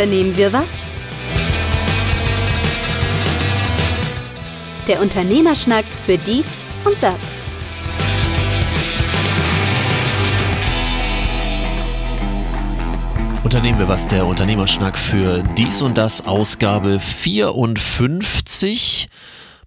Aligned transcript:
Unternehmen 0.00 0.34
wir 0.34 0.50
was? 0.50 0.70
Der 4.88 4.98
Unternehmerschnack 5.02 5.84
für 6.06 6.16
dies 6.16 6.46
und 6.86 6.96
das. 7.02 7.18
Unternehmen 13.44 13.78
wir 13.78 13.88
was, 13.88 14.08
der 14.08 14.24
Unternehmerschnack 14.24 14.96
für 14.96 15.42
dies 15.42 15.82
und 15.82 15.98
das, 15.98 16.26
Ausgabe 16.26 16.98
54. 16.98 19.10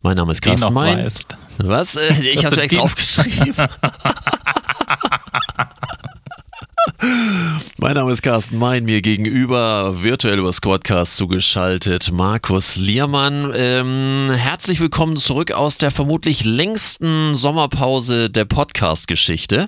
Mein 0.02 0.18
Name 0.18 0.32
ist 0.32 0.42
Carsten 0.42 0.74
Mein. 0.74 1.12
Was? 1.60 1.96
Äh, 1.96 2.12
ich 2.24 2.44
habe 2.44 2.56
es 2.56 2.58
extra 2.58 2.82
aufgeschrieben. 2.82 3.54
Mein 7.84 7.96
Name 7.96 8.14
ist 8.14 8.22
Carsten 8.22 8.58
Mein, 8.60 8.86
mir 8.86 9.02
gegenüber 9.02 10.02
virtuell 10.04 10.40
über 10.40 10.54
Squadcast 10.54 11.18
zugeschaltet 11.18 12.14
Markus 12.14 12.78
Liermann. 12.78 13.52
Ähm, 13.54 14.32
herzlich 14.34 14.80
willkommen 14.80 15.18
zurück 15.18 15.52
aus 15.52 15.80
der 15.80 15.92
vermutlich 15.92 16.46
längsten 16.46 17.36
Sommerpause 17.36 18.30
der 18.30 18.46
Podcast-Geschichte. 18.46 19.68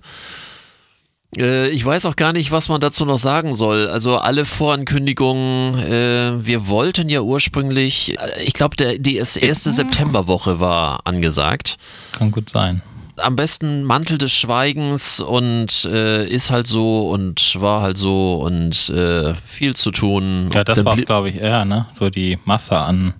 Äh, 1.35 1.67
ich 1.71 1.85
weiß 1.85 2.05
auch 2.05 2.15
gar 2.15 2.31
nicht, 2.31 2.51
was 2.51 2.69
man 2.69 2.79
dazu 2.79 3.03
noch 3.03 3.19
sagen 3.19 3.53
soll. 3.53 3.89
Also 3.89 4.15
alle 4.17 4.45
Vorankündigungen, 4.45 5.77
äh, 5.79 6.45
wir 6.45 6.69
wollten 6.69 7.09
ja 7.09 7.19
ursprünglich, 7.19 8.17
äh, 8.17 8.43
ich 8.45 8.53
glaube, 8.53 8.97
die 8.97 9.17
erste 9.17 9.73
Septemberwoche 9.73 10.61
war 10.61 11.01
angesagt. 11.03 11.75
Kann 12.13 12.31
gut 12.31 12.49
sein 12.49 12.81
am 13.17 13.35
besten 13.35 13.83
Mantel 13.83 14.17
des 14.17 14.31
Schweigens 14.31 15.19
und 15.19 15.85
äh, 15.85 16.27
ist 16.27 16.51
halt 16.51 16.67
so 16.67 17.09
und 17.09 17.59
war 17.59 17.81
halt 17.81 17.97
so 17.97 18.35
und 18.35 18.89
äh, 18.89 19.33
viel 19.45 19.75
zu 19.75 19.91
tun. 19.91 20.49
Ja, 20.53 20.63
das 20.63 20.83
war 20.85 20.95
glaube 20.97 21.29
ich 21.29 21.39
eher, 21.39 21.65
ne? 21.65 21.87
So 21.91 22.09
die 22.09 22.39
Masse 22.45 22.77
an, 22.77 23.13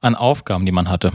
an 0.00 0.14
Aufgaben, 0.14 0.66
die 0.66 0.72
man 0.72 0.88
hatte. 0.88 1.12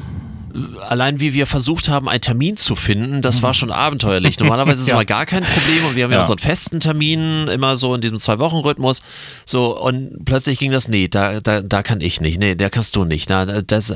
Allein 0.90 1.20
wie 1.20 1.34
wir 1.34 1.46
versucht 1.46 1.88
haben, 1.88 2.10
einen 2.10 2.22
Termin 2.22 2.58
zu 2.58 2.76
finden, 2.76 3.22
das 3.22 3.44
war 3.44 3.54
schon 3.54 3.72
abenteuerlich. 3.72 4.40
Normalerweise 4.40 4.82
ist 4.82 4.90
ja. 4.90 4.96
immer 4.96 5.06
gar 5.06 5.26
kein 5.26 5.44
Problem 5.44 5.86
und 5.86 5.96
wir 5.96 6.06
haben 6.06 6.12
ja, 6.12 6.18
ja 6.18 6.22
unseren 6.22 6.40
festen 6.40 6.80
Termin, 6.80 7.48
immer 7.48 7.78
so 7.78 7.94
in 7.94 8.02
diesem 8.02 8.18
Zwei-Wochen-Rhythmus. 8.18 9.04
So, 9.46 9.80
und 9.80 10.26
plötzlich 10.26 10.58
ging 10.58 10.72
das, 10.72 10.88
nee, 10.88 11.08
da, 11.08 11.42
da, 11.42 11.62
da 11.62 11.84
kann 11.84 12.02
ich 12.02 12.22
nicht, 12.22 12.40
nee, 12.40 12.56
da 12.56 12.70
kannst 12.70 12.96
du 12.96 13.06
nicht. 13.06 13.30
Na, 13.30 13.62
das, 13.62 13.94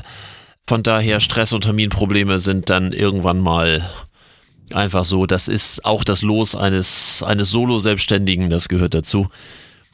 von 0.68 0.84
daher 0.84 1.20
Stress 1.20 1.54
und 1.54 1.62
Terminprobleme 1.62 2.40
sind 2.40 2.70
dann 2.70 2.94
irgendwann 2.94 3.40
mal 3.40 3.90
einfach 4.74 5.06
so. 5.06 5.26
Das 5.26 5.48
ist 5.48 5.86
auch 5.86 6.04
das 6.04 6.22
Los 6.22 6.56
eines, 6.56 7.24
eines 7.24 7.50
Solo-Selbstständigen, 7.50 8.50
das 8.50 8.70
gehört 8.70 8.94
dazu. 8.94 9.28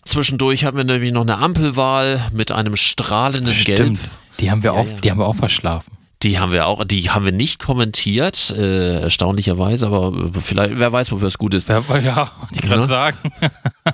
Zwischendurch 0.05 0.63
hatten 0.63 0.77
wir 0.77 0.83
nämlich 0.83 1.11
noch 1.11 1.21
eine 1.21 1.37
Ampelwahl 1.37 2.21
mit 2.31 2.51
einem 2.51 2.75
strahlenden 2.75 3.53
Stimmt. 3.53 3.77
Gelb. 3.77 4.11
Die 4.39 4.51
haben 4.51 4.63
wir, 4.63 4.73
ja, 4.73 4.79
auch, 4.79 4.87
ja. 4.87 4.93
Die 5.03 5.11
haben 5.11 5.19
wir 5.19 5.27
auch 5.27 5.35
verschlafen. 5.35 5.91
Die 6.23 6.39
haben 6.39 6.51
wir 6.51 6.65
auch, 6.65 6.83
die 6.83 7.09
haben 7.11 7.25
wir 7.25 7.31
nicht 7.31 7.59
kommentiert, 7.59 8.49
äh, 8.49 9.01
erstaunlicherweise, 9.01 9.85
aber 9.87 10.31
vielleicht, 10.39 10.79
wer 10.79 10.91
weiß, 10.91 11.11
wofür 11.11 11.27
es 11.27 11.37
gut 11.37 11.53
ist. 11.53 11.69
Ja, 11.69 11.83
ja 12.03 12.31
ich 12.51 12.61
kann 12.61 12.71
ja. 12.71 12.81
sagen. 12.81 13.17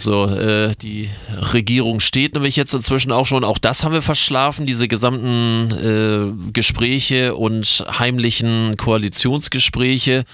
so, 0.00 0.26
äh, 0.26 0.74
die 0.80 1.10
Regierung 1.52 2.00
steht 2.00 2.34
nämlich 2.34 2.56
jetzt 2.56 2.74
inzwischen 2.74 3.12
auch 3.12 3.26
schon, 3.26 3.44
auch 3.44 3.58
das 3.58 3.84
haben 3.84 3.92
wir 3.92 4.02
verschlafen, 4.02 4.66
diese 4.66 4.88
gesamten 4.88 5.70
äh, 5.72 6.52
Gespräche 6.52 7.34
und 7.34 7.84
heimlichen 7.98 8.76
Koalitionsgespräche. 8.76 10.24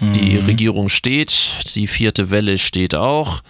Mhm. 0.00 0.12
Die 0.12 0.36
Regierung 0.36 0.88
steht, 0.88 1.74
die 1.74 1.86
vierte 1.86 2.30
Welle 2.30 2.58
steht 2.58 2.94
auch. 2.94 3.40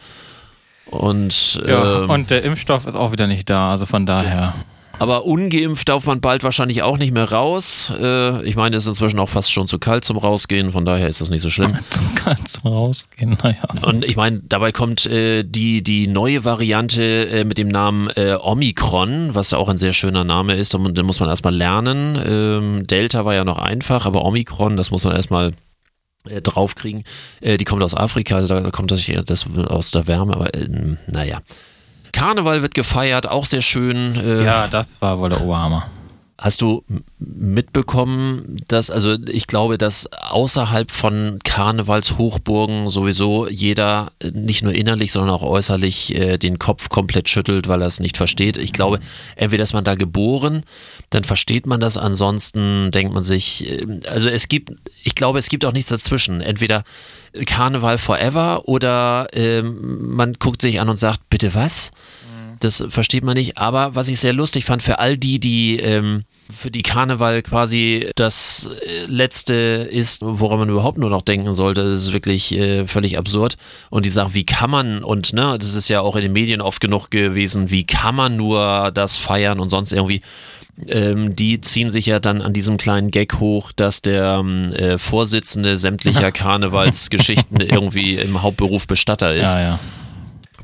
Und, 0.87 1.61
ja, 1.67 2.05
ähm, 2.05 2.11
und 2.11 2.31
der 2.31 2.45
Impfstoff 2.45 2.87
ist 2.87 2.95
auch 2.95 3.13
wieder 3.13 3.27
nicht 3.27 3.51
da, 3.51 3.73
also 3.73 3.87
von 3.87 4.07
daher. 4.07 4.37
Ja. 4.37 4.55
Aber 4.99 5.27
ungeimpft 5.27 5.89
darf 5.89 6.07
man 6.07 6.21
bald 6.21 6.43
wahrscheinlich 6.43 6.83
auch 6.83 6.97
nicht 6.97 7.13
mehr 7.13 7.31
raus. 7.31 7.93
Äh, 7.99 8.43
ich 8.47 8.57
meine, 8.57 8.77
es 8.77 8.85
ist 8.85 8.89
inzwischen 8.89 9.19
auch 9.19 9.29
fast 9.29 9.53
schon 9.53 9.67
zu 9.67 9.79
kalt 9.79 10.05
zum 10.05 10.17
Rausgehen, 10.17 10.73
von 10.73 10.87
daher 10.87 11.09
ist 11.09 11.21
das 11.21 11.29
nicht 11.29 11.43
so 11.43 11.51
schlimm. 11.51 11.77
Zu 11.91 12.01
kalt 12.15 12.49
zum 12.49 12.73
Rausgehen, 12.73 13.37
naja. 13.43 13.63
Und 13.83 14.05
ich 14.05 14.17
meine, 14.17 14.41
dabei 14.49 14.73
kommt 14.73 15.05
äh, 15.07 15.45
die, 15.45 15.83
die 15.83 16.07
neue 16.07 16.45
Variante 16.45 17.29
äh, 17.29 17.45
mit 17.45 17.59
dem 17.59 17.69
Namen 17.69 18.11
Omikron, 18.17 19.35
was 19.35 19.53
auch 19.53 19.69
ein 19.69 19.79
sehr 19.79 19.93
schöner 19.93 20.25
Name 20.25 20.55
ist. 20.55 20.75
Und 20.75 20.97
den 20.97 21.07
muss 21.07 21.21
man 21.21 21.29
erstmal 21.29 21.55
lernen. 21.55 22.19
Ähm, 22.25 22.87
Delta 22.87 23.25
war 23.25 23.35
ja 23.35 23.45
noch 23.45 23.59
einfach, 23.59 24.07
aber 24.07 24.25
Omikron, 24.25 24.77
das 24.77 24.91
muss 24.91 25.05
man 25.05 25.15
erstmal 25.15 25.53
draufkriegen. 26.25 27.05
Die 27.41 27.65
kommt 27.65 27.83
aus 27.83 27.95
Afrika, 27.95 28.37
also 28.37 28.61
da 28.61 28.71
kommt 28.71 28.91
das, 28.91 29.09
das 29.27 29.47
aus 29.69 29.93
der 29.93 30.07
Wärme, 30.09 30.35
aber 30.35 30.51
naja. 31.07 31.39
Karneval 32.13 32.63
wird 32.63 32.75
gefeiert, 32.75 33.29
auch 33.29 33.45
sehr 33.45 33.63
schön. 33.63 34.17
Äh, 34.17 34.45
ja, 34.45 34.67
das 34.67 35.01
war 35.01 35.19
wohl 35.19 35.31
der 35.31 35.41
Oberhammer. 35.41 35.87
Hast 36.39 36.61
du 36.61 36.85
mitbekommen, 37.19 38.59
dass, 38.69 38.91
also 38.91 39.17
ich 39.29 39.47
glaube, 39.47 39.79
dass 39.79 40.07
außerhalb 40.13 40.91
von 40.91 41.39
Karnevalshochburgen 41.45 42.91
sowieso 42.91 43.49
jeder 43.49 44.13
äh, 44.19 44.31
nicht 44.33 44.63
nur 44.63 44.75
innerlich, 44.75 45.13
sondern 45.13 45.35
auch 45.35 45.43
äußerlich 45.43 46.15
äh, 46.15 46.37
den 46.37 46.59
Kopf 46.59 46.91
komplett 46.91 47.31
schüttelt, 47.31 47.69
weil 47.69 47.81
er 47.81 47.89
es 47.89 48.01
nicht 48.01 48.19
versteht. 48.19 48.59
Ich 48.59 48.75
glaube, 48.75 49.01
entweder 49.37 49.63
ist 49.63 49.73
man 49.73 49.85
da 49.85 49.95
geboren, 49.95 50.65
dann 51.09 51.25
versteht 51.25 51.67
man 51.67 51.81
das, 51.81 51.97
ansonsten 51.97 52.91
denkt 52.91 53.15
man 53.15 53.23
sich, 53.23 53.71
äh, 53.71 53.87
also 54.07 54.29
es 54.29 54.49
gibt, 54.49 54.73
ich 55.05 55.15
glaube, 55.15 55.39
es 55.39 55.49
gibt 55.49 55.65
auch 55.65 55.73
nichts 55.73 55.89
dazwischen. 55.89 56.43
Entweder 56.43 56.85
Karneval 57.47 57.97
forever 57.97 58.69
oder 58.69 59.29
äh, 59.33 59.63
man 59.63 60.35
guckt 60.35 60.61
sich 60.61 60.81
an 60.81 60.89
und 60.89 60.97
sagt, 60.97 61.29
bitte 61.31 61.55
was? 61.55 61.93
Das 62.61 62.85
versteht 62.89 63.25
man 63.25 63.35
nicht. 63.35 63.59
Aber 63.59 63.95
was 63.95 64.09
ich 64.09 64.21
sehr 64.21 64.33
lustig 64.33 64.65
fand 64.65 64.83
für 64.83 64.99
all 64.99 65.17
die, 65.17 65.39
die 65.39 65.79
ähm, 65.79 66.25
für 66.51 66.71
die 66.71 66.83
Karneval 66.83 67.43
quasi 67.43 68.09
das 68.15 68.69
äh, 68.87 69.07
letzte 69.07 69.55
ist, 69.55 70.21
woran 70.23 70.59
man 70.61 70.69
überhaupt 70.69 70.99
nur 70.99 71.11
noch 71.11 71.23
denken 71.23 71.55
sollte, 71.55 71.91
das 71.91 72.05
ist 72.05 72.13
wirklich 72.13 72.57
äh, 72.57 72.87
völlig 72.87 73.19
absurd. 73.19 73.57
Und 73.91 74.07
die 74.07 74.11
sagen, 74.11 74.35
wie 74.35 74.47
kann 74.47 74.71
man, 74.71 75.03
und 75.03 75.33
ne, 75.33 75.57
das 75.59 75.75
ist 75.75 75.89
ja 75.89 76.01
auch 76.01 76.17
in 76.17 76.23
den 76.23 76.33
Medien 76.33 76.61
oft 76.61 76.81
genug 76.81 77.11
gewesen, 77.11 77.71
wie 77.71 77.85
kann 77.85 78.15
man 78.15 78.37
nur 78.37 78.91
das 78.93 79.17
feiern 79.17 79.61
und 79.61 79.69
sonst 79.69 79.93
irgendwie. 79.93 80.23
Ähm, 80.89 81.35
die 81.35 81.63
ziehen 81.63 81.89
sich 81.89 82.05
ja 82.05 82.21
dann 82.21 82.43
an 82.43 82.53
diesem 82.53 82.77
kleinen 82.77 83.11
Gag 83.11 83.41
hoch, 83.41 83.73
dass 83.73 84.03
der 84.03 84.37
ähm, 84.41 84.75
äh, 84.75 84.99
Vorsitzende 84.99 85.79
sämtlicher 85.79 86.31
Karnevalsgeschichten 86.33 87.63
irgendwie 87.63 88.17
im 88.17 88.43
Hauptberuf 88.43 88.87
Bestatter 88.87 89.35
ist. 89.35 89.55
Ja, 89.55 89.61
ja. 89.61 89.81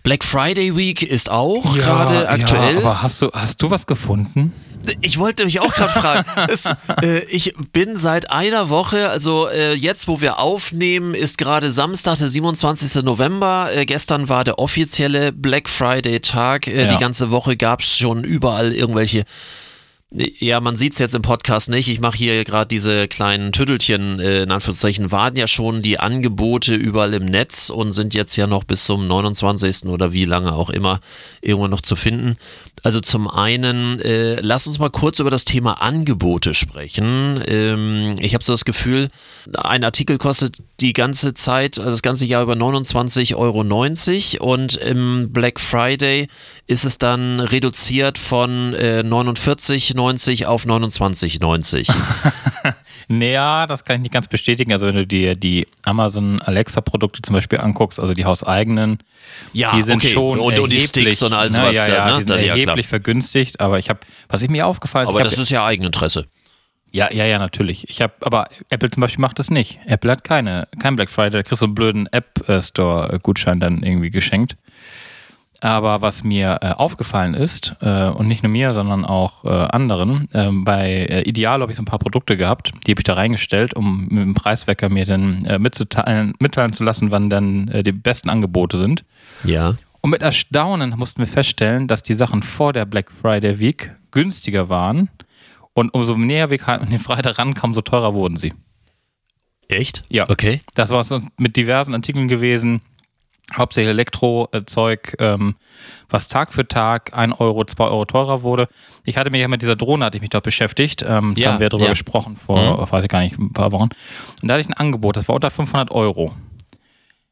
Black 0.03 0.25
Friday 0.25 0.77
Week 0.77 1.03
ist 1.03 1.31
auch 1.31 1.77
ja, 1.77 1.83
gerade 1.83 2.29
aktuell. 2.29 2.75
Ja, 2.75 2.81
aber 2.81 3.03
hast 3.03 3.23
du, 3.23 3.31
hast 3.33 3.63
du 3.63 3.71
was 3.71 3.87
gefunden? 3.87 4.53
Ich 5.01 5.19
wollte 5.19 5.45
mich 5.45 5.61
auch 5.61 5.73
gerade 5.73 5.93
fragen. 5.93 6.25
Es, 6.53 6.67
äh, 7.03 7.21
ich 7.27 7.55
bin 7.73 7.97
seit 7.97 8.31
einer 8.31 8.69
Woche, 8.69 9.11
also 9.11 9.49
äh, 9.49 9.75
jetzt, 9.75 10.09
wo 10.09 10.21
wir 10.21 10.41
aufnehmen, 10.41 11.15
ist 11.15 11.39
gerade 11.39 11.71
Samstag, 11.71 12.19
der 12.19 12.31
27. 12.31 13.05
November. 13.05 13.71
Äh, 13.73 13.87
gestern 13.87 14.29
war 14.29 14.43
der 14.43 14.59
offizielle 14.59 15.33
Black 15.33 15.69
Friday 15.69 16.19
Tag. 16.19 16.67
Äh, 16.67 16.83
ja. 16.83 16.89
Die 16.89 16.99
ganze 16.99 17.31
Woche 17.31 17.57
gab 17.57 17.81
es 17.81 17.97
schon 17.97 18.25
überall 18.25 18.73
irgendwelche 18.73 19.25
ja, 20.15 20.61
man 20.61 20.77
sieht 20.77 20.93
es 20.93 20.99
jetzt 20.99 21.15
im 21.15 21.23
Podcast 21.23 21.71
nicht. 21.71 21.89
Ich 21.89 22.00
mache 22.00 22.19
hier 22.19 22.45
gerade 22.45 22.69
diese 22.69 23.09
kleinen 23.09 23.53
Tüttelchen, 23.53 24.21
äh, 24.21 24.43
in 24.43 24.50
Anführungszeichen, 24.50 25.11
waren 25.11 25.37
ja 25.37 25.47
schon 25.47 25.81
die 25.81 25.99
Angebote 25.99 26.75
überall 26.75 27.15
im 27.15 27.25
Netz 27.25 27.71
und 27.71 27.93
sind 27.93 28.12
jetzt 28.12 28.37
ja 28.37 28.47
noch 28.47 28.65
bis 28.65 28.84
zum 28.84 29.06
29. 29.06 29.87
oder 29.87 30.12
wie 30.12 30.27
lange 30.27 30.53
auch 30.53 30.69
immer 30.69 31.01
irgendwo 31.41 31.67
noch 31.69 31.81
zu 31.81 31.97
finden. 31.97 32.37
Also 32.83 33.01
zum 33.01 33.28
einen, 33.28 34.01
äh, 34.01 34.41
lass 34.41 34.66
uns 34.66 34.78
mal 34.78 34.91
kurz 34.91 35.19
über 35.19 35.31
das 35.31 35.45
Thema 35.45 35.81
Angebote 35.81 36.53
sprechen. 36.53 37.41
Ähm, 37.47 38.16
ich 38.19 38.34
habe 38.34 38.45
so 38.45 38.53
das 38.53 38.65
Gefühl, 38.65 39.09
ein 39.54 39.84
Artikel 39.84 40.19
kostet 40.19 40.59
die 40.81 40.92
ganze 40.92 41.33
Zeit, 41.33 41.78
also 41.78 41.91
das 41.91 42.03
ganze 42.03 42.27
Jahr 42.27 42.42
über 42.42 42.54
29,90 42.54 43.36
Euro 43.36 43.60
und 44.53 44.77
im 44.77 45.33
Black 45.33 45.60
Friday 45.60 46.28
ist 46.66 46.84
es 46.84 46.98
dann 46.98 47.41
reduziert 47.41 48.18
von 48.18 48.74
äh, 48.74 49.03
49,90 49.04 50.47
auf 50.47 50.64
29,90. 50.64 51.92
naja, 53.09 53.66
das 53.66 53.84
kann 53.84 53.97
ich 53.97 54.03
nicht 54.03 54.12
ganz 54.12 54.28
bestätigen. 54.28 54.72
Also 54.72 54.86
wenn 54.86 54.94
du 54.94 55.06
dir 55.06 55.34
die 55.34 55.66
Amazon 55.84 56.41
Alexa 56.41 56.80
Produkte 56.80 57.20
zum 57.22 57.34
Beispiel 57.34 57.59
anguckst, 57.59 57.98
also 57.98 58.14
die 58.14 58.24
hauseigenen, 58.24 58.98
ja, 59.53 59.74
die 59.74 59.82
sind 59.82 59.97
okay. 59.97 60.09
schon 60.09 60.38
und, 60.38 60.53
erheblich, 60.53 60.62
und 60.62 60.72
die 60.72 60.80
Sticks 60.86 61.22
und 61.22 61.32
alles 61.32 61.56
na, 61.56 61.66
was. 61.66 61.76
Ja, 61.76 61.88
ja, 61.88 62.06
ne? 62.06 62.12
die 62.18 62.28
sind 62.28 62.48
erheblich 62.48 62.86
ja, 62.86 62.91
vergünstigt. 62.91 63.60
Aber 63.60 63.78
ich 63.78 63.88
habe, 63.88 64.00
was 64.28 64.42
ich 64.42 64.48
mir 64.48 64.66
aufgefallen 64.66 65.06
ist, 65.06 65.10
aber 65.10 65.24
das 65.24 65.34
hab, 65.34 65.42
ist 65.42 65.50
ja 65.50 65.66
Eigeninteresse. 65.66 66.26
Ja, 66.92 67.10
ja, 67.10 67.24
ja, 67.24 67.38
natürlich. 67.38 67.88
Ich 67.88 68.03
habe, 68.03 68.12
aber 68.20 68.47
Apple 68.70 68.91
zum 68.91 69.00
Beispiel 69.00 69.22
macht 69.22 69.38
das 69.38 69.50
nicht. 69.50 69.80
Apple 69.86 70.10
hat 70.10 70.24
keine, 70.24 70.68
kein 70.78 70.94
Black 70.94 71.10
Friday. 71.10 71.30
Da 71.30 71.42
kriegst 71.42 71.62
du 71.62 71.66
einen 71.66 71.74
blöden 71.74 72.06
App 72.09 72.44
Store 72.60 73.18
Gutschein 73.20 73.60
dann 73.60 73.82
irgendwie 73.82 74.10
geschenkt. 74.10 74.56
Aber 75.62 76.03
was 76.03 76.24
mir 76.24 76.59
äh, 76.60 76.70
aufgefallen 76.70 77.34
ist, 77.34 77.76
äh, 77.82 78.09
und 78.09 78.26
nicht 78.26 78.42
nur 78.42 78.50
mir, 78.50 78.74
sondern 78.74 79.04
auch 79.04 79.44
äh, 79.44 79.48
anderen, 79.48 80.26
ähm, 80.34 80.64
bei 80.64 81.06
äh, 81.06 81.22
Ideal 81.22 81.60
habe 81.60 81.70
ich 81.70 81.76
so 81.76 81.82
ein 81.82 81.86
paar 81.86 82.00
Produkte 82.00 82.36
gehabt, 82.36 82.72
die 82.84 82.91
habe 82.91 82.98
ich 82.98 83.04
da 83.04 83.14
reingestellt, 83.14 83.72
um 83.72 84.09
mit 84.09 84.18
dem 84.18 84.34
Preiswecker 84.34 84.88
mir 84.88 85.04
dann 85.04 85.44
äh, 85.44 85.60
mitzuteilen, 85.60 86.34
mitteilen 86.41 86.72
zu 86.72 86.82
lassen, 86.82 87.12
wann 87.12 87.30
dann 87.30 87.68
äh, 87.68 87.84
die 87.84 87.92
besten 87.92 88.28
Angebote 88.28 88.76
sind. 88.76 89.04
Ja. 89.44 89.76
Und 90.00 90.10
mit 90.10 90.22
Erstaunen 90.22 90.94
mussten 90.97 91.20
wir 91.20 91.28
feststellen, 91.28 91.86
dass 91.86 92.03
die 92.03 92.14
Sachen 92.14 92.42
vor 92.42 92.72
der 92.72 92.84
Black 92.84 93.12
Friday 93.12 93.60
Week 93.60 93.92
günstiger 94.10 94.68
waren. 94.68 95.10
Und 95.74 95.94
umso 95.94 96.16
näher 96.16 96.50
wir 96.50 96.68
an 96.68 96.91
den 96.91 96.98
Freitag 96.98 97.38
rankamen, 97.38 97.72
so 97.72 97.82
teurer 97.82 98.14
wurden 98.14 98.36
sie. 98.36 98.53
Echt? 99.68 100.03
Ja. 100.09 100.28
Okay. 100.28 100.60
Das 100.74 100.91
war 100.91 101.04
sonst 101.04 101.28
mit 101.38 101.56
diversen 101.56 101.94
Artikeln 101.94 102.26
gewesen. 102.26 102.80
Hauptsächlich 103.57 103.91
Elektrozeug, 103.91 105.16
ähm, 105.19 105.57
was 106.09 106.28
Tag 106.28 106.53
für 106.53 106.66
Tag 106.66 107.16
1 107.16 107.39
Euro, 107.41 107.65
2 107.65 107.84
Euro 107.84 108.04
teurer 108.04 108.43
wurde. 108.43 108.69
Ich 109.04 109.16
hatte 109.16 109.31
mich 109.31 109.41
ja 109.41 109.49
mit 109.49 109.63
dieser 109.63 109.77
Drohne, 109.77 110.04
hatte 110.04 110.16
ich 110.16 110.21
mich 110.22 110.31
dort 110.31 110.45
beschäftigt. 110.45 111.04
Ähm, 111.07 111.34
Ja, 111.37 111.45
da 111.49 111.53
haben 111.53 111.60
wir 111.60 111.69
darüber 111.69 111.87
ja. 111.87 111.93
gesprochen 111.93 112.37
vor, 112.37 112.91
weiß 112.91 113.03
ich 113.04 113.09
gar 113.09 113.21
nicht, 113.21 113.39
ein 113.39 113.53
paar 113.53 113.72
Wochen. 113.72 113.89
Und 114.43 114.49
da 114.49 114.54
hatte 114.54 114.60
ich 114.63 114.69
ein 114.69 114.75
Angebot, 114.75 115.16
das 115.16 115.28
war 115.28 115.34
unter 115.34 115.51
500 115.51 115.91
Euro. 115.91 116.33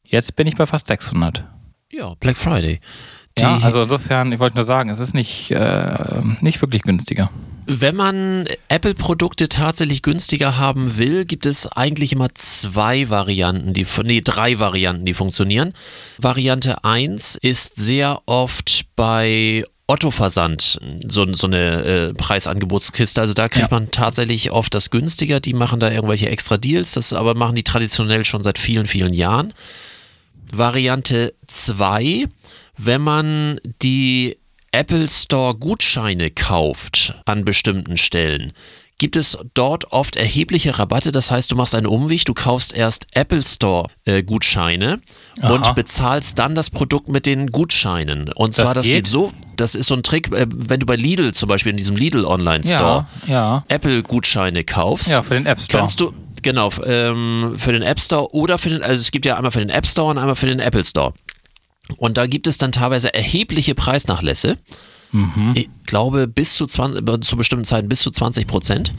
Jetzt 0.05 0.37
bin 0.37 0.46
ich 0.46 0.56
bei 0.56 0.67
fast 0.67 0.88
600. 0.88 1.44
Ja, 1.93 2.14
Black 2.20 2.37
Friday. 2.37 2.81
Ja, 3.38 3.58
also 3.62 3.82
insofern, 3.82 4.32
ich 4.32 4.38
wollte 4.40 4.56
nur 4.56 4.64
sagen, 4.64 4.90
es 4.90 4.98
ist 4.98 5.14
nicht, 5.14 5.50
äh, 5.52 6.20
nicht 6.40 6.60
wirklich 6.60 6.82
günstiger. 6.82 7.30
Wenn 7.66 7.94
man 7.94 8.46
Apple-Produkte 8.68 9.48
tatsächlich 9.48 10.02
günstiger 10.02 10.58
haben 10.58 10.98
will, 10.98 11.24
gibt 11.24 11.46
es 11.46 11.66
eigentlich 11.68 12.12
immer 12.12 12.28
zwei 12.34 13.08
Varianten, 13.08 13.72
die, 13.72 13.86
nee, 14.02 14.20
drei 14.22 14.58
Varianten, 14.58 15.06
die 15.06 15.14
funktionieren. 15.14 15.72
Variante 16.18 16.84
1 16.84 17.36
ist 17.40 17.76
sehr 17.76 18.20
oft 18.26 18.86
bei 18.96 19.64
Otto 19.86 20.10
Versand 20.10 20.78
so, 21.08 21.32
so 21.32 21.46
eine 21.46 21.82
äh, 22.10 22.14
Preisangebotskiste. 22.14 23.20
Also 23.20 23.34
da 23.34 23.48
kriegt 23.48 23.70
Ja. 23.70 23.76
man 23.76 23.90
tatsächlich 23.90 24.50
oft 24.52 24.74
das 24.74 24.90
günstiger. 24.90 25.40
Die 25.40 25.52
machen 25.54 25.80
da 25.80 25.90
irgendwelche 25.90 26.28
extra 26.28 26.58
Deals, 26.58 26.92
das 26.92 27.12
aber 27.12 27.34
machen 27.34 27.56
die 27.56 27.64
traditionell 27.64 28.24
schon 28.24 28.42
seit 28.42 28.58
vielen, 28.58 28.86
vielen 28.86 29.12
Jahren. 29.14 29.52
Variante 30.52 31.34
2, 31.46 32.26
wenn 32.84 33.02
man 33.02 33.60
die 33.82 34.38
Apple 34.72 35.08
Store 35.08 35.54
Gutscheine 35.54 36.30
kauft 36.30 37.14
an 37.26 37.44
bestimmten 37.44 37.96
Stellen, 37.96 38.52
gibt 38.98 39.16
es 39.16 39.36
dort 39.54 39.92
oft 39.92 40.16
erhebliche 40.16 40.78
Rabatte. 40.78 41.10
Das 41.10 41.30
heißt, 41.30 41.50
du 41.50 41.56
machst 41.56 41.74
einen 41.74 41.86
Umweg, 41.86 42.24
du 42.26 42.34
kaufst 42.34 42.74
erst 42.74 43.06
Apple 43.14 43.42
Store 43.42 43.88
äh, 44.04 44.22
Gutscheine 44.22 45.00
Aha. 45.40 45.52
und 45.54 45.74
bezahlst 45.74 46.38
dann 46.38 46.54
das 46.54 46.70
Produkt 46.70 47.08
mit 47.08 47.26
den 47.26 47.48
Gutscheinen. 47.48 48.30
Und 48.32 48.54
zwar, 48.54 48.74
das 48.74 48.86
geht? 48.86 48.94
geht 48.96 49.08
so, 49.08 49.32
das 49.56 49.74
ist 49.74 49.88
so 49.88 49.94
ein 49.94 50.02
Trick, 50.02 50.30
äh, 50.32 50.46
wenn 50.50 50.80
du 50.80 50.86
bei 50.86 50.96
Lidl 50.96 51.32
zum 51.32 51.48
Beispiel 51.48 51.70
in 51.70 51.78
diesem 51.78 51.96
Lidl 51.96 52.24
Online 52.24 52.62
Store 52.62 53.06
Ja, 53.26 53.32
ja. 53.32 53.64
Apple 53.68 54.02
Gutscheine 54.02 54.64
kaufst, 54.64 55.10
Ja, 55.10 55.22
für 55.22 55.34
den 55.34 55.46
App 55.46 55.60
Store. 55.60 55.78
kannst 55.78 56.00
du 56.00 56.12
genau 56.42 56.70
ähm, 56.84 57.54
für 57.56 57.72
den 57.72 57.82
App 57.82 58.00
Store 58.00 58.32
oder 58.34 58.58
für 58.58 58.70
den 58.70 58.82
also 58.82 59.00
es 59.00 59.10
gibt 59.10 59.26
ja 59.26 59.36
einmal 59.36 59.50
für 59.50 59.60
den 59.60 59.70
App 59.70 59.86
Store 59.86 60.10
und 60.10 60.18
einmal 60.18 60.36
für 60.36 60.46
den 60.46 60.58
Apple 60.58 60.84
Store 60.84 61.12
und 61.98 62.16
da 62.16 62.26
gibt 62.26 62.46
es 62.46 62.58
dann 62.58 62.72
teilweise 62.72 63.12
erhebliche 63.14 63.75
Preisnachlässe 63.75 64.58
Mhm. 65.12 65.54
ich 65.56 65.69
glaube 65.87 66.28
bis 66.28 66.54
zu 66.54 66.66
20, 66.66 67.08
äh, 67.08 67.20
zu 67.20 67.37
bestimmten 67.37 67.64
Zeiten 67.64 67.88
bis 67.88 68.00
zu 68.00 68.12
20 68.12 68.46
Prozent 68.46 68.92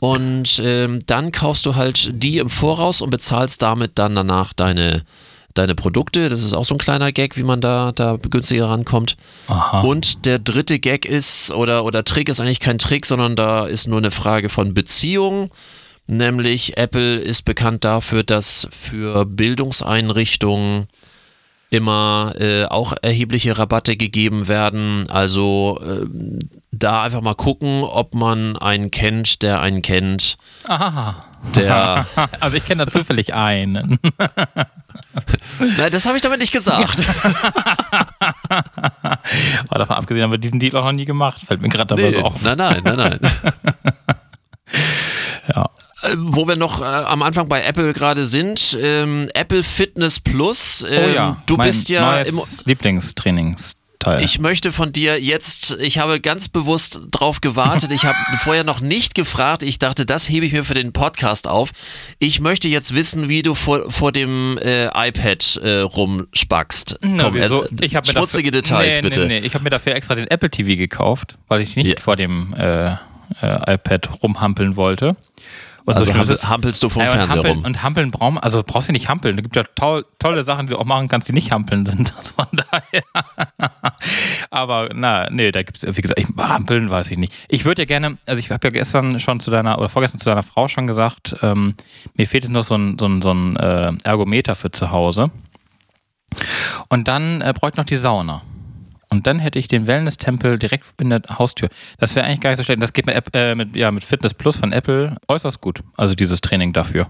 und 0.00 0.60
ähm, 0.64 1.00
dann 1.06 1.30
kaufst 1.30 1.66
du 1.66 1.76
halt 1.76 2.10
die 2.14 2.38
im 2.38 2.48
Voraus 2.48 3.02
und 3.02 3.10
bezahlst 3.10 3.60
damit 3.60 3.92
dann 3.96 4.14
danach 4.14 4.54
deine 4.54 5.04
deine 5.54 5.74
Produkte. 5.74 6.28
Das 6.28 6.42
ist 6.42 6.54
auch 6.54 6.64
so 6.64 6.74
ein 6.74 6.78
kleiner 6.78 7.12
Gag, 7.12 7.36
wie 7.36 7.42
man 7.42 7.60
da, 7.60 7.92
da 7.92 8.16
günstiger 8.16 8.68
rankommt. 8.70 9.16
Aha. 9.48 9.82
Und 9.82 10.24
der 10.26 10.38
dritte 10.38 10.78
Gag 10.78 11.04
ist, 11.04 11.50
oder, 11.50 11.84
oder 11.84 12.04
Trick 12.04 12.28
ist 12.28 12.40
eigentlich 12.40 12.60
kein 12.60 12.78
Trick, 12.78 13.06
sondern 13.06 13.36
da 13.36 13.66
ist 13.66 13.86
nur 13.86 13.98
eine 13.98 14.10
Frage 14.10 14.48
von 14.48 14.74
Beziehung. 14.74 15.50
Nämlich 16.06 16.76
Apple 16.76 17.16
ist 17.16 17.44
bekannt 17.44 17.84
dafür, 17.84 18.22
dass 18.22 18.66
für 18.70 19.24
Bildungseinrichtungen 19.24 20.88
immer 21.72 22.34
äh, 22.38 22.66
auch 22.66 22.92
erhebliche 23.00 23.56
Rabatte 23.56 23.96
gegeben 23.96 24.46
werden. 24.46 25.08
Also 25.08 25.80
ähm, 25.82 26.38
da 26.70 27.02
einfach 27.02 27.22
mal 27.22 27.34
gucken, 27.34 27.82
ob 27.82 28.14
man 28.14 28.58
einen 28.58 28.90
kennt, 28.90 29.40
der 29.42 29.60
einen 29.62 29.80
kennt, 29.80 30.36
Aha. 30.68 31.24
der. 31.56 32.06
Also 32.40 32.58
ich 32.58 32.64
kenne 32.66 32.84
da 32.84 32.90
zufällig 32.90 33.32
einen. 33.34 33.98
Nein, 35.58 35.90
das 35.90 36.04
habe 36.04 36.16
ich 36.16 36.22
damit 36.22 36.40
nicht 36.40 36.52
gesagt. 36.52 37.02
Aber 39.68 39.78
davon 39.78 39.96
abgesehen 39.96 40.24
haben 40.24 40.30
wir 40.30 40.38
diesen 40.38 40.60
Deal 40.60 40.76
auch 40.76 40.84
noch 40.84 40.92
nie 40.92 41.06
gemacht. 41.06 41.40
Fällt 41.46 41.62
mir 41.62 41.68
gerade 41.70 41.86
dabei 41.86 42.02
Nee, 42.02 42.12
so 42.12 42.20
auf. 42.20 42.42
nein, 42.42 42.58
nein, 42.58 42.80
nein, 42.84 42.96
nein. 42.96 43.18
Ja. 45.54 45.70
Äh, 46.02 46.14
Wo 46.16 46.46
wir 46.48 46.56
noch 46.56 46.80
äh, 46.80 46.84
am 46.84 47.22
Anfang 47.22 47.48
bei 47.48 47.62
Apple 47.62 47.92
gerade 47.92 48.26
sind, 48.26 48.76
ähm, 48.80 49.28
Apple 49.34 49.62
Fitness 49.62 50.20
Plus. 50.20 50.84
Ähm, 50.88 51.04
oh 51.04 51.14
ja, 51.14 51.42
du 51.46 51.56
mein 51.56 51.68
bist 51.68 51.88
ja 51.88 52.20
im, 52.22 52.34
neues 52.36 52.64
Lieblingstrainingsteil. 52.66 54.22
Ich 54.24 54.40
möchte 54.40 54.72
von 54.72 54.90
dir 54.92 55.20
jetzt, 55.22 55.76
ich 55.78 55.98
habe 55.98 56.20
ganz 56.20 56.48
bewusst 56.48 57.02
drauf 57.12 57.40
gewartet. 57.40 57.92
Ich 57.92 58.04
habe 58.04 58.16
vorher 58.38 58.64
noch 58.64 58.80
nicht 58.80 59.14
gefragt. 59.14 59.62
Ich 59.62 59.78
dachte, 59.78 60.04
das 60.04 60.28
hebe 60.28 60.44
ich 60.44 60.52
mir 60.52 60.64
für 60.64 60.74
den 60.74 60.92
Podcast 60.92 61.46
auf. 61.46 61.70
Ich 62.18 62.40
möchte 62.40 62.66
jetzt 62.66 62.94
wissen, 62.96 63.28
wie 63.28 63.42
du 63.42 63.54
vor, 63.54 63.88
vor 63.90 64.10
dem 64.10 64.58
äh, 64.58 64.86
iPad 64.86 65.56
äh, 65.62 65.78
rumspackst. 65.80 66.98
Na, 67.02 67.24
Komm, 67.24 67.34
wieso? 67.34 67.62
äh, 67.64 67.68
Ich 67.80 67.94
hab 67.94 68.06
mir 68.06 68.12
schmutzige 68.12 68.50
dafür, 68.50 68.62
Details, 68.62 68.96
nee, 68.96 69.02
bitte. 69.02 69.20
Nee, 69.26 69.40
nee. 69.40 69.46
Ich 69.46 69.54
habe 69.54 69.62
mir 69.62 69.70
dafür 69.70 69.94
extra 69.94 70.16
den 70.16 70.26
Apple 70.26 70.50
TV 70.50 70.76
gekauft, 70.76 71.38
weil 71.46 71.60
ich 71.60 71.76
nicht 71.76 71.86
Ja. 71.98 72.02
vor 72.02 72.16
dem 72.16 72.54
äh, 72.54 72.94
äh, 73.40 73.74
iPad 73.74 74.22
rumhampeln 74.22 74.74
wollte. 74.76 75.14
Und 75.84 75.94
Also 75.96 76.04
ist 76.12 76.16
hampel, 76.16 76.48
hampelst 76.48 76.82
du 76.82 76.88
vom 76.88 77.02
Ja, 77.02 77.10
Fernseher 77.10 77.28
hampeln, 77.36 77.56
rum. 77.56 77.64
und 77.64 77.82
hampeln 77.82 78.10
brauchen, 78.12 78.38
also 78.38 78.62
brauchst 78.64 78.88
du 78.88 78.92
nicht 78.92 79.08
hampeln. 79.08 79.36
Es 79.38 79.42
gibt 79.42 79.56
ja 79.56 79.64
toll, 79.74 80.04
tolle 80.18 80.44
Sachen, 80.44 80.66
die 80.66 80.74
du 80.74 80.78
auch 80.78 80.84
machen 80.84 81.08
kannst, 81.08 81.28
die 81.28 81.32
nicht 81.32 81.50
hampeln 81.52 81.84
sind. 81.86 82.12
Also 82.22 82.32
Von 82.36 82.46
daher. 82.52 83.02
Aber 84.50 84.90
na, 84.94 85.28
nee, 85.30 85.50
da 85.50 85.62
gibt 85.62 85.82
es, 85.82 85.96
wie 85.96 86.00
gesagt, 86.00 86.18
ich, 86.20 86.28
hampeln 86.36 86.90
weiß 86.90 87.10
ich 87.10 87.18
nicht. 87.18 87.32
Ich 87.48 87.64
würde 87.64 87.82
ja 87.82 87.86
gerne, 87.86 88.18
also 88.26 88.38
ich 88.38 88.50
habe 88.50 88.66
ja 88.66 88.70
gestern 88.70 89.18
schon 89.20 89.40
zu 89.40 89.50
deiner, 89.50 89.78
oder 89.78 89.88
vorgestern 89.88 90.18
zu 90.20 90.26
deiner 90.30 90.42
Frau 90.42 90.68
schon 90.68 90.86
gesagt, 90.86 91.36
ähm, 91.42 91.74
mir 92.16 92.26
fehlt 92.26 92.44
jetzt 92.44 92.52
noch 92.52 92.64
so 92.64 92.74
ein, 92.76 92.96
so 92.98 93.06
ein, 93.06 93.22
so 93.22 93.32
ein 93.32 93.56
äh, 93.56 93.92
Ergometer 94.04 94.54
für 94.54 94.70
zu 94.70 94.90
Hause. 94.90 95.30
Und 96.88 97.08
dann 97.08 97.40
äh, 97.40 97.52
bräuchte 97.54 97.74
ich 97.76 97.78
noch 97.78 97.84
die 97.86 97.96
Sauna. 97.96 98.42
Und 99.12 99.26
dann 99.26 99.38
hätte 99.38 99.58
ich 99.58 99.68
den 99.68 99.86
Wellness-Tempel 99.86 100.58
direkt 100.58 100.86
in 100.98 101.10
der 101.10 101.20
Haustür. 101.38 101.68
Das 101.98 102.16
wäre 102.16 102.24
eigentlich 102.26 102.40
gar 102.40 102.50
nicht 102.50 102.56
so 102.56 102.64
schlecht. 102.64 102.82
Das 102.82 102.94
geht 102.94 103.04
mit, 103.04 103.14
App, 103.14 103.28
äh, 103.34 103.54
mit, 103.54 103.76
ja, 103.76 103.90
mit 103.90 104.04
Fitness 104.04 104.32
Plus 104.32 104.56
von 104.56 104.72
Apple 104.72 105.16
äußerst 105.28 105.60
gut. 105.60 105.80
Also 105.98 106.14
dieses 106.14 106.40
Training 106.40 106.72
dafür. 106.72 107.08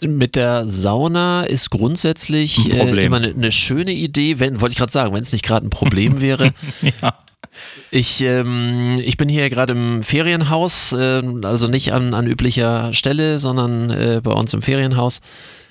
Mit 0.00 0.36
der 0.36 0.66
Sauna 0.68 1.42
ist 1.42 1.70
grundsätzlich 1.70 2.72
äh, 2.72 3.04
immer 3.04 3.16
eine 3.16 3.34
ne 3.34 3.50
schöne 3.50 3.92
Idee, 3.92 4.38
wenn, 4.38 4.60
wollte 4.60 4.72
ich 4.72 4.78
gerade 4.78 4.92
sagen, 4.92 5.12
wenn 5.12 5.22
es 5.22 5.32
nicht 5.32 5.44
gerade 5.44 5.66
ein 5.66 5.70
Problem 5.70 6.20
wäre. 6.22 6.52
Ja. 6.80 7.14
Ich, 7.90 8.20
ähm, 8.22 9.00
ich 9.02 9.16
bin 9.16 9.28
hier 9.28 9.50
gerade 9.50 9.72
im 9.72 10.04
Ferienhaus, 10.04 10.92
äh, 10.92 11.20
also 11.42 11.66
nicht 11.66 11.92
an, 11.92 12.14
an 12.14 12.28
üblicher 12.28 12.92
Stelle, 12.92 13.40
sondern 13.40 13.90
äh, 13.90 14.20
bei 14.22 14.30
uns 14.30 14.54
im 14.54 14.62
Ferienhaus. 14.62 15.20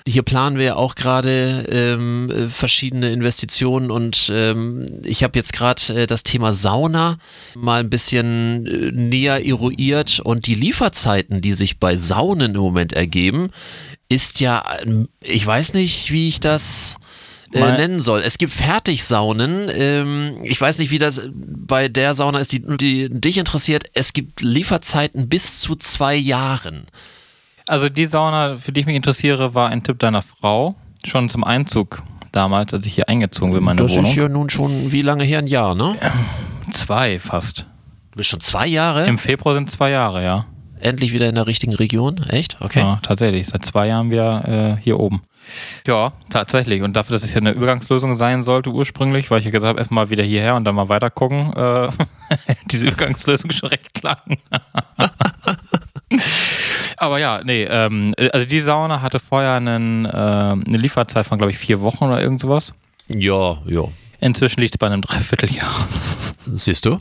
Hier 0.06 0.22
planen 0.22 0.56
wir 0.58 0.76
auch 0.76 0.94
gerade 0.94 1.66
ähm, 1.70 2.30
äh, 2.30 2.48
verschiedene 2.48 3.12
Investitionen 3.12 3.90
und 3.90 4.30
ähm, 4.32 4.86
ich 5.04 5.22
habe 5.22 5.38
jetzt 5.38 5.52
gerade 5.52 5.82
äh, 6.02 6.06
das 6.06 6.22
Thema 6.22 6.52
Sauna 6.52 7.18
mal 7.54 7.80
ein 7.80 7.90
bisschen 7.90 8.66
äh, 8.66 8.92
näher 8.92 9.46
eruiert 9.46 10.20
und 10.20 10.46
die 10.46 10.54
Lieferzeiten, 10.54 11.40
die 11.42 11.52
sich 11.52 11.78
bei 11.78 11.96
Saunen 11.96 12.54
im 12.54 12.60
Moment 12.60 12.92
ergeben, 12.94 13.50
ist 14.08 14.40
ja, 14.40 14.64
ähm, 14.82 15.08
ich 15.22 15.46
weiß 15.46 15.74
nicht, 15.74 16.10
wie 16.10 16.28
ich 16.28 16.40
das 16.40 16.96
äh, 17.52 17.60
Mal- 17.60 17.76
nennen 17.76 18.00
soll. 18.00 18.22
Es 18.22 18.38
gibt 18.38 18.52
Fertigsaunen. 18.52 19.70
Ähm, 19.72 20.38
ich 20.44 20.60
weiß 20.60 20.78
nicht, 20.78 20.90
wie 20.90 20.98
das 20.98 21.22
bei 21.34 21.88
der 21.88 22.14
Sauna 22.14 22.38
ist, 22.38 22.52
die, 22.52 22.62
die 22.76 23.08
dich 23.10 23.38
interessiert. 23.38 23.84
Es 23.94 24.12
gibt 24.12 24.40
Lieferzeiten 24.40 25.28
bis 25.28 25.60
zu 25.60 25.76
zwei 25.76 26.16
Jahren. 26.16 26.86
Also 27.70 27.88
die 27.88 28.06
Sauna, 28.06 28.56
für 28.56 28.72
die 28.72 28.80
ich 28.80 28.86
mich 28.86 28.96
interessiere, 28.96 29.54
war 29.54 29.70
ein 29.70 29.84
Tipp 29.84 30.00
deiner 30.00 30.22
Frau. 30.22 30.74
Schon 31.04 31.28
zum 31.28 31.44
Einzug 31.44 32.02
damals, 32.32 32.74
als 32.74 32.84
ich 32.84 32.96
hier 32.96 33.08
eingezogen 33.08 33.52
bin, 33.52 33.60
in 33.60 33.64
meine 33.64 33.82
das 33.82 33.92
Wohnung. 33.92 34.10
ist 34.10 34.16
ja 34.16 34.28
nun 34.28 34.50
schon 34.50 34.90
wie 34.90 35.02
lange 35.02 35.22
her? 35.22 35.38
Ein 35.38 35.46
Jahr, 35.46 35.76
ne? 35.76 35.94
Zwei 36.72 37.20
fast. 37.20 37.66
Du 38.10 38.16
bist 38.16 38.28
schon 38.28 38.40
zwei 38.40 38.66
Jahre 38.66 39.06
Im 39.06 39.18
Februar 39.18 39.54
sind 39.54 39.70
zwei 39.70 39.92
Jahre, 39.92 40.24
ja. 40.24 40.46
endlich 40.80 41.12
wieder 41.12 41.28
in 41.28 41.36
der 41.36 41.46
richtigen 41.46 41.72
Region. 41.72 42.18
Echt? 42.28 42.56
Okay. 42.60 42.80
Ja, 42.80 42.98
tatsächlich. 43.04 43.46
Seit 43.46 43.64
zwei 43.64 43.86
Jahren 43.86 44.10
wieder 44.10 44.48
äh, 44.48 44.82
hier 44.82 44.98
oben. 44.98 45.22
Ja, 45.86 46.12
tatsächlich. 46.28 46.82
Und 46.82 46.96
dafür, 46.96 47.14
dass 47.14 47.22
es 47.22 47.34
ja 47.34 47.40
eine 47.40 47.52
Übergangslösung 47.52 48.16
sein 48.16 48.42
sollte 48.42 48.70
ursprünglich, 48.70 49.30
weil 49.30 49.38
ich 49.38 49.44
ja 49.44 49.52
gesagt 49.52 49.68
habe, 49.68 49.78
erstmal 49.78 50.10
wieder 50.10 50.24
hierher 50.24 50.56
und 50.56 50.64
dann 50.64 50.74
mal 50.74 50.88
weiter 50.88 51.08
gucken, 51.08 51.52
äh, 51.52 51.88
diese 52.66 52.86
Übergangslösung 52.86 53.52
schon 53.52 53.68
recht 53.68 54.02
lang. 54.02 54.38
Aber 56.96 57.18
ja, 57.18 57.40
nee, 57.44 57.64
ähm, 57.64 58.12
also 58.32 58.46
die 58.46 58.60
Sauna 58.60 59.00
hatte 59.00 59.18
vorher 59.20 59.54
einen, 59.54 60.04
äh, 60.04 60.08
eine 60.08 60.76
Lieferzeit 60.76 61.26
von, 61.26 61.38
glaube 61.38 61.52
ich, 61.52 61.58
vier 61.58 61.80
Wochen 61.80 62.04
oder 62.04 62.20
irgend 62.20 62.40
sowas. 62.40 62.72
Ja, 63.08 63.58
ja. 63.66 63.84
Inzwischen 64.20 64.60
liegt 64.60 64.74
es 64.74 64.78
bei 64.78 64.86
einem 64.86 65.00
Dreivierteljahr. 65.00 65.88
Siehst 66.54 66.84
du? 66.84 66.98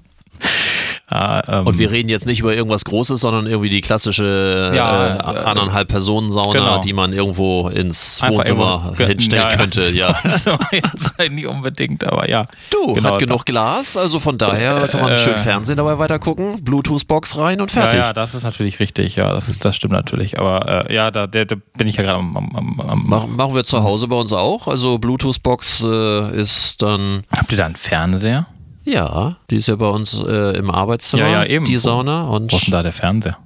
Ja, 1.12 1.42
ähm, 1.48 1.68
Und 1.68 1.80
wir 1.80 1.89
reden 1.92 2.08
jetzt 2.10 2.25
nicht 2.28 2.39
über 2.42 2.54
irgendwas 2.54 2.86
Großes, 2.86 3.20
sondern 3.22 3.48
irgendwie 3.48 3.70
die 3.70 3.82
klassische 3.82 4.72
Ja, 4.75 5.16
äh, 5.16 5.18
äh, 5.18 5.44
anderthalb 5.44 5.88
Personen 5.88 6.30
Sauna, 6.32 6.51
genau. 6.60 6.78
die 6.82 6.94
man 6.94 7.13
irgendwo 7.13 7.68
ins 7.70 8.22
Einfach 8.22 8.39
Wohnzimmer 8.39 8.84
irgendwo- 8.94 9.06
hinstellen 9.06 9.50
Ja, 9.50 9.56
könnte. 9.58 9.89
Ja. 9.89 10.16
so, 10.30 10.58
jetzt 10.72 11.13
halt 11.18 11.32
nicht 11.34 11.48
unbedingt, 11.48 12.04
aber 12.06 12.30
ja. 12.30 12.46
Du, 12.70 12.94
Genau, 12.94 13.12
hat 13.12 13.20
genug 13.20 13.46
Glas, 13.46 13.98
also 13.98 14.20
von 14.20 14.38
daher 14.38 14.88
kann 14.88 15.01
man 15.01 15.13
Äh, 15.13 15.18
schön 15.20 15.38
Fernsehen 15.38 15.78
dabei 15.78 15.98
weiter 15.98 16.20
gucken, 16.20 16.63
Bluetooth-Box 16.63 17.38
rein 17.38 17.60
und 17.62 17.72
fertig. 17.72 18.00
Ja, 18.00 18.13
das 18.13 18.36
ist 18.36 18.44
natürlich 18.44 18.80
richtig, 18.80 19.16
ja, 19.16 19.34
das, 19.34 19.48
ist, 19.50 19.66
das 19.66 19.75
stimmt 19.75 19.94
natürlich. 19.94 20.38
Aber 20.39 20.88
äh, 20.89 20.94
ja, 20.94 21.10
da, 21.12 21.25
der, 21.28 21.46
da 21.46 21.56
bin 21.78 21.88
ich 21.88 21.96
ja 21.96 22.04
gerade 22.04 22.20
am, 22.20 22.38
am, 22.38 22.80
am, 22.82 23.04
Machen, 23.08 23.36
machen 23.36 23.56
wir 23.56 23.63
zu 23.63 23.82
Hause 23.84 24.08
bei 24.08 24.16
uns 24.16 24.32
auch. 24.34 24.68
Also 24.68 25.00
Bluetooth-Box 25.00 25.84
äh, 25.86 26.39
ist 26.39 26.82
dann, 26.82 27.24
Habt 27.36 27.51
ihr 27.51 27.58
da 27.58 27.66
einen 27.66 27.75
Fernseher? 27.75 28.46
Ja, 28.89 29.38
die 29.50 29.58
ist 29.58 29.67
ja 29.67 29.75
bei 29.75 29.88
uns 29.88 30.22
äh, 30.22 30.58
im 30.58 30.69
Arbeitszimmer, 30.72 31.24
Ja, 31.24 31.43
ja, 31.43 31.46
eben. 31.46 31.65
die 31.65 31.77
Sauna. 31.77 32.24
Und 32.24 32.51
Wo 32.51 32.58
ist 32.58 32.67
denn 32.67 32.72
da 32.74 32.84
der 32.84 32.93
Fernseher? 32.93 33.38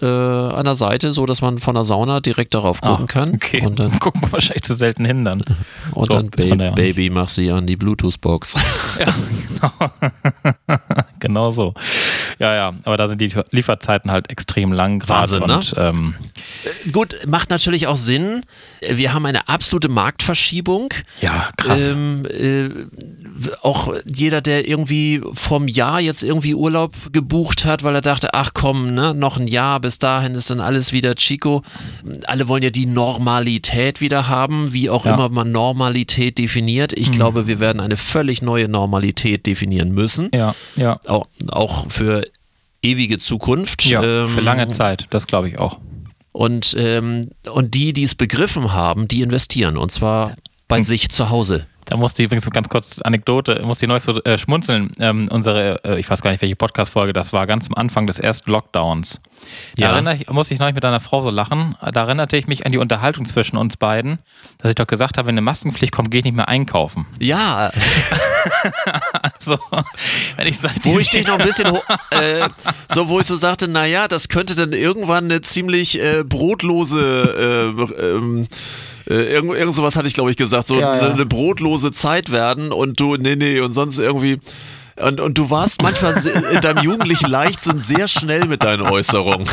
Äh, 0.00 0.06
an 0.06 0.64
der 0.64 0.74
Seite, 0.74 1.12
so 1.12 1.26
dass 1.26 1.40
man 1.40 1.58
von 1.58 1.74
der 1.74 1.84
Sauna 1.84 2.20
direkt 2.20 2.54
darauf 2.54 2.80
gucken 2.80 3.04
Ah, 3.04 3.12
kann. 3.12 3.34
Okay, 3.34 3.64
Und 3.64 3.78
dann, 3.78 3.98
gucken 4.00 4.22
wir 4.22 4.32
wahrscheinlich 4.32 4.62
zu 4.62 4.74
selten 4.74 5.04
hin 5.04 5.24
dann. 5.24 5.40
und 5.92 6.06
So, 6.06 6.14
dann 6.14 6.30
Ba- 6.30 6.56
der- 6.56 6.72
Baby, 6.72 7.10
mach 7.10 7.28
sie 7.28 7.50
an 7.50 7.66
die 7.66 7.76
Bluetooth-Box. 7.76 8.54
genau 11.20 11.52
so. 11.52 11.74
Ja, 12.38 12.54
ja, 12.54 12.72
aber 12.84 12.96
da 12.96 13.06
sind 13.08 13.20
die 13.20 13.32
Lieferzeiten 13.50 14.10
halt 14.10 14.30
extrem 14.30 14.72
lang 14.72 14.98
gerade. 14.98 15.40
Wahnsinn, 15.40 15.74
ne? 15.76 15.88
ähm, 15.88 16.14
Gut, 16.92 17.16
macht 17.26 17.50
natürlich 17.50 17.86
auch 17.86 17.96
Sinn. 17.96 18.42
Wir 18.88 19.12
haben 19.14 19.24
eine 19.26 19.48
absolute 19.48 19.88
Marktverschiebung. 19.88 20.92
ja, 21.20 21.48
krass. 21.56 21.92
Ähm, 21.92 22.24
äh, 22.26 22.68
auch 23.62 23.92
jeder, 24.04 24.40
der 24.40 24.68
irgendwie 24.68 25.22
vom 25.32 25.68
Jahr 25.68 26.00
jetzt 26.00 26.22
irgendwie 26.22 26.54
Urlaub 26.54 26.94
gebucht 27.12 27.64
hat, 27.64 27.82
weil 27.82 27.94
er 27.94 28.00
dachte, 28.00 28.34
ach 28.34 28.50
komm, 28.54 28.94
ne, 28.94 29.14
noch 29.14 29.36
ein 29.38 29.46
Jahr, 29.46 29.80
bis 29.84 29.98
dahin 29.98 30.34
ist 30.34 30.48
dann 30.50 30.60
alles 30.60 30.92
wieder 30.94 31.14
Chico. 31.14 31.62
Alle 32.26 32.48
wollen 32.48 32.62
ja 32.62 32.70
die 32.70 32.86
Normalität 32.86 34.00
wieder 34.00 34.28
haben, 34.28 34.72
wie 34.72 34.88
auch 34.88 35.04
Ja. 35.04 35.12
Mhm. 35.12 35.18
immer 35.18 35.28
man 35.28 35.52
Normalität 35.52 36.38
definiert. 36.38 36.94
Ich 36.94 37.12
glaube, 37.12 37.46
wir 37.46 37.60
werden 37.60 37.80
eine 37.80 37.98
völlig 37.98 38.40
neue 38.40 38.66
Normalität 38.66 39.44
definieren 39.44 39.92
müssen. 39.92 40.30
ja, 40.32 40.54
ja. 40.74 40.98
Auch, 41.06 41.26
auch 41.48 41.90
für 41.90 42.26
ewige 42.82 43.18
Zukunft. 43.18 43.84
Ja, 43.84 44.02
Ähm, 44.02 44.28
für 44.28 44.40
lange 44.40 44.68
Zeit, 44.68 45.06
das 45.10 45.26
glaube 45.26 45.50
ich 45.50 45.58
auch. 45.58 45.78
Und, 46.32 46.74
ähm, 46.78 47.28
und 47.52 47.74
die, 47.74 47.92
die 47.92 48.04
es 48.04 48.14
begriffen 48.14 48.72
haben, 48.72 49.06
die 49.06 49.20
investieren. 49.20 49.76
Und 49.76 49.92
zwar 49.92 50.32
bei 50.66 50.78
Hm. 50.78 50.84
sich 50.84 51.10
zu 51.10 51.28
Hause. 51.28 51.66
Da 51.86 51.96
musste 51.96 52.22
ich 52.22 52.26
übrigens 52.26 52.44
so 52.44 52.50
ganz 52.50 52.68
kurz 52.68 52.98
Anekdote, 53.00 53.60
musste 53.64 53.84
ich 53.84 53.88
neulich 53.88 54.02
so 54.02 54.22
äh, 54.24 54.38
schmunzeln. 54.38 54.90
Ähm, 54.98 55.28
unsere, 55.30 55.84
äh, 55.84 55.98
ich 56.00 56.08
weiß 56.08 56.22
gar 56.22 56.30
nicht, 56.30 56.40
welche 56.40 56.56
Podcast-Folge 56.56 57.12
das 57.12 57.32
war, 57.32 57.46
ganz 57.46 57.66
am 57.68 57.74
Anfang 57.74 58.06
des 58.06 58.18
ersten 58.18 58.50
Lockdowns. 58.50 59.20
Da 59.76 59.82
Ja. 59.82 59.92
erinnere 59.92 60.16
ich, 60.16 60.28
musste 60.30 60.54
ich 60.54 60.60
neulich 60.60 60.74
mit 60.74 60.84
einer 60.84 61.00
Frau 61.00 61.20
so 61.20 61.30
lachen. 61.30 61.76
Da 61.92 62.04
erinnerte 62.04 62.36
ich 62.36 62.46
mich 62.46 62.64
an 62.64 62.72
die 62.72 62.78
Unterhaltung 62.78 63.26
zwischen 63.26 63.56
uns 63.58 63.76
beiden, 63.76 64.18
dass 64.58 64.70
ich 64.70 64.74
doch 64.76 64.86
gesagt 64.86 65.18
habe, 65.18 65.26
wenn 65.28 65.34
eine 65.34 65.42
Maskenpflicht 65.42 65.92
kommt, 65.92 66.10
gehe 66.10 66.20
ich 66.20 66.24
nicht 66.24 66.36
mehr 66.36 66.48
einkaufen. 66.48 67.06
Ja, 67.20 67.70
Also, 69.22 69.58
wenn 70.36 70.46
ich 70.46 70.58
seit 70.58 70.84
wo 70.84 70.98
ich 70.98 71.08
dich 71.10 71.26
noch 71.26 71.38
ein 71.38 71.46
bisschen, 71.46 71.74
äh, 72.10 72.48
so 72.92 73.08
wo 73.08 73.20
ich 73.20 73.26
so 73.26 73.36
sagte, 73.36 73.68
naja, 73.68 74.06
das 74.08 74.28
könnte 74.28 74.54
dann 74.54 74.72
irgendwann 74.72 75.24
eine 75.24 75.40
ziemlich 75.40 76.00
äh, 76.00 76.24
brotlose, 76.24 77.74
äh, 77.78 78.02
ähm, 78.02 78.42
äh, 78.42 78.46
irgend, 79.06 79.54
irgend 79.54 79.74
sowas 79.74 79.96
hatte 79.96 80.08
ich 80.08 80.14
glaube 80.14 80.30
ich 80.30 80.36
gesagt, 80.36 80.66
so 80.66 80.76
Ja, 80.76 80.96
ja. 80.96 81.12
Eine, 81.12 81.26
brotlose 81.26 81.90
Zeit 81.92 82.30
werden 82.30 82.72
und 82.72 82.98
du, 83.00 83.16
nee, 83.16 83.36
nee, 83.36 83.60
und 83.60 83.72
sonst 83.72 83.98
irgendwie. 83.98 84.38
Und, 84.96 85.20
und 85.20 85.36
du 85.36 85.50
warst 85.50 85.82
manchmal 85.82 86.14
in 86.52 86.60
deinem 86.60 86.84
jugendlichen 86.84 87.28
Leichtsinn 87.28 87.80
sehr 87.80 88.06
schnell 88.06 88.46
mit 88.46 88.62
deinen 88.62 88.82
Äußerungen. 88.82 89.48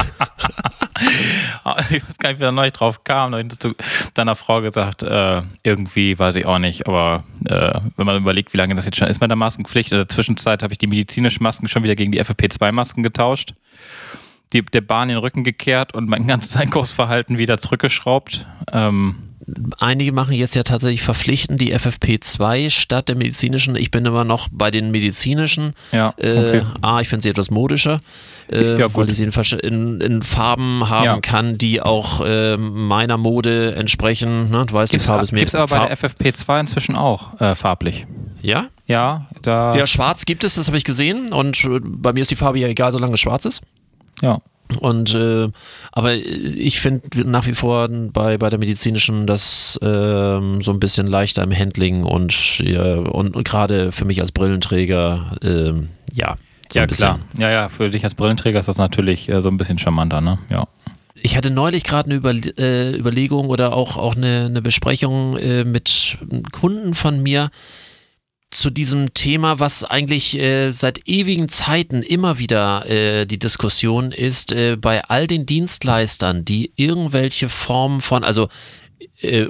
ich 1.90 2.04
weiß 2.08 2.18
gar 2.20 2.30
nicht, 2.30 2.40
wie 2.40 2.44
da 2.44 2.52
neulich 2.52 2.74
drauf 2.74 3.04
kam. 3.04 3.32
Neulich 3.32 3.50
hast 3.50 3.64
du 3.64 3.74
deiner 4.14 4.36
Frau 4.36 4.62
gesagt, 4.62 5.02
äh, 5.02 5.42
irgendwie, 5.64 6.20
weiß 6.20 6.36
ich 6.36 6.46
auch 6.46 6.60
nicht, 6.60 6.88
aber 6.88 7.24
äh, 7.46 7.74
wenn 7.98 8.06
man 8.06 8.18
überlegt, 8.18 8.54
wie 8.54 8.58
lange 8.58 8.76
das 8.76 8.86
jetzt 8.86 8.98
schon 8.98 9.08
ist 9.08 9.20
mit 9.20 9.32
der 9.32 9.36
Maskenpflicht, 9.36 9.92
in 9.92 9.98
der 9.98 10.08
Zwischenzeit 10.08 10.62
habe 10.62 10.74
ich 10.74 10.78
die 10.78 10.86
medizinischen 10.86 11.42
Masken 11.42 11.68
schon 11.68 11.82
wieder 11.82 11.96
gegen 11.96 12.12
die 12.12 12.22
FFP2-Masken 12.22 13.02
getauscht, 13.02 13.56
die, 14.54 14.62
der 14.62 14.82
Bahn 14.82 15.08
den 15.08 15.18
Rücken 15.18 15.44
gekehrt 15.44 15.96
und 15.96 16.08
mein 16.08 16.28
ganzes 16.28 16.56
Einkaufsverhalten 16.56 17.40
wieder 17.40 17.58
zurückgeschraubt. 17.58 18.46
Ähm, 18.72 19.31
Einige 19.80 20.12
machen 20.12 20.34
jetzt 20.34 20.56
ja 20.56 20.64
tatsächlich 20.64 21.02
verpflichtend 21.02 21.60
die 21.62 21.76
FFP2 21.76 22.70
statt 22.70 23.10
der 23.10 23.16
medizinischen. 23.16 23.76
Ich 23.76 23.92
bin 23.92 24.06
immer 24.06 24.24
noch 24.24 24.48
bei 24.52 24.72
den 24.72 24.92
medizinischen. 24.92 25.74
Ja, 25.92 26.14
Äh, 26.18 26.32
okay. 26.38 26.62
A, 26.82 27.02
ich 27.02 27.08
finde 27.10 27.24
sie 27.24 27.30
etwas 27.30 27.50
modischer, 27.52 28.02
äh, 28.52 28.80
Ja, 28.80 28.94
weil 28.96 29.10
ich 29.10 29.18
sie 29.18 29.24
in, 29.24 30.02
in, 30.02 30.22
Farben 30.22 30.90
haben 30.90 31.06
Ja. 31.06 31.20
kann, 31.20 31.58
die 31.58 31.82
auch 31.82 32.22
äh, 32.26 32.58
meiner 32.58 33.18
Mode 33.18 33.76
entsprechen. 33.76 34.50
Ne? 34.50 34.66
Du 34.66 34.74
weißt, 34.74 34.94
die 34.94 35.00
Farbe 35.00 35.24
ist 35.24 35.32
mir 35.32 35.40
gibt's 35.40 35.56
aber 35.56 35.68
bei 35.68 35.78
Farb- 35.78 35.88
der 35.88 36.34
FFP2 36.34 36.60
inzwischen 36.62 36.96
auch 36.96 37.40
äh, 37.40 37.56
farblich. 37.56 38.06
Ja? 38.42 38.68
Ja, 38.88 39.28
da. 39.42 39.76
Ja, 39.76 39.88
schwarz 39.88 40.26
gibt 40.26 40.44
es, 40.44 40.56
das 40.56 40.68
habe 40.68 40.78
ich 40.78 40.84
gesehen. 40.84 41.32
Und 41.32 41.64
äh, 41.66 41.80
bei 41.82 42.14
mir 42.14 42.22
ist 42.22 42.32
die 42.32 42.36
Farbe 42.36 42.60
ja 42.60 42.68
egal, 42.68 42.92
solange 42.92 43.14
es 43.14 43.20
schwarz 43.20 43.46
ist. 43.46 43.62
Ja. 44.22 44.40
Und 44.80 45.14
äh, 45.16 45.50
aber 45.92 46.14
ich 46.16 46.80
finde 46.80 47.02
nach 47.30 47.48
wie 47.48 47.54
vor 47.54 47.88
bei, 47.90 48.38
bei 48.38 48.50
der 48.50 48.60
medizinischen 48.60 49.28
das 49.28 49.80
ähm, 49.82 50.62
so 50.62 50.72
ein 50.72 50.80
bisschen 50.80 51.08
leichter 51.08 51.44
im 51.44 51.58
Handling 51.58 52.04
und, 52.04 52.60
ja, 52.60 52.96
und, 52.96 53.36
und 53.36 53.48
gerade 53.48 53.92
für 53.92 54.06
mich 54.06 54.22
als 54.22 54.32
Brillenträger, 54.32 55.38
ähm, 55.44 55.90
ja, 56.14 56.38
so 56.72 56.80
ja, 56.80 56.84
ein 56.84 56.88
bisschen. 56.88 57.08
klar. 57.08 57.20
Ja, 57.38 57.50
ja, 57.50 57.70
für 57.70 57.90
dich 57.90 58.04
als 58.04 58.16
Brillenträger 58.16 58.60
ist 58.60 58.68
das 58.70 58.78
natürlich 58.78 59.30
äh, 59.30 59.42
so 59.42 59.50
ein 59.50 59.58
bisschen 59.58 59.78
charmanter, 59.78 60.22
ne? 60.22 60.40
Ja. 60.50 60.68
Ich 61.24 61.38
hatte 61.38 61.52
neulich 61.52 61.84
gerade 61.84 62.10
eine 62.10 62.16
Über 62.16 62.34
äh, 62.34 62.98
Überlegung 62.98 63.50
oder 63.50 63.74
auch, 63.74 63.98
auch 63.98 64.16
eine, 64.16 64.46
eine 64.46 64.62
Besprechung 64.62 65.38
äh, 65.38 65.64
mit 65.64 66.18
Kunden 66.52 66.96
von 66.96 67.22
mir 67.22 67.52
zu 68.52 68.70
diesem 68.70 69.14
Thema, 69.14 69.60
was 69.60 69.84
eigentlich 69.86 70.38
äh, 70.38 70.72
seit 70.72 71.08
ewigen 71.08 71.48
Zeiten 71.48 72.04
immer 72.04 72.38
wieder 72.38 72.86
äh, 72.88 73.26
die 73.26 73.40
Diskussion 73.40 74.12
ist, 74.12 74.52
äh, 74.52 74.76
bei 74.76 75.04
all 75.06 75.26
den 75.26 75.46
Dienstleistern, 75.46 76.44
die 76.44 76.72
irgendwelche 76.76 77.48
Formen 77.48 78.02
von, 78.02 78.26
also 78.26 78.50
äh, 79.22 79.48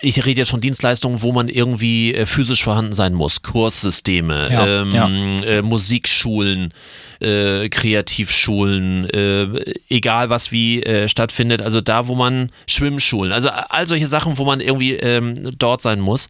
ich 0.00 0.26
rede 0.26 0.40
jetzt 0.40 0.50
von 0.50 0.60
Dienstleistungen, 0.60 1.22
wo 1.22 1.30
man 1.30 1.48
irgendwie 1.48 2.14
äh, 2.14 2.26
physisch 2.26 2.64
vorhanden 2.64 2.92
sein 2.94 3.14
muss, 3.14 3.42
Kurssysteme, 3.42 4.48
Ja, 4.50 4.66
ähm, 4.66 4.90
ja. 4.90 5.08
Äh, 5.08 5.62
Musikschulen, 5.62 6.74
äh, 7.20 7.68
Kreativschulen, 7.68 9.08
äh, 9.10 9.74
egal 9.88 10.30
was 10.30 10.50
wie 10.50 10.82
äh, 10.82 11.08
stattfindet, 11.08 11.62
also 11.62 11.80
da, 11.80 12.08
wo 12.08 12.16
man 12.16 12.50
Schwimmschulen, 12.66 13.32
also 13.32 13.50
all 13.50 13.86
solche 13.86 14.08
Sachen, 14.08 14.36
wo 14.38 14.44
man 14.44 14.60
irgendwie 14.60 14.94
ähm, 14.94 15.34
dort 15.56 15.80
sein 15.80 16.00
muss, 16.00 16.28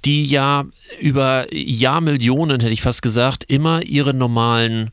die 0.00 0.24
ja 0.24 0.64
über 1.00 1.46
Jahrmillionen, 1.52 2.60
hätte 2.60 2.72
ich 2.72 2.82
fast 2.82 3.02
gesagt, 3.02 3.44
immer 3.48 3.82
ihre 3.82 4.14
normalen 4.14 4.90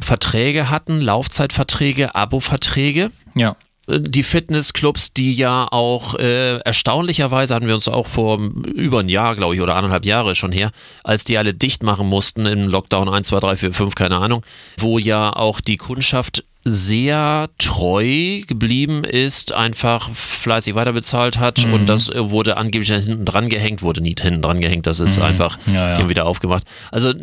Verträge 0.00 0.70
hatten, 0.70 1.00
Laufzeitverträge, 1.00 2.14
Abo-Verträge 2.14 3.10
Ja. 3.34 3.56
die 3.88 4.22
Fitnessclubs, 4.22 5.12
die 5.12 5.34
ja 5.34 5.66
auch 5.70 6.14
äh, 6.14 6.58
erstaunlicherweise 6.60 7.54
hatten 7.54 7.66
wir 7.66 7.74
uns 7.74 7.88
auch 7.88 8.06
vor 8.06 8.38
über 8.38 9.00
ein 9.00 9.08
Jahr, 9.08 9.36
glaube 9.36 9.54
ich, 9.54 9.60
oder 9.60 9.74
anderthalb 9.76 10.04
Jahre 10.04 10.34
schon 10.34 10.52
her, 10.52 10.70
als 11.04 11.24
die 11.24 11.36
alle 11.36 11.54
dicht 11.54 11.82
machen 11.82 12.06
mussten 12.08 12.46
im 12.46 12.68
Lockdown 12.68 13.08
1, 13.08 13.26
2, 13.28 13.40
3, 13.40 13.56
4, 13.56 13.74
5, 13.74 13.94
keine 13.94 14.16
Ahnung, 14.18 14.44
wo 14.78 14.98
ja 14.98 15.30
auch 15.32 15.60
die 15.60 15.76
Kundschaft 15.76 16.44
sehr 16.64 17.48
treu 17.58 18.40
geblieben 18.46 19.04
ist, 19.04 19.52
einfach 19.54 20.10
fleißig 20.12 20.74
weiterbezahlt 20.74 21.38
hat 21.38 21.64
Mhm. 21.66 21.72
und 21.72 21.86
das 21.86 22.10
äh, 22.10 22.30
wurde 22.30 22.56
angeblich 22.58 22.90
hinten 22.92 23.24
dran 23.24 23.48
gehängt, 23.48 23.80
wurde 23.82 24.02
nie 24.02 24.14
hinten 24.20 24.42
dran 24.42 24.60
gehängt, 24.60 24.86
das 24.86 25.00
ist 25.00 25.18
einfach 25.18 25.58
Mhm. 25.66 25.74
Ja, 25.74 25.88
ja. 25.88 25.94
die 25.94 26.02
haben 26.02 26.08
wieder 26.10 26.26
aufgemacht. 26.26 26.64
Also 26.90 27.14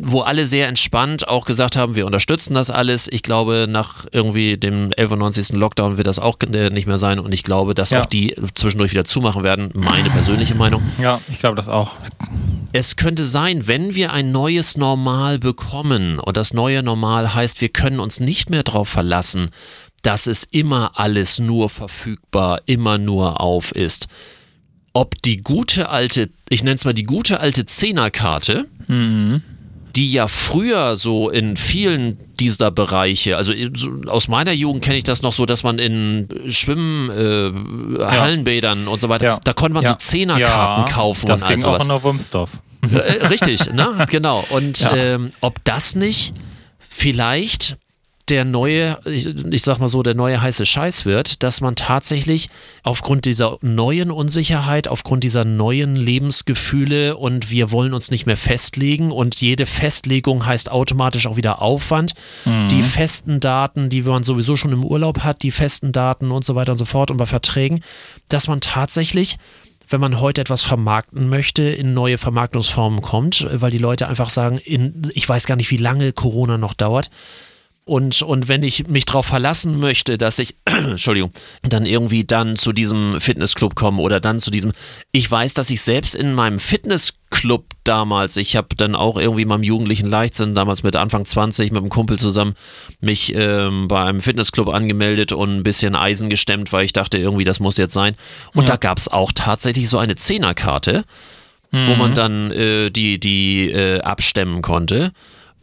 wo 0.00 0.20
alle 0.20 0.46
sehr 0.46 0.68
entspannt 0.68 1.26
auch 1.26 1.44
gesagt 1.44 1.76
haben, 1.76 1.96
wir 1.96 2.06
unterstützen 2.06 2.54
das 2.54 2.70
alles. 2.70 3.08
Ich 3.10 3.22
glaube, 3.22 3.66
nach 3.68 4.06
irgendwie 4.12 4.56
dem 4.56 4.92
11. 4.96 5.52
Lockdown 5.56 5.96
wird 5.96 6.06
das 6.06 6.18
auch 6.20 6.36
äh, 6.52 6.70
nicht 6.70 6.86
mehr 6.86 6.98
sein 6.98 7.18
und 7.18 7.32
ich 7.34 7.42
glaube, 7.42 7.74
dass 7.74 7.90
Ja. 7.90 8.02
auch 8.02 8.06
die 8.06 8.34
zwischendurch 8.54 8.92
wieder 8.92 9.04
zumachen 9.04 9.42
werden. 9.42 9.70
Meine 9.74 10.10
persönliche 10.10 10.54
Meinung. 10.54 10.82
Ja, 11.02 11.20
ich 11.32 11.40
glaube 11.40 11.56
das 11.56 11.68
auch. 11.68 11.96
Es 12.76 12.96
könnte 12.96 13.24
sein, 13.24 13.68
wenn 13.68 13.94
wir 13.94 14.12
ein 14.12 14.32
neues 14.32 14.76
Normal 14.76 15.38
bekommen 15.38 16.18
und 16.18 16.36
das 16.36 16.52
neue 16.52 16.82
Normal 16.82 17.32
heißt, 17.32 17.60
wir 17.60 17.68
können 17.68 18.00
uns 18.00 18.18
nicht 18.18 18.50
mehr 18.50 18.64
darauf 18.64 18.88
verlassen, 18.88 19.50
dass 20.02 20.26
es 20.26 20.42
immer 20.42 20.98
alles 20.98 21.38
nur 21.38 21.70
verfügbar, 21.70 22.62
immer 22.66 22.98
nur 22.98 23.40
auf 23.40 23.70
ist. 23.70 24.08
Ob 24.92 25.22
die 25.22 25.36
gute 25.36 25.88
alte, 25.88 26.30
ich 26.48 26.64
nenne 26.64 26.74
es 26.74 26.84
mal 26.84 26.94
die 26.94 27.04
gute 27.04 27.38
alte 27.38 27.64
Zehnerkarte, 27.64 28.66
die 29.96 30.10
ja 30.12 30.26
früher 30.28 30.96
so 30.96 31.30
in 31.30 31.56
vielen 31.56 32.18
dieser 32.40 32.70
Bereiche, 32.70 33.36
also 33.36 33.52
so 33.74 33.90
aus 34.08 34.26
meiner 34.28 34.52
Jugend 34.52 34.82
kenne 34.84 34.96
ich 34.96 35.04
das 35.04 35.22
noch 35.22 35.32
so, 35.32 35.46
dass 35.46 35.62
man 35.62 35.78
in 35.78 36.28
Schwimmen, 36.48 37.10
äh, 37.10 38.04
Hallenbädern 38.04 38.88
und 38.88 39.00
so 39.00 39.08
weiter, 39.08 39.24
Ja. 39.26 39.40
da 39.44 39.52
konnte 39.52 39.74
man 39.74 39.84
ja. 39.84 39.90
so 39.90 39.94
Zehnerkarten 39.96 40.86
ja, 40.86 40.92
kaufen 40.92 41.26
Das 41.26 41.42
und 41.42 41.48
all 41.48 41.54
ging 41.56 41.64
auch 41.64 41.80
sowas. 41.80 41.86
in 41.98 42.02
Wurmsdorf. 42.02 42.50
Äh, 42.92 43.26
richtig, 43.26 43.72
ne? 43.72 44.06
Genau. 44.10 44.44
Und 44.50 44.80
Ja. 44.80 44.94
ähm, 44.96 45.30
ob 45.40 45.62
das 45.64 45.94
nicht 45.94 46.34
vielleicht 46.88 47.76
der 48.30 48.46
neue, 48.46 48.98
ich, 49.04 49.26
ich 49.26 49.62
sag 49.62 49.78
mal 49.78 49.88
so, 49.88 50.02
der 50.02 50.14
neue 50.14 50.40
heiße 50.40 50.64
Scheiß 50.64 51.04
wird, 51.04 51.42
dass 51.42 51.60
man 51.60 51.76
tatsächlich 51.76 52.48
aufgrund 52.82 53.26
dieser 53.26 53.58
neuen 53.60 54.10
Unsicherheit, 54.10 54.88
aufgrund 54.88 55.24
dieser 55.24 55.44
neuen 55.44 55.94
Lebensgefühle 55.94 57.16
und 57.18 57.50
wir 57.50 57.70
wollen 57.70 57.92
uns 57.92 58.10
nicht 58.10 58.24
mehr 58.24 58.38
festlegen 58.38 59.10
und 59.10 59.40
jede 59.40 59.66
Festlegung 59.66 60.46
heißt 60.46 60.70
automatisch 60.70 61.26
auch 61.26 61.36
wieder 61.36 61.60
Aufwand. 61.60 62.14
Mhm. 62.46 62.68
Die 62.68 62.82
festen 62.82 63.40
Daten, 63.40 63.90
die 63.90 64.02
man 64.02 64.24
sowieso 64.24 64.56
schon 64.56 64.72
im 64.72 64.84
Urlaub 64.84 65.20
hat, 65.20 65.42
die 65.42 65.50
festen 65.50 65.92
Daten 65.92 66.30
und 66.30 66.44
so 66.44 66.54
weiter 66.54 66.72
und 66.72 66.78
so 66.78 66.86
fort 66.86 67.10
und 67.10 67.18
bei 67.18 67.26
Verträgen, 67.26 67.84
dass 68.28 68.48
man 68.48 68.60
tatsächlich 68.60 69.36
wenn 69.88 70.00
man 70.00 70.20
heute 70.20 70.40
etwas 70.40 70.62
vermarkten 70.62 71.28
möchte, 71.28 71.62
in 71.62 71.94
neue 71.94 72.18
Vermarktungsformen 72.18 73.00
kommt, 73.00 73.46
weil 73.52 73.70
die 73.70 73.78
Leute 73.78 74.08
einfach 74.08 74.30
sagen, 74.30 74.58
in, 74.58 75.10
ich 75.14 75.28
weiß 75.28 75.46
gar 75.46 75.56
nicht, 75.56 75.70
wie 75.70 75.76
lange 75.76 76.12
Corona 76.12 76.58
noch 76.58 76.74
dauert. 76.74 77.10
Und, 77.86 78.22
und 78.22 78.48
wenn 78.48 78.62
ich 78.62 78.88
mich 78.88 79.04
darauf 79.04 79.26
verlassen 79.26 79.78
möchte, 79.78 80.16
dass 80.16 80.38
ich, 80.38 80.54
Entschuldigung, 80.64 81.32
dann 81.62 81.84
irgendwie 81.84 82.24
dann 82.24 82.56
zu 82.56 82.72
diesem 82.72 83.20
Fitnessclub 83.20 83.74
komme 83.74 84.00
oder 84.00 84.20
dann 84.20 84.38
zu 84.38 84.50
diesem, 84.50 84.72
ich 85.12 85.30
weiß, 85.30 85.52
dass 85.52 85.68
ich 85.68 85.82
selbst 85.82 86.14
in 86.14 86.32
meinem 86.32 86.58
Fitnessclub 86.60 87.66
damals, 87.84 88.38
ich 88.38 88.56
habe 88.56 88.68
dann 88.74 88.94
auch 88.94 89.18
irgendwie 89.18 89.44
meinem 89.44 89.64
jugendlichen 89.64 90.08
Leichtsinn, 90.08 90.54
damals 90.54 90.82
mit 90.82 90.96
Anfang 90.96 91.26
20, 91.26 91.72
mit 91.72 91.82
einem 91.82 91.90
Kumpel 91.90 92.18
zusammen, 92.18 92.54
mich 93.02 93.34
ähm, 93.34 93.86
bei 93.86 94.02
einem 94.02 94.22
Fitnessclub 94.22 94.68
angemeldet 94.68 95.32
und 95.32 95.54
ein 95.58 95.62
bisschen 95.62 95.94
Eisen 95.94 96.30
gestemmt, 96.30 96.72
weil 96.72 96.86
ich 96.86 96.94
dachte, 96.94 97.18
irgendwie, 97.18 97.44
das 97.44 97.60
muss 97.60 97.76
jetzt 97.76 97.92
sein. 97.92 98.16
Und 98.54 98.62
Ja. 98.62 98.70
da 98.70 98.76
gab 98.76 98.96
es 98.96 99.08
auch 99.08 99.30
tatsächlich 99.34 99.90
so 99.90 99.98
eine 99.98 100.16
Zehnerkarte, 100.16 101.04
wo 101.70 101.96
man 101.96 102.14
dann 102.14 102.52
äh, 102.52 102.90
die, 102.90 103.18
die 103.18 103.68
äh, 103.68 104.00
abstemmen 104.00 104.62
konnte. 104.62 105.10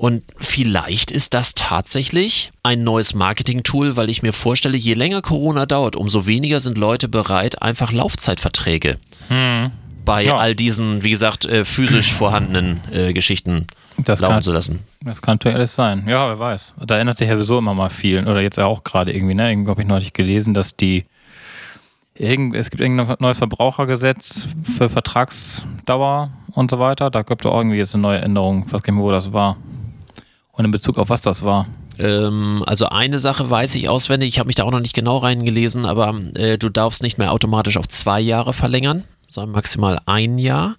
Und 0.01 0.23
vielleicht 0.37 1.11
ist 1.11 1.35
das 1.35 1.53
tatsächlich 1.53 2.51
ein 2.63 2.83
neues 2.83 3.13
Marketing-Tool, 3.13 3.97
weil 3.97 4.09
ich 4.09 4.23
mir 4.23 4.33
vorstelle, 4.33 4.75
je 4.75 4.95
länger 4.95 5.21
Corona 5.21 5.67
dauert, 5.67 5.95
umso 5.95 6.25
weniger 6.25 6.59
sind 6.59 6.75
Leute 6.75 7.07
bereit, 7.07 7.61
einfach 7.61 7.91
Laufzeitverträge 7.91 8.97
bei 10.03 10.23
Ja. 10.23 10.37
all 10.37 10.55
diesen, 10.55 11.03
wie 11.03 11.11
gesagt, 11.11 11.45
äh, 11.45 11.65
physisch 11.65 12.11
vorhandenen 12.13 12.81
äh, 12.91 13.13
Geschichten 13.13 13.67
Das 13.99 14.21
laufen 14.21 14.33
kann, 14.33 14.43
zu 14.43 14.51
lassen. 14.51 14.79
das 15.05 15.21
kann 15.21 15.35
natürlich 15.35 15.55
alles 15.55 15.75
sein. 15.75 16.03
Ja, 16.07 16.27
wer 16.29 16.39
weiß. 16.39 16.73
Da 16.83 16.97
ändert 16.97 17.17
sich 17.19 17.27
ja 17.29 17.35
sowieso 17.35 17.59
immer 17.59 17.75
mal 17.75 17.91
viel. 17.91 18.27
Oder 18.27 18.41
jetzt 18.41 18.57
ja 18.57 18.65
auch 18.65 18.83
gerade 18.83 19.13
irgendwie, 19.13 19.35
ne? 19.35 19.51
Irgendwie 19.51 19.69
habe 19.69 19.83
ich 19.83 19.87
neulich 19.87 20.13
gelesen, 20.13 20.55
dass 20.55 20.75
die 20.75 21.05
irgend, 22.15 22.55
es 22.55 22.71
gibt 22.71 22.81
irgendein 22.81 23.17
neues 23.19 23.37
Verbrauchergesetz 23.37 24.47
für 24.63 24.89
Vertragsdauer 24.89 26.31
und 26.53 26.71
so 26.71 26.79
weiter. 26.79 27.11
Da 27.11 27.21
gibt 27.21 27.45
es 27.45 27.51
auch 27.51 27.57
irgendwie 27.59 27.77
jetzt 27.77 27.93
eine 27.93 28.01
neue 28.01 28.17
Änderung. 28.19 28.63
Ich 28.65 28.73
weiß 28.73 28.81
gar 28.81 28.91
nicht 28.93 28.97
mehr, 28.99 29.05
wo 29.05 29.11
das 29.11 29.31
war. 29.31 29.57
Und 30.51 30.65
in 30.65 30.71
Bezug 30.71 30.97
auf 30.97 31.09
was 31.09 31.21
das 31.21 31.43
war. 31.43 31.67
Ähm, 31.97 32.63
also 32.65 32.87
eine 32.87 33.19
Sache 33.19 33.49
weiß 33.49 33.75
ich 33.75 33.89
auswendig, 33.89 34.29
ich 34.29 34.39
habe 34.39 34.47
mich 34.47 34.55
da 34.55 34.63
auch 34.63 34.71
noch 34.71 34.79
nicht 34.79 34.95
genau 34.95 35.17
reingelesen, 35.17 35.85
aber 35.85 36.19
äh, 36.35 36.57
du 36.57 36.69
darfst 36.69 37.03
nicht 37.03 37.17
mehr 37.17 37.31
automatisch 37.31 37.77
auf 37.77 37.87
zwei 37.87 38.19
Jahre 38.19 38.53
verlängern, 38.53 39.03
sondern 39.27 39.51
maximal 39.53 39.99
ein 40.05 40.37
Jahr. 40.37 40.75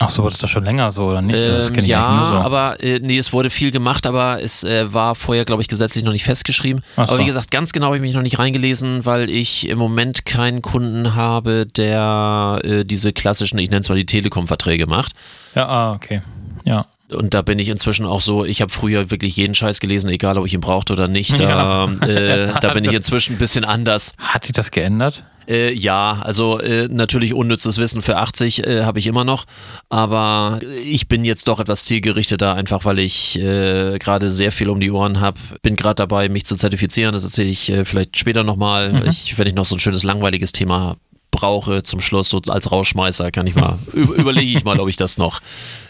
Ach 0.00 0.10
so, 0.10 0.22
war 0.22 0.30
das 0.30 0.38
doch 0.38 0.48
schon 0.48 0.64
länger 0.64 0.92
so, 0.92 1.06
oder 1.06 1.20
nicht? 1.20 1.36
das 1.36 1.70
Ähm, 1.70 1.84
ja, 1.84 2.28
so. 2.30 2.36
aber 2.36 2.80
äh, 2.82 3.00
nee, 3.00 3.18
es 3.18 3.32
wurde 3.32 3.50
viel 3.50 3.72
gemacht, 3.72 4.06
aber 4.06 4.40
es 4.40 4.62
äh, 4.62 4.92
war 4.92 5.16
vorher, 5.16 5.44
glaube 5.44 5.60
ich, 5.62 5.68
gesetzlich 5.68 6.04
noch 6.04 6.12
nicht 6.12 6.22
festgeschrieben. 6.22 6.82
Ach 6.94 7.04
Aber 7.04 7.14
so. 7.14 7.18
wie 7.18 7.24
gesagt, 7.24 7.50
ganz 7.50 7.72
genau 7.72 7.86
habe 7.86 7.96
ich 7.96 8.02
mich 8.02 8.14
noch 8.14 8.22
nicht 8.22 8.38
reingelesen, 8.38 9.06
weil 9.06 9.28
ich 9.28 9.68
im 9.68 9.78
Moment 9.78 10.24
keinen 10.24 10.62
Kunden 10.62 11.16
habe, 11.16 11.66
der 11.66 12.60
äh, 12.62 12.84
diese 12.84 13.12
klassischen, 13.12 13.58
ich 13.58 13.70
nenne 13.70 13.80
es 13.80 13.88
mal 13.88 13.96
die 13.96 14.06
Telekom-Verträge 14.06 14.86
macht. 14.86 15.12
Ja, 15.56 15.66
ah, 15.66 15.92
okay. 15.94 16.22
Ja. 16.64 16.86
Und 17.10 17.32
da 17.34 17.42
bin 17.42 17.58
ich 17.58 17.68
inzwischen 17.68 18.04
auch 18.06 18.20
so, 18.20 18.44
ich 18.44 18.60
habe 18.60 18.72
früher 18.72 19.10
wirklich 19.10 19.36
jeden 19.36 19.54
Scheiß 19.54 19.80
gelesen, 19.80 20.10
egal 20.10 20.36
ob 20.38 20.46
ich 20.46 20.54
ihn 20.54 20.60
brauchte 20.60 20.92
oder 20.92 21.08
nicht. 21.08 21.34
Da, 21.38 21.88
Ja. 21.88 22.06
äh, 22.06 22.52
da 22.60 22.72
bin 22.74 22.84
ich 22.84 22.92
inzwischen 22.92 23.34
ein 23.36 23.38
bisschen 23.38 23.64
anders. 23.64 24.12
Hat 24.18 24.44
sich 24.44 24.52
das 24.52 24.70
geändert? 24.70 25.24
Äh, 25.48 25.72
ja, 25.74 26.20
also 26.22 26.60
äh, 26.60 26.88
natürlich 26.90 27.32
unnützes 27.32 27.78
Wissen 27.78 28.02
für 28.02 28.18
80 28.18 28.66
äh, 28.66 28.82
habe 28.84 28.98
ich 28.98 29.06
immer 29.06 29.24
noch, 29.24 29.46
aber 29.88 30.60
ich 30.84 31.08
bin 31.08 31.24
jetzt 31.24 31.48
doch 31.48 31.58
etwas 31.58 31.86
zielgerichteter, 31.86 32.54
einfach 32.54 32.84
weil 32.84 32.98
ich 32.98 33.38
äh, 33.38 33.96
gerade 33.98 34.30
sehr 34.30 34.52
viel 34.52 34.68
um 34.68 34.78
die 34.78 34.90
Ohren 34.90 35.20
habe. 35.20 35.38
Bin 35.62 35.74
gerade 35.74 35.94
dabei, 35.94 36.28
mich 36.28 36.44
zu 36.44 36.54
zertifizieren, 36.56 37.14
das 37.14 37.24
erzähle 37.24 37.48
ich 37.48 37.70
äh, 37.70 37.86
vielleicht 37.86 38.18
später 38.18 38.44
nochmal. 38.44 39.04
Ich, 39.08 39.38
wenn 39.38 39.46
ich 39.46 39.54
noch 39.54 39.64
so 39.64 39.74
ein 39.76 39.80
schönes 39.80 40.02
langweiliges 40.02 40.52
Thema 40.52 40.96
brauche 41.38 41.84
zum 41.84 42.00
Schluss, 42.00 42.28
so 42.28 42.40
als 42.48 42.72
Rausschmeißer, 42.72 43.30
kann 43.30 43.46
ich 43.46 43.54
mal, 43.54 43.78
überlege 43.92 44.58
ich 44.58 44.64
mal, 44.64 44.80
ob 44.80 44.88
ich 44.88 44.96
das 44.96 45.18
noch 45.18 45.40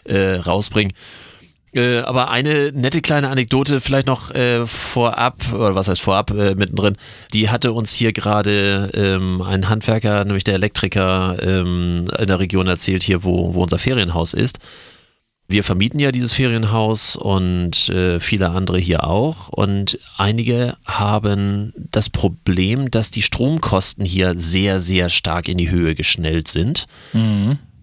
äh, 0.05 0.35
rausbringe. 0.35 0.93
Äh, 1.75 2.01
aber 2.01 2.31
eine 2.31 2.73
nette 2.73 3.01
kleine 3.01 3.31
Anekdote 3.31 3.81
vielleicht 3.81 4.07
noch 4.07 4.31
äh, 4.31 4.67
vorab, 4.67 5.53
oder 5.53 5.75
was 5.75 5.89
heißt 5.89 6.03
vorab, 6.03 6.31
äh, 6.31 6.55
mittendrin, 6.55 6.97
die 7.33 7.49
hatte 7.49 7.73
uns 7.73 7.93
hier 7.93 8.13
gerade 8.13 8.91
ähm, 8.93 9.41
ein 9.43 9.71
Handwerker, 9.71 10.25
nämlich 10.25 10.45
der 10.45 10.55
Elektriker 10.55 11.37
ähm, 11.41 12.05
in 12.19 12.27
der 12.27 12.41
Region 12.41 12.67
erzählt, 12.67 13.03
hier 13.03 13.25
wo, 13.25 13.55
wo 13.55 13.63
unser 13.63 13.79
Ferienhaus 13.79 14.35
ist. 14.35 14.59
Wir 15.51 15.65
vermieten 15.65 15.99
ja 15.99 16.13
dieses 16.13 16.35
Ferienhaus 16.35 17.17
und 17.17 17.89
äh, 17.89 18.21
viele 18.21 18.51
andere 18.51 18.79
hier 18.79 19.05
auch. 19.05 19.49
Und 19.49 19.99
einige 20.19 20.77
haben 20.85 21.73
das 21.91 22.11
Problem, 22.11 22.91
dass 22.91 23.11
die 23.11 23.23
Stromkosten 23.23 24.05
hier 24.05 24.39
sehr, 24.39 24.79
sehr 24.79 25.09
stark 25.09 25.49
in 25.49 25.57
die 25.57 25.71
Höhe 25.71 25.95
geschnellt 25.95 26.49
sind 26.49 26.87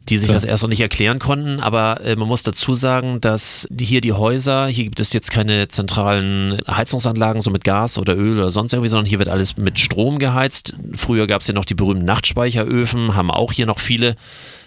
die 0.09 0.17
sich 0.17 0.27
Klar. 0.27 0.35
das 0.35 0.43
erst 0.43 0.63
noch 0.63 0.69
nicht 0.69 0.81
erklären 0.81 1.19
konnten, 1.19 1.59
aber 1.59 2.01
äh, 2.01 2.15
man 2.15 2.27
muss 2.27 2.43
dazu 2.43 2.75
sagen, 2.75 3.21
dass 3.21 3.67
hier 3.79 4.01
die 4.01 4.13
Häuser, 4.13 4.67
hier 4.67 4.83
gibt 4.83 4.99
es 4.99 5.13
jetzt 5.13 5.31
keine 5.31 5.67
zentralen 5.67 6.59
Heizungsanlagen, 6.69 7.41
so 7.41 7.49
mit 7.49 7.63
Gas 7.63 7.97
oder 7.97 8.15
Öl 8.15 8.37
oder 8.37 8.51
sonst 8.51 8.73
irgendwie, 8.73 8.89
sondern 8.89 9.05
hier 9.05 9.19
wird 9.19 9.29
alles 9.29 9.57
mit 9.57 9.79
Strom 9.79 10.19
geheizt. 10.19 10.75
Früher 10.95 11.27
gab 11.27 11.41
es 11.41 11.47
ja 11.47 11.53
noch 11.53 11.65
die 11.65 11.73
berühmten 11.73 12.05
Nachtspeicheröfen, 12.05 13.15
haben 13.15 13.31
auch 13.31 13.51
hier 13.51 13.65
noch 13.65 13.79
viele. 13.79 14.15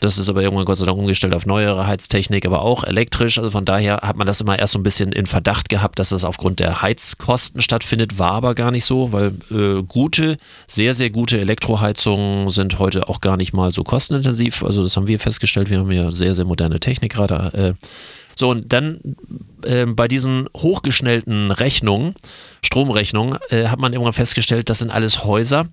Das 0.00 0.16
ist 0.18 0.28
aber 0.28 0.42
irgendwann 0.42 0.64
Gott 0.64 0.78
sei 0.78 0.86
Dank 0.86 0.98
umgestellt 0.98 1.34
auf 1.34 1.44
neuere 1.44 1.86
Heiztechnik, 1.86 2.46
aber 2.46 2.62
auch 2.62 2.84
elektrisch. 2.84 3.38
Also 3.38 3.50
von 3.50 3.64
daher 3.64 3.96
hat 4.02 4.16
man 4.16 4.26
das 4.26 4.40
immer 4.40 4.58
erst 4.58 4.74
so 4.74 4.78
ein 4.78 4.84
bisschen 4.84 5.10
in 5.12 5.26
Verdacht 5.26 5.68
gehabt, 5.68 5.98
dass 5.98 6.10
das 6.10 6.24
aufgrund 6.24 6.60
der 6.60 6.82
Heizkosten 6.82 7.62
stattfindet, 7.62 8.18
war 8.18 8.32
aber 8.32 8.54
gar 8.54 8.70
nicht 8.70 8.84
so, 8.84 9.12
weil 9.12 9.32
äh, 9.50 9.82
gute, 9.82 10.38
sehr, 10.68 10.94
sehr 10.94 11.10
gute 11.10 11.40
Elektroheizungen 11.40 12.48
sind 12.50 12.78
heute 12.78 13.08
auch 13.08 13.20
gar 13.20 13.36
nicht 13.36 13.52
mal 13.52 13.72
so 13.72 13.82
kostenintensiv. 13.82 14.62
Also 14.62 14.82
das 14.82 14.96
haben 14.96 15.08
wir 15.08 15.18
festgestellt. 15.28 15.70
Wir 15.70 15.78
haben 15.78 15.92
ja 15.92 16.10
sehr, 16.10 16.34
sehr 16.34 16.46
moderne 16.46 16.80
Technik 16.80 17.12
gerade. 17.12 17.74
Äh, 17.78 17.86
so, 18.34 18.50
und 18.50 18.72
dann 18.72 19.00
äh, 19.64 19.84
bei 19.84 20.06
diesen 20.08 20.48
hochgeschnellten 20.56 21.50
Rechnungen, 21.50 22.14
Stromrechnungen, 22.62 23.38
äh, 23.50 23.66
hat 23.66 23.78
man 23.78 23.92
irgendwann 23.92 24.12
festgestellt, 24.12 24.70
das 24.70 24.78
sind 24.78 24.90
alles 24.90 25.24
Häuser, 25.24 25.66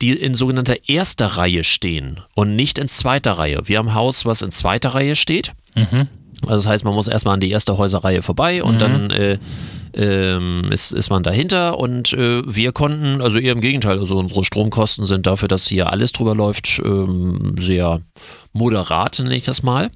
die 0.00 0.12
in 0.12 0.34
sogenannter 0.34 0.76
erster 0.88 1.26
Reihe 1.26 1.64
stehen 1.64 2.20
und 2.34 2.54
nicht 2.54 2.78
in 2.78 2.88
zweiter 2.88 3.32
Reihe. 3.32 3.62
Wir 3.64 3.78
haben 3.78 3.88
ein 3.88 3.94
Haus, 3.94 4.24
was 4.24 4.40
in 4.42 4.52
zweiter 4.52 4.90
Reihe 4.90 5.16
steht. 5.16 5.52
Also 6.42 6.56
das 6.56 6.66
heißt, 6.66 6.84
man 6.84 6.94
muss 6.94 7.08
erstmal 7.08 7.34
an 7.34 7.40
die 7.40 7.50
erste 7.50 7.76
Häuserreihe 7.76 8.22
vorbei 8.22 8.62
und 8.62 8.80
dann 8.80 9.10
äh, 9.10 9.38
ähm, 9.94 10.68
ist, 10.70 10.92
ist 10.92 11.10
man 11.10 11.22
dahinter 11.22 11.78
und 11.78 12.12
äh, 12.12 12.42
wir 12.46 12.72
konnten, 12.72 13.20
also 13.20 13.38
eher 13.38 13.52
im 13.52 13.60
Gegenteil, 13.60 13.98
also 13.98 14.18
unsere 14.18 14.44
Stromkosten 14.44 15.06
sind 15.06 15.26
dafür, 15.26 15.48
dass 15.48 15.66
hier 15.66 15.90
alles 15.90 16.12
drüber 16.12 16.34
läuft, 16.34 16.80
ähm, 16.84 17.54
sehr 17.58 18.00
moderat, 18.52 19.18
nenne 19.18 19.36
ich 19.36 19.44
das 19.44 19.62
mal. 19.62 19.90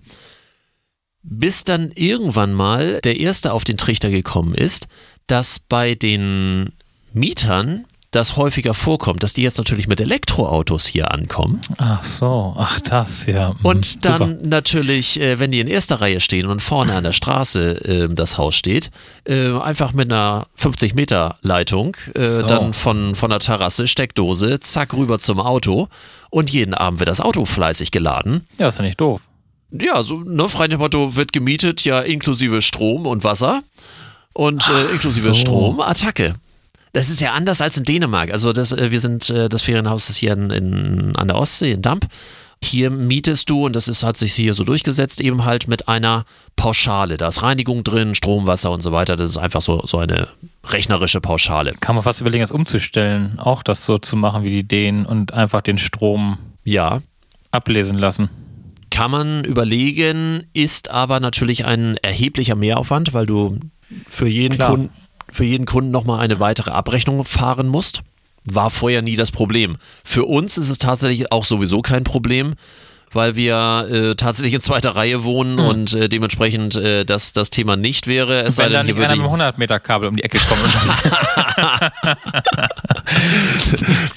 Bis 1.23 1.65
dann 1.65 1.91
irgendwann 1.95 2.55
mal 2.55 3.01
der 3.03 3.19
Erste 3.19 3.53
auf 3.53 3.65
den 3.65 3.77
Trichter 3.77 4.11
gekommen 4.11 4.55
ist, 4.55 4.87
dass 5.27 5.59
bei 5.59 5.95
den 5.95 6.73
Mietern 7.13 7.85
das 8.13 8.37
häufiger 8.37 8.73
vorkommt, 8.73 9.23
dass 9.23 9.33
die 9.35 9.43
jetzt 9.43 9.59
natürlich 9.59 9.89
mit 9.89 10.01
Elektroautos 10.01 10.87
hier 10.87 11.13
ankommen. 11.13 11.61
Ach 11.77 12.03
so, 12.05 12.55
ach 12.57 12.81
das, 12.81 13.27
ja. 13.27 13.51
Mhm, 13.51 13.65
Und 13.65 14.05
dann 14.05 14.19
super. 14.39 14.47
natürlich, 14.49 15.21
äh, 15.21 15.39
wenn 15.39 15.51
die 15.51 15.61
in 15.61 15.67
erster 15.67 16.01
Reihe 16.01 16.21
stehen 16.21 16.47
und 16.47 16.63
vorne 16.63 16.95
an 16.95 17.05
der 17.05 17.13
Straße 17.13 17.85
äh, 17.85 18.09
das 18.15 18.39
Haus 18.39 18.55
steht, 18.55 18.91
äh, 19.25 19.51
einfach 19.59 19.93
mit 19.93 20.11
einer 20.13 20.47
50 20.55 20.95
Meter 20.95 21.37
Leitung, 21.43 21.97
äh, 22.15 22.25
So. 22.25 22.47
dann 22.47 22.73
von, 22.75 23.15
von 23.15 23.31
der 23.31 23.41
Terrasse, 23.41 23.87
Steckdose, 23.89 24.61
zack 24.61 24.95
rüber 24.95 25.19
zum 25.19 25.41
Auto 25.41 25.89
und 26.31 26.51
jeden 26.51 26.75
Abend 26.75 27.01
wird 27.01 27.09
das 27.09 27.21
Auto 27.21 27.45
fleißig 27.45 27.91
geladen. 27.91 28.47
Ja, 28.59 28.69
ist 28.69 28.79
ja 28.79 28.85
nicht 28.85 29.01
doof. 29.01 29.23
Ja, 29.73 30.03
so 30.05 30.21
ne, 30.21 30.49
frei 30.49 30.69
nach 30.69 30.77
dem 30.77 30.81
Motto 30.81 31.17
wird 31.17 31.33
gemietet, 31.33 31.83
ja 31.85 32.01
inklusive 32.01 32.63
Strom 32.63 33.05
und 33.07 33.25
Wasser 33.25 33.63
und 34.33 34.67
inklusive 34.93 35.29
so. 35.29 35.35
Strom, 35.35 35.81
Attacke. 35.81 36.37
Das 36.97 37.11
ist 37.11 37.21
ja 37.21 37.35
anders 37.35 37.61
als 37.61 37.77
in 37.77 37.85
Dänemark. 37.85 38.33
Also 38.33 38.55
das, 38.55 38.73
äh, 38.73 38.91
wir 38.91 39.01
sind, 39.01 39.29
äh, 39.29 39.51
das 39.51 39.61
Ferienhaus 39.61 40.09
ist 40.09 40.17
hier 40.17 40.33
in, 40.33 40.49
in, 40.49 41.15
an 41.15 41.29
der 41.29 41.37
Ostsee, 41.37 41.73
in 41.73 41.83
Damp. 41.83 42.07
Hier 42.65 42.89
mietest 42.89 43.51
du, 43.51 43.67
und 43.67 43.77
das 43.77 43.87
ist, 43.87 44.03
hat 44.03 44.17
sich 44.17 44.33
hier 44.33 44.55
so 44.55 44.65
durchgesetzt, 44.65 45.21
eben 45.21 45.45
halt 45.45 45.69
mit 45.69 45.89
einer 45.89 46.25
Pauschale. 46.57 47.19
Da 47.19 47.29
ist 47.29 47.43
Reinigung 47.43 47.85
drin, 47.85 48.15
Strom, 48.15 48.47
Wasser 48.47 48.71
und 48.71 48.81
so 48.81 48.93
weiter. 48.93 49.15
Das 49.17 49.29
ist 49.29 49.37
einfach 49.37 49.61
so, 49.61 49.83
so 49.85 49.99
eine 49.99 50.29
rechnerische 50.65 51.21
Pauschale. 51.21 51.75
Kann 51.81 51.97
man 51.97 52.03
fast 52.03 52.23
überlegen, 52.23 52.41
das 52.41 52.51
umzustellen, 52.51 53.39
auch 53.41 53.63
das 53.63 53.85
so 53.85 53.99
zu 53.99 54.17
machen 54.17 54.43
wie 54.43 54.51
die 54.51 54.65
Dänen 54.67 55.05
und 55.05 55.35
einfach 55.35 55.61
den 55.61 55.77
Strom 55.77 56.39
Ja, 56.65 57.03
ablesen 57.51 57.99
lassen. 57.99 58.31
kann 58.91 59.11
man 59.11 59.45
überlegen, 59.45 60.47
ist 60.55 60.91
aber 60.91 61.21
natürlich 61.21 61.67
ein 61.67 61.99
erheblicher 61.99 62.57
Mehraufwand, 62.57 63.13
weil 63.13 63.27
du 63.27 63.59
für 64.09 64.27
jeden 64.29 64.55
Klar. 64.55 64.71
Kunden 64.71 64.91
für 65.37 65.45
jeden 65.45 65.67
Kunden 65.67 65.91
nochmal 65.91 66.21
eine 66.21 66.41
weitere 66.41 66.71
Abrechnung 66.71 67.25
fahren 67.27 67.69
musst. 67.69 68.01
War 68.45 68.71
vorher 68.71 69.03
nie 69.03 69.17
das 69.17 69.31
Problem. 69.31 69.77
Für 70.03 70.25
uns 70.25 70.57
ist 70.57 70.71
es 70.71 70.79
tatsächlich 70.79 71.31
auch 71.31 71.45
sowieso 71.45 71.83
kein 71.83 72.05
Problem, 72.05 72.55
weil 73.13 73.37
wir 73.37 73.87
äh, 73.91 74.15
tatsächlich 74.15 74.55
in 74.55 74.61
zweiter 74.63 74.97
Reihe 74.97 75.25
wohnen 75.25 75.59
Hm. 75.59 75.67
und 75.67 75.95
äh, 75.95 76.09
dementsprechend 76.09 76.77
äh, 76.77 77.05
das, 77.05 77.35
das 77.35 77.51
Thema 77.51 77.77
nicht 77.77 78.07
wäre. 78.07 78.43
Es 78.45 78.57
sei 78.57 78.65
Wenn 78.65 78.73
da 78.73 78.79
denn, 78.79 78.87
nicht 78.87 78.97
einer 78.97 79.09
mit 79.09 79.13
einem 79.13 79.25
100 79.25 79.59
Meter 79.59 79.79
Kabel 79.79 80.09
um 80.09 80.17
die 80.17 80.25
Ecke 80.25 80.39
kommt. 80.39 80.61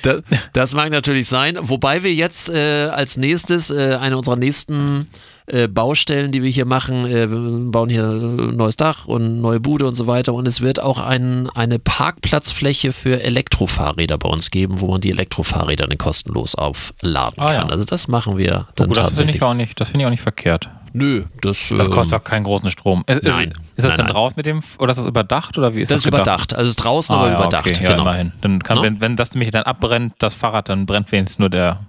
Das, 0.01 0.23
das 0.53 0.73
mag 0.73 0.91
natürlich 0.91 1.27
sein. 1.27 1.57
Wobei 1.61 2.03
wir 2.03 2.13
jetzt 2.13 2.49
äh, 2.49 2.89
als 2.91 3.17
nächstes, 3.17 3.69
äh, 3.69 3.97
eine 3.99 4.17
unserer 4.17 4.35
nächsten 4.35 5.07
äh, 5.49 5.67
Baustellen, 5.67 6.31
die 6.31 6.43
wir 6.43 6.49
hier 6.49 6.65
machen, 6.65 7.05
äh, 7.05 7.29
wir 7.29 7.71
bauen 7.71 7.89
hier 7.89 8.03
ein 8.03 8.55
neues 8.55 8.77
Dach 8.77 9.05
und 9.05 9.41
neue 9.41 9.59
Bude 9.59 9.87
und 9.87 9.95
so 9.95 10.07
weiter. 10.07 10.33
Und 10.33 10.47
es 10.47 10.61
wird 10.61 10.79
auch 10.81 10.99
ein, 10.99 11.49
eine 11.51 11.79
Parkplatzfläche 11.79 12.91
für 12.93 13.21
Elektrofahrräder 13.23 14.17
bei 14.17 14.29
uns 14.29 14.51
geben, 14.51 14.79
wo 14.81 14.87
man 14.87 15.01
die 15.01 15.09
Elektrofahrräder 15.11 15.87
dann 15.87 15.97
kostenlos 15.97 16.55
aufladen 16.55 17.35
Ah, 17.39 17.53
kann. 17.53 17.67
ja. 17.67 17.71
Also 17.71 17.85
das 17.85 18.07
machen 18.07 18.37
wir 18.37 18.67
dann 18.75 18.87
Gut, 18.87 18.97
das 18.97 19.05
finde 19.07 19.17
tatsächlich. 19.17 19.35
ich 19.35 19.43
auch 19.43 19.53
nicht, 19.53 19.79
das 19.79 19.89
finde 19.89 20.03
ich 20.03 20.07
auch 20.07 20.11
nicht 20.11 20.21
verkehrt. 20.21 20.69
Nö, 20.91 21.25
das, 21.41 21.69
Das 21.69 21.87
ähm, 21.87 21.93
kostet 21.93 22.19
auch 22.19 22.23
keinen 22.23 22.43
großen 22.43 22.69
Strom. 22.71 23.03
Ist, 23.05 23.23
Nein. 23.23 23.49
Ist, 23.49 23.57
ist 23.57 23.57
das 23.77 23.85
Nein, 23.89 23.97
denn 23.97 24.05
nein. 24.07 24.13
draus 24.15 24.35
mit 24.35 24.45
dem, 24.47 24.61
oder 24.79 24.91
ist 24.91 24.97
das 24.97 25.05
überdacht, 25.05 25.55
oder 25.57 25.75
wie 25.75 25.81
ist 25.81 25.91
das 25.91 25.97
das 25.97 25.99
ist 25.99 26.05
gedacht? 26.05 26.21
überdacht. 26.25 26.53
Also 26.55 26.63
es 26.63 26.69
ist 26.71 26.75
draußen, 26.83 27.15
Ah, 27.15 27.19
aber 27.19 27.29
ja, 27.29 27.35
überdacht. 27.39 27.67
Okay, 27.67 27.83
ja, 27.83 27.91
genau. 27.91 28.01
immerhin. 28.01 28.33
Dann 28.41 28.63
kann, 28.63 28.77
Ne? 28.77 28.83
wenn, 28.83 29.01
wenn 29.01 29.15
das 29.15 29.33
nämlich 29.33 29.51
dann 29.51 29.63
abbrennt, 29.63 30.13
das 30.17 30.33
Fahrrad, 30.33 30.67
dann 30.69 30.85
brennt 30.87 31.11
wenigstens 31.11 31.37
nur 31.37 31.49
der 31.49 31.79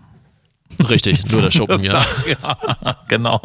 Richtig, 0.88 1.30
nur 1.30 1.42
der 1.42 1.50
Schuppen, 1.50 1.76
das 1.76 1.84
ja. 1.84 1.92
Dach. 1.92 2.26
ja. 2.26 2.96
Genau. 3.08 3.40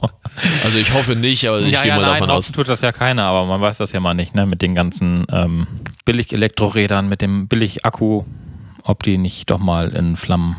Also 0.64 0.78
ich 0.78 0.94
hoffe 0.94 1.16
nicht, 1.16 1.48
aber 1.48 1.60
ich 1.62 1.72
ja, 1.74 1.82
gehe 1.82 1.90
ja, 1.90 1.96
mal 1.96 2.02
nein, 2.04 2.14
davon 2.22 2.30
aus. 2.30 2.52
tut 2.52 2.70
das 2.70 2.82
ja 2.82 2.92
keiner, 2.92 3.26
aber 3.26 3.46
man 3.46 3.60
weiß 3.60 3.80
das 3.80 3.92
ja 3.92 4.00
mal 4.00 4.14
nicht, 4.14 4.36
ne? 4.36 4.46
Mit 4.46 4.62
den 4.62 4.76
ganzen 4.76 5.26
ähm, 5.32 5.66
Billig-Elektrorädern, 6.06 7.10
mit 7.10 7.22
dem 7.22 7.48
Billig-Akku, 7.48 8.24
ob 8.84 9.04
die 9.04 9.18
nicht 9.18 9.50
doch 9.50 9.58
mal 9.60 9.90
in 9.90 10.16
Flammen 10.16 10.56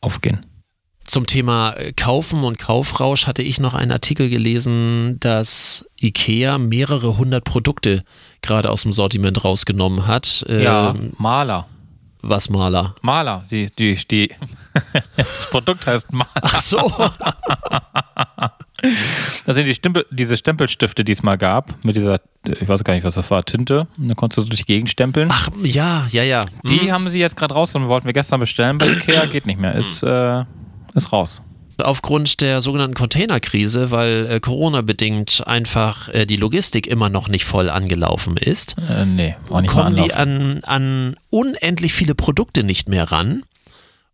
aufgehen. 0.00 0.40
Zum 1.04 1.26
Thema 1.26 1.72
äh, 1.72 1.92
Kaufen 1.92 2.42
und 2.44 2.58
Kaufrausch 2.58 3.26
hatte 3.26 3.42
ich 3.42 3.60
noch 3.60 3.74
einen 3.74 3.92
Artikel 3.92 4.30
gelesen, 4.30 5.18
dass 5.20 5.84
IKEA 6.00 6.56
mehrere 6.58 7.18
hundert 7.18 7.44
Produkte 7.44 8.04
gerade 8.42 8.70
aus 8.70 8.82
dem 8.82 8.92
Sortiment 8.92 9.44
rausgenommen 9.44 10.06
hat. 10.06 10.44
Ja, 10.48 10.90
Ähm, 10.90 11.12
Maler. 11.18 11.66
Was 12.22 12.50
Maler? 12.50 12.94
Maler, 13.02 13.44
die, 13.50 13.66
die, 13.70 13.94
die 13.94 14.30
das 15.16 15.48
Produkt 15.50 15.86
heißt 15.86 16.12
Maler. 16.12 16.28
Ach 16.42 16.60
so. 16.60 16.92
Das 19.44 19.56
sind 19.56 19.66
die 19.66 19.74
Stempel, 19.74 20.06
diese 20.10 20.38
Stempelstifte, 20.38 21.04
die 21.04 21.12
es 21.12 21.22
mal 21.22 21.36
gab, 21.36 21.74
mit 21.84 21.96
dieser, 21.96 22.18
ich 22.46 22.66
weiß 22.66 22.82
gar 22.82 22.94
nicht, 22.94 23.04
was 23.04 23.14
das 23.14 23.30
war, 23.30 23.44
Tinte. 23.44 23.86
Und 23.98 24.08
dann 24.08 24.16
konntest 24.16 24.38
du 24.38 24.44
durch 24.44 24.60
die 24.60 24.72
Gegend 24.72 24.88
stempeln. 24.88 25.28
Ach 25.30 25.50
ja, 25.62 26.06
ja, 26.10 26.22
ja. 26.22 26.40
die 26.64 26.80
Hm. 26.80 26.92
haben 26.92 27.10
sie 27.10 27.20
jetzt 27.20 27.36
gerade 27.36 27.52
rausgenommen, 27.52 27.90
wollten 27.90 28.06
wir 28.06 28.14
gestern 28.14 28.40
bestellen 28.40 28.78
bei 28.78 28.88
Ikea, 28.88 29.26
geht 29.26 29.44
nicht 29.44 29.60
mehr, 29.60 29.74
ist, 29.74 30.02
äh, 30.02 30.44
ist 30.94 31.12
raus. 31.12 31.42
Aufgrund 31.82 32.40
der 32.40 32.60
sogenannten 32.60 32.94
Containerkrise, 32.94 33.90
weil 33.90 34.26
äh, 34.26 34.40
Corona-bedingt 34.40 35.46
einfach 35.46 36.08
äh, 36.08 36.26
die 36.26 36.36
Logistik 36.36 36.86
immer 36.86 37.08
noch 37.08 37.28
nicht 37.28 37.44
voll 37.44 37.70
angelaufen 37.70 38.36
ist, 38.36 38.76
Äh, 38.88 39.04
nee, 39.04 39.36
auch 39.48 39.60
nicht 39.60 39.70
kommen 39.70 39.96
die 39.96 40.12
an, 40.14 40.60
an 40.64 41.16
unendlich 41.30 41.92
viele 41.92 42.14
Produkte 42.14 42.62
nicht 42.62 42.88
mehr 42.88 43.10
ran 43.10 43.42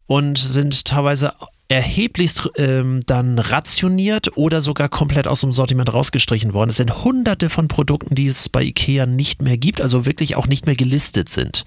und 0.07 0.39
sind 0.39 0.85
teilweise 0.85 1.33
erheblichst 1.69 2.51
ähm, 2.57 3.01
dann 3.07 3.39
rationiert 3.39 4.37
oder 4.37 4.61
sogar 4.61 4.89
komplett 4.89 5.27
aus 5.27 5.41
dem 5.41 5.53
Sortiment 5.53 5.93
rausgestrichen 5.93 6.53
worden. 6.53 6.71
Es 6.71 6.77
sind 6.77 7.05
hunderte 7.05 7.51
von 7.51 7.67
Produkten, 7.67 8.15
die 8.15 8.29
es 8.29 8.49
bei 8.49 8.63
Ikea 8.63 9.07
nicht 9.07 9.43
mehr 9.43 9.57
gibt, 9.57 9.81
also 9.81 10.07
wirklich 10.07 10.37
auch 10.37 10.47
nicht 10.47 10.67
mehr 10.67 10.77
gelistet 10.77 11.29
sind. 11.29 11.65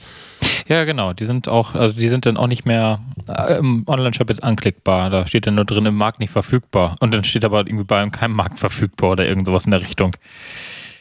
Ja, 0.67 0.85
genau, 0.85 1.13
die 1.13 1.25
sind 1.25 1.49
auch, 1.49 1.73
also 1.73 1.95
die 1.95 2.07
sind 2.07 2.25
dann 2.25 2.37
auch 2.37 2.47
nicht 2.47 2.65
mehr 2.65 3.01
äh, 3.27 3.57
im 3.57 3.83
Online-Shop 3.87 4.29
jetzt 4.29 4.43
anklickbar. 4.43 5.09
Da 5.09 5.27
steht 5.27 5.47
dann 5.47 5.55
nur 5.55 5.65
drin, 5.65 5.85
im 5.85 5.95
Markt 5.95 6.19
nicht 6.19 6.31
verfügbar. 6.31 6.95
Und 6.99 7.13
dann 7.13 7.23
steht 7.23 7.43
aber 7.43 7.59
irgendwie 7.59 7.83
bei 7.83 8.07
keinem 8.09 8.35
Markt 8.35 8.59
verfügbar 8.59 9.11
oder 9.11 9.27
irgend 9.27 9.47
sowas 9.47 9.65
in 9.65 9.71
der 9.71 9.81
Richtung. 9.81 10.15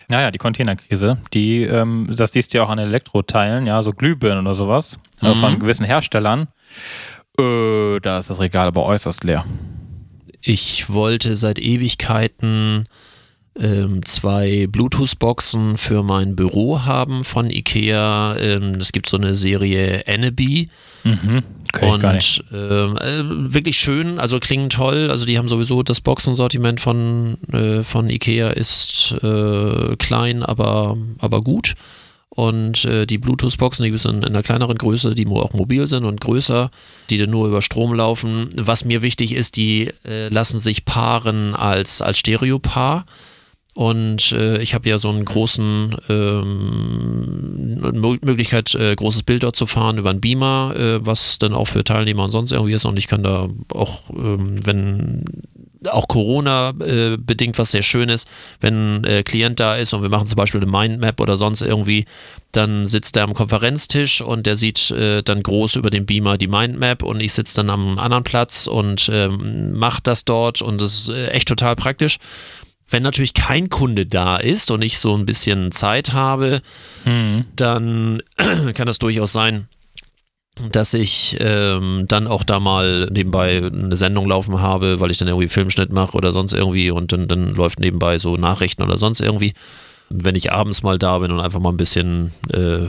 Naja, 0.09 0.31
die 0.31 0.39
Containerkrise, 0.39 1.19
die, 1.35 1.65
ähm, 1.65 2.09
das 2.11 2.33
siehst 2.33 2.53
du 2.53 2.59
ja 2.59 2.65
auch 2.65 2.71
an 2.71 2.79
Elektroteilen, 2.79 3.67
ja, 3.67 3.83
so 3.83 3.93
Glühbirnen 3.93 4.47
oder 4.47 4.55
sowas, 4.55 4.99
äh, 5.21 5.35
von 5.35 5.59
gewissen 5.59 5.85
Herstellern. 5.85 6.49
Äh, 7.39 8.01
da 8.01 8.19
ist 8.19 8.31
das 8.31 8.41
Regal 8.41 8.67
aber 8.69 8.85
äußerst 8.85 9.25
leer. 9.25 9.45
Ich 10.41 10.89
wollte 10.89 11.37
seit 11.37 11.59
Ewigkeiten 11.59 12.87
ähm, 13.59 14.05
zwei 14.05 14.67
Bluetooth-Boxen 14.69 15.77
für 15.77 16.03
mein 16.03 16.37
Büro 16.37 16.85
haben 16.85 17.25
von 17.25 17.51
Ikea. 17.51 18.37
Ähm, 18.39 18.75
es 18.79 18.93
gibt 18.93 19.09
so 19.09 19.17
eine 19.17 19.35
Serie 19.35 20.07
Eneby. 20.07 20.71
Mhm. 21.05 21.43
Und 21.83 22.43
ähm, 22.53 22.97
äh, 22.97 23.53
wirklich 23.53 23.79
schön, 23.79 24.19
also 24.19 24.41
klingen 24.41 24.71
toll. 24.71 25.11
Also 25.11 25.27
die 25.27 25.37
haben 25.37 25.49
sowieso 25.49 25.83
das 25.83 26.01
Boxensortiment 26.01 26.81
von, 26.81 27.37
äh, 27.53 27.83
von 27.83 28.09
Ikea 28.09 28.51
ist 28.51 29.15
äh, 29.23 29.97
klein, 29.97 30.43
aber, 30.43 30.97
aber 31.19 31.43
gut. 31.43 31.75
Und 32.31 32.85
äh, 32.85 33.07
die 33.07 33.19
Bluetooth-Boxen, 33.19 33.85
die 33.85 33.97
sind 33.97 34.19
in 34.19 34.25
einer 34.27 34.43
kleineren 34.43 34.77
Größe, 34.77 35.15
die 35.15 35.27
auch 35.27 35.55
mobil 35.55 35.89
sind 35.89 36.05
und 36.05 36.21
größer, 36.21 36.71
die 37.11 37.19
dann 37.19 37.31
nur 37.31 37.49
über 37.49 37.63
Strom 37.63 37.95
laufen. 37.95 38.51
Was 38.55 38.85
mir 38.85 39.03
wichtig 39.03 39.33
ist, 39.33 39.57
die 39.57 39.91
äh, 40.05 40.29
lassen 40.29 40.61
sich 40.61 40.85
paaren 40.85 41.55
als, 41.55 42.03
als 42.03 42.19
Stereopaar. 42.19 43.07
Und 43.75 44.33
äh, 44.33 44.61
ich 44.61 44.75
habe 44.75 44.89
ja 44.89 44.99
so 44.99 45.09
einen 45.09 45.25
großen 45.25 45.97
ähm, 46.09 47.79
Mö- 47.81 48.19
Möglichkeit, 48.25 48.75
äh, 48.75 48.95
großes 48.95 49.23
Bild 49.23 49.45
dort 49.45 49.55
zu 49.57 49.67
fahren 49.67 49.99
über 49.99 50.11
einen 50.11 50.21
Beamer, 50.21 50.75
äh, 50.77 51.07
was 51.07 51.39
dann 51.39 51.55
auch 51.55 51.67
für 51.67 51.85
Teilnehmer 51.85 52.25
und 52.25 52.33
sonst 52.33 52.51
irgendwie 52.51 52.73
ist. 52.73 52.85
Und 52.87 52.99
ich 52.99 53.07
kann 53.07 53.23
da 53.23 53.49
auch, 53.73 54.11
ähm, 54.11 54.67
wenn 54.67 55.25
auch 55.91 56.09
Corona 56.09 56.71
äh, 56.81 57.17
bedingt 57.19 57.59
was 57.59 57.71
sehr 57.71 57.83
schön 57.83 58.09
ist, 58.09 58.27
wenn 58.61 58.97
ein 58.97 59.05
äh, 59.05 59.23
Klient 59.23 59.61
da 59.61 59.77
ist 59.77 59.93
und 59.95 60.03
wir 60.03 60.09
machen 60.09 60.27
zum 60.27 60.37
Beispiel 60.37 60.61
eine 60.61 60.71
Mindmap 60.71 61.21
oder 61.21 61.37
sonst 61.37 61.61
irgendwie, 61.63 62.07
dann 62.53 62.87
sitzt 62.87 63.17
er 63.17 63.25
am 63.25 63.35
Konferenztisch 63.35 64.21
und 64.21 64.47
der 64.47 64.57
sieht 64.57 64.91
äh, 64.91 65.23
dann 65.23 65.43
groß 65.43 65.77
über 65.77 65.91
den 65.91 66.07
Beamer 66.07 66.39
die 66.39 66.49
Mindmap 66.49 67.03
und 67.03 67.21
ich 67.21 67.33
sitze 67.33 67.57
dann 67.57 67.71
am 67.71 67.99
anderen 67.99 68.25
Platz 68.25 68.67
und 68.67 69.09
ähm, 69.13 69.73
mache 69.75 70.01
das 70.03 70.25
dort 70.25 70.63
und 70.63 70.81
das 70.81 71.09
ist 71.09 71.11
echt 71.11 71.49
total 71.49 71.77
praktisch. 71.77 72.19
Wenn 72.91 73.03
natürlich 73.03 73.35
kein 73.35 73.69
Kunde 73.69 74.07
da 74.07 74.39
ist 74.39 74.71
und 74.71 74.83
ich 74.83 74.99
so 74.99 75.15
ein 75.15 75.27
bisschen 75.27 75.73
Zeit 75.73 76.13
habe, 76.15 76.63
Mhm. 77.05 77.45
dann 77.55 78.23
kann 78.75 78.87
das 78.87 78.99
durchaus 78.99 79.33
sein, 79.33 79.69
dass 80.73 80.95
ich 80.95 81.37
ähm, 81.41 82.05
dann 82.09 82.27
auch 82.27 82.45
da 82.45 82.61
mal 82.61 83.09
nebenbei 83.13 83.59
eine 83.59 83.97
Sendung 83.97 84.27
laufen 84.29 84.61
habe, 84.61 85.01
weil 85.01 85.11
ich 85.11 85.19
dann 85.19 85.29
irgendwie 85.29 85.49
Filmschnitt 85.49 85.93
mache 85.93 86.17
oder 86.17 86.33
sonst 86.33 86.53
irgendwie 86.53 86.91
und 86.91 87.13
dann, 87.13 87.29
dann 87.29 87.55
läuft 87.55 87.81
nebenbei 87.81 88.19
so 88.19 88.37
Nachrichten 88.37 88.83
oder 88.83 88.99
sonst 88.99 89.21
irgendwie. 89.21 89.55
Wenn 90.11 90.37
ich 90.37 90.53
abends 90.53 90.83
mal 90.83 90.99
da 90.99 91.19
bin 91.19 91.31
und 91.31 91.41
einfach 91.41 91.61
mal 91.61 91.69
ein 91.69 91.77
bisschen, 91.77 92.33
äh, 92.51 92.87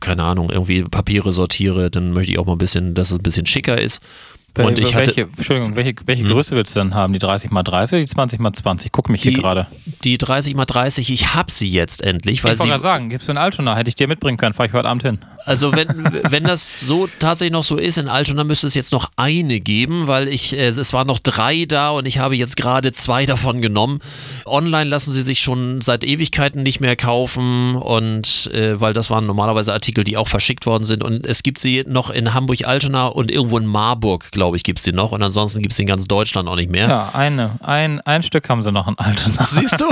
keine 0.00 0.22
Ahnung, 0.22 0.48
irgendwie 0.50 0.82
Papiere 0.82 1.30
sortiere, 1.30 1.90
dann 1.90 2.12
möchte 2.12 2.32
ich 2.32 2.38
auch 2.38 2.46
mal 2.46 2.52
ein 2.52 2.58
bisschen, 2.58 2.94
dass 2.94 3.10
es 3.10 3.18
ein 3.18 3.22
bisschen 3.22 3.44
schicker 3.44 3.78
ist. 3.78 4.00
Und 4.58 4.78
ich 4.78 4.94
hatte 4.94 5.08
welche, 5.08 5.22
Entschuldigung, 5.36 5.74
welche, 5.76 5.94
welche 6.06 6.24
Größe 6.24 6.54
willst 6.54 6.76
du 6.76 6.80
denn 6.80 6.94
haben? 6.94 7.12
Die 7.12 7.18
30 7.18 7.50
x 7.50 7.64
30 7.64 7.92
oder 7.96 8.00
die 8.00 8.06
20 8.06 8.40
x 8.40 8.58
20? 8.62 8.92
Guck 8.92 9.08
mich 9.08 9.22
hier 9.22 9.32
Die- 9.32 9.38
gerade. 9.40 9.66
die 10.04 10.16
30 10.18 10.54
mal 10.54 10.64
30, 10.64 11.10
ich 11.10 11.34
hab 11.34 11.50
sie 11.50 11.68
jetzt 11.70 12.02
endlich, 12.02 12.36
Ich 12.36 12.44
weil 12.44 12.50
wollte 12.52 12.62
sie 12.62 12.68
gerade 12.68 12.82
sagen, 12.82 13.08
gibst 13.08 13.26
du 13.28 13.32
in 13.32 13.38
Altona, 13.38 13.74
hätte 13.76 13.88
ich 13.88 13.96
dir 13.96 14.06
mitbringen 14.06 14.36
können, 14.38 14.54
fahre 14.54 14.68
ich 14.68 14.72
heute 14.72 14.88
Abend 14.88 15.02
hin. 15.02 15.18
Also 15.44 15.72
wenn, 15.74 15.88
wenn 16.30 16.44
das 16.44 16.70
so 16.78 17.08
tatsächlich 17.18 17.52
noch 17.52 17.64
so 17.64 17.76
ist 17.76 17.98
in 17.98 18.08
Altona, 18.08 18.44
müsste 18.44 18.66
es 18.66 18.74
jetzt 18.74 18.92
noch 18.92 19.10
eine 19.16 19.60
geben, 19.60 20.06
weil 20.06 20.28
ich, 20.28 20.52
äh, 20.56 20.68
es 20.68 20.92
waren 20.92 21.06
noch 21.06 21.18
drei 21.18 21.64
da 21.66 21.90
und 21.90 22.06
ich 22.06 22.18
habe 22.18 22.36
jetzt 22.36 22.56
gerade 22.56 22.92
zwei 22.92 23.26
davon 23.26 23.60
genommen. 23.60 23.98
Online 24.46 24.88
lassen 24.88 25.12
sie 25.12 25.22
sich 25.22 25.40
schon 25.40 25.80
seit 25.80 26.04
Ewigkeiten 26.04 26.62
nicht 26.62 26.80
mehr 26.80 26.96
kaufen 26.96 27.74
und 27.76 28.50
äh, 28.52 28.80
weil 28.80 28.92
das 28.92 29.10
waren 29.10 29.26
normalerweise 29.26 29.72
Artikel, 29.72 30.04
die 30.04 30.16
auch 30.16 30.28
verschickt 30.28 30.66
worden 30.66 30.84
sind 30.84 31.02
und 31.02 31.26
es 31.26 31.42
gibt 31.42 31.60
sie 31.60 31.84
noch 31.86 32.10
in 32.10 32.34
Hamburg-Altona 32.34 33.06
und 33.08 33.30
irgendwo 33.30 33.58
in 33.58 33.66
Marburg, 33.66 34.30
glaube 34.30 34.42
ich, 34.42 34.43
gibt 34.52 34.78
es 34.78 34.84
die 34.84 34.92
noch 34.92 35.12
und 35.12 35.22
ansonsten 35.22 35.60
gibt 35.62 35.72
es 35.72 35.78
in 35.78 35.86
ganz 35.86 36.06
Deutschland 36.06 36.48
auch 36.48 36.56
nicht 36.56 36.70
mehr. 36.70 36.88
Ja, 36.88 37.10
eine, 37.12 37.58
ein, 37.62 38.00
ein 38.02 38.22
Stück 38.22 38.48
haben 38.48 38.62
sie 38.62 38.72
noch 38.72 38.88
in 38.88 38.98
Altona. 38.98 39.44
Siehst 39.44 39.80
du? 39.80 39.86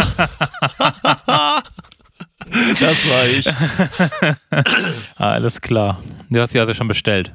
das 2.80 3.08
war 3.08 3.26
ich. 3.36 3.48
Alles 5.16 5.60
klar. 5.60 5.98
Du 6.30 6.40
hast 6.40 6.52
sie 6.52 6.60
also 6.60 6.74
schon 6.74 6.88
bestellt. 6.88 7.32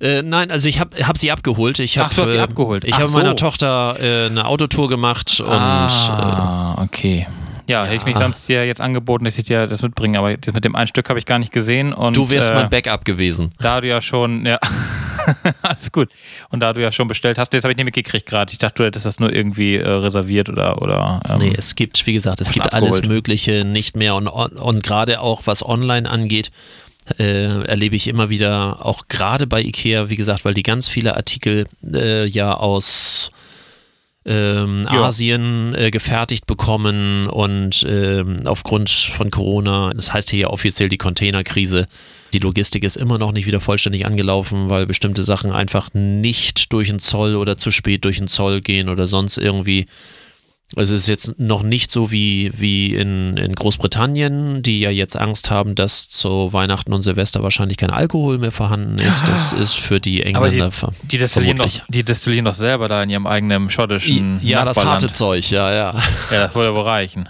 Äh, 0.00 0.22
nein, 0.22 0.50
also 0.50 0.68
ich 0.68 0.80
habe 0.80 0.96
hab 1.06 1.16
sie 1.16 1.30
abgeholt. 1.30 1.78
Ich 1.78 1.98
hab, 1.98 2.08
Ach, 2.08 2.14
du 2.14 2.22
hast 2.22 2.30
sie 2.30 2.36
äh, 2.36 2.40
abgeholt. 2.40 2.84
Ich 2.84 2.94
habe 2.94 3.06
so. 3.06 3.16
meiner 3.16 3.36
Tochter 3.36 3.96
äh, 4.00 4.26
eine 4.26 4.46
Autotour 4.46 4.88
gemacht 4.88 5.38
und 5.40 5.46
äh, 5.48 5.52
ah, 5.52 6.74
okay. 6.82 7.26
Ja, 7.68 7.84
hätte 7.84 7.94
ich 7.94 8.04
mich 8.04 8.14
Ja. 8.16 8.22
sonst 8.22 8.48
dir 8.48 8.66
jetzt 8.66 8.80
angeboten, 8.80 9.24
dass 9.24 9.38
ich 9.38 9.44
dir 9.44 9.68
das 9.68 9.82
mitbringe, 9.82 10.18
aber 10.18 10.36
das 10.36 10.52
mit 10.52 10.64
dem 10.64 10.74
ein 10.74 10.88
Stück 10.88 11.08
habe 11.08 11.20
ich 11.20 11.26
gar 11.26 11.38
nicht 11.38 11.52
gesehen. 11.52 11.92
Und, 11.92 12.16
du 12.16 12.28
wärst 12.28 12.50
äh, 12.50 12.54
mein 12.54 12.68
Backup 12.68 13.04
gewesen. 13.04 13.52
Da 13.60 13.80
du 13.80 13.86
ja 13.88 14.02
schon, 14.02 14.44
ja, 14.44 14.58
Alles 15.62 15.92
gut. 15.92 16.10
Und 16.50 16.60
da 16.60 16.72
du 16.72 16.82
ja 16.82 16.92
schon 16.92 17.08
bestellt 17.08 17.38
hast, 17.38 17.52
das 17.52 17.64
habe 17.64 17.72
ich 17.72 17.76
nicht 17.76 17.86
mitgekriegt 17.86 18.26
gerade. 18.26 18.52
Ich 18.52 18.58
dachte, 18.58 18.82
du 18.82 18.84
hättest 18.86 19.06
das 19.06 19.20
nur 19.20 19.32
irgendwie 19.32 19.76
äh, 19.76 19.88
reserviert 19.88 20.48
oder. 20.48 20.80
oder 20.82 21.20
ähm, 21.28 21.38
nee, 21.38 21.54
es 21.56 21.74
gibt, 21.74 22.06
wie 22.06 22.12
gesagt, 22.12 22.40
es 22.40 22.52
gibt 22.52 22.66
abgeholt. 22.66 22.92
alles 22.94 23.08
Mögliche 23.08 23.64
nicht 23.64 23.96
mehr. 23.96 24.14
Und, 24.14 24.28
und 24.28 24.82
gerade 24.82 25.20
auch 25.20 25.42
was 25.44 25.64
online 25.64 26.08
angeht, 26.08 26.50
äh, 27.18 27.64
erlebe 27.64 27.96
ich 27.96 28.08
immer 28.08 28.30
wieder, 28.30 28.84
auch 28.84 29.08
gerade 29.08 29.46
bei 29.46 29.60
IKEA, 29.62 30.08
wie 30.08 30.16
gesagt, 30.16 30.44
weil 30.44 30.54
die 30.54 30.62
ganz 30.62 30.88
viele 30.88 31.16
Artikel 31.16 31.66
äh, 31.92 32.26
ja 32.26 32.54
aus 32.54 33.32
ähm, 34.24 34.86
ja. 34.90 35.04
Asien 35.04 35.74
äh, 35.74 35.90
gefertigt 35.90 36.46
bekommen 36.46 37.26
und 37.26 37.84
ähm, 37.88 38.38
aufgrund 38.44 38.90
von 38.90 39.30
Corona, 39.30 39.92
das 39.94 40.12
heißt 40.12 40.30
hier 40.30 40.40
ja 40.40 40.46
offiziell 40.48 40.88
die 40.88 40.98
Containerkrise, 40.98 41.88
die 42.32 42.38
Logistik 42.38 42.82
ist 42.84 42.96
immer 42.96 43.18
noch 43.18 43.32
nicht 43.32 43.46
wieder 43.46 43.60
vollständig 43.60 44.06
angelaufen, 44.06 44.70
weil 44.70 44.86
bestimmte 44.86 45.24
Sachen 45.24 45.52
einfach 45.52 45.90
nicht 45.92 46.72
durch 46.72 46.88
den 46.88 46.98
Zoll 46.98 47.36
oder 47.36 47.56
zu 47.56 47.70
spät 47.70 48.04
durch 48.04 48.18
den 48.18 48.28
Zoll 48.28 48.60
gehen 48.60 48.88
oder 48.88 49.06
sonst 49.06 49.36
irgendwie 49.36 49.86
also 50.76 50.94
es 50.94 51.02
ist 51.02 51.08
jetzt 51.08 51.38
noch 51.38 51.62
nicht 51.62 51.90
so 51.90 52.10
wie, 52.10 52.52
wie 52.56 52.94
in, 52.94 53.36
in 53.36 53.54
Großbritannien, 53.54 54.62
die 54.62 54.80
ja 54.80 54.90
jetzt 54.90 55.16
Angst 55.16 55.50
haben, 55.50 55.74
dass 55.74 56.08
zu 56.08 56.52
Weihnachten 56.52 56.92
und 56.92 57.02
Silvester 57.02 57.42
wahrscheinlich 57.42 57.76
kein 57.76 57.90
Alkohol 57.90 58.38
mehr 58.38 58.52
vorhanden 58.52 58.98
ist. 58.98 59.26
Das 59.28 59.52
ist 59.52 59.74
für 59.74 60.00
die 60.00 60.22
Engländer 60.22 60.66
Aber 60.66 60.90
die, 60.90 61.06
die, 61.08 61.18
destillieren 61.18 61.58
doch, 61.58 61.70
die 61.88 62.04
destillieren 62.04 62.44
doch 62.44 62.54
selber 62.54 62.88
da 62.88 63.02
in 63.02 63.10
ihrem 63.10 63.26
eigenen 63.26 63.70
schottischen 63.70 64.40
Ja, 64.42 64.64
das 64.64 64.76
harte 64.76 65.10
Zeug, 65.10 65.50
ja, 65.50 65.72
ja. 65.72 65.94
Ja, 66.30 66.46
das 66.46 66.54
würde 66.54 66.74
wohl 66.74 66.82
reichen. 66.82 67.28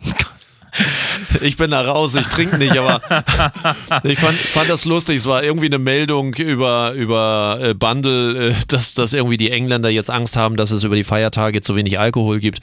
Ich 1.40 1.56
bin 1.56 1.70
da 1.70 1.80
raus, 1.82 2.14
ich 2.14 2.26
trinke 2.26 2.58
nicht, 2.58 2.76
aber 2.76 3.00
ich 4.04 4.18
fand, 4.18 4.36
fand, 4.36 4.68
das 4.68 4.84
lustig. 4.84 5.18
Es 5.18 5.26
war 5.26 5.42
irgendwie 5.42 5.66
eine 5.66 5.78
Meldung 5.78 6.34
über, 6.34 6.92
über 6.92 7.58
äh, 7.60 7.74
Bundle, 7.74 8.50
äh, 8.50 8.54
dass, 8.68 8.94
dass 8.94 9.12
irgendwie 9.12 9.36
die 9.36 9.50
Engländer 9.50 9.90
jetzt 9.90 10.10
Angst 10.10 10.36
haben, 10.36 10.56
dass 10.56 10.70
es 10.70 10.84
über 10.84 10.94
die 10.94 11.04
Feiertage 11.04 11.60
zu 11.60 11.76
wenig 11.76 11.98
Alkohol 11.98 12.40
gibt. 12.40 12.60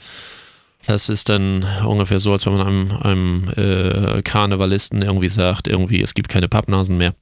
Das 0.86 1.08
ist 1.08 1.28
dann 1.28 1.64
ungefähr 1.84 2.20
so, 2.20 2.32
als 2.32 2.46
wenn 2.46 2.56
man 2.56 2.66
einem, 2.66 2.92
einem 3.02 3.50
äh, 3.56 4.22
Karnevalisten 4.22 5.02
irgendwie 5.02 5.28
sagt, 5.28 5.68
irgendwie, 5.68 6.00
es 6.00 6.14
gibt 6.14 6.30
keine 6.30 6.48
Pappnasen 6.48 6.96
mehr. 6.96 7.14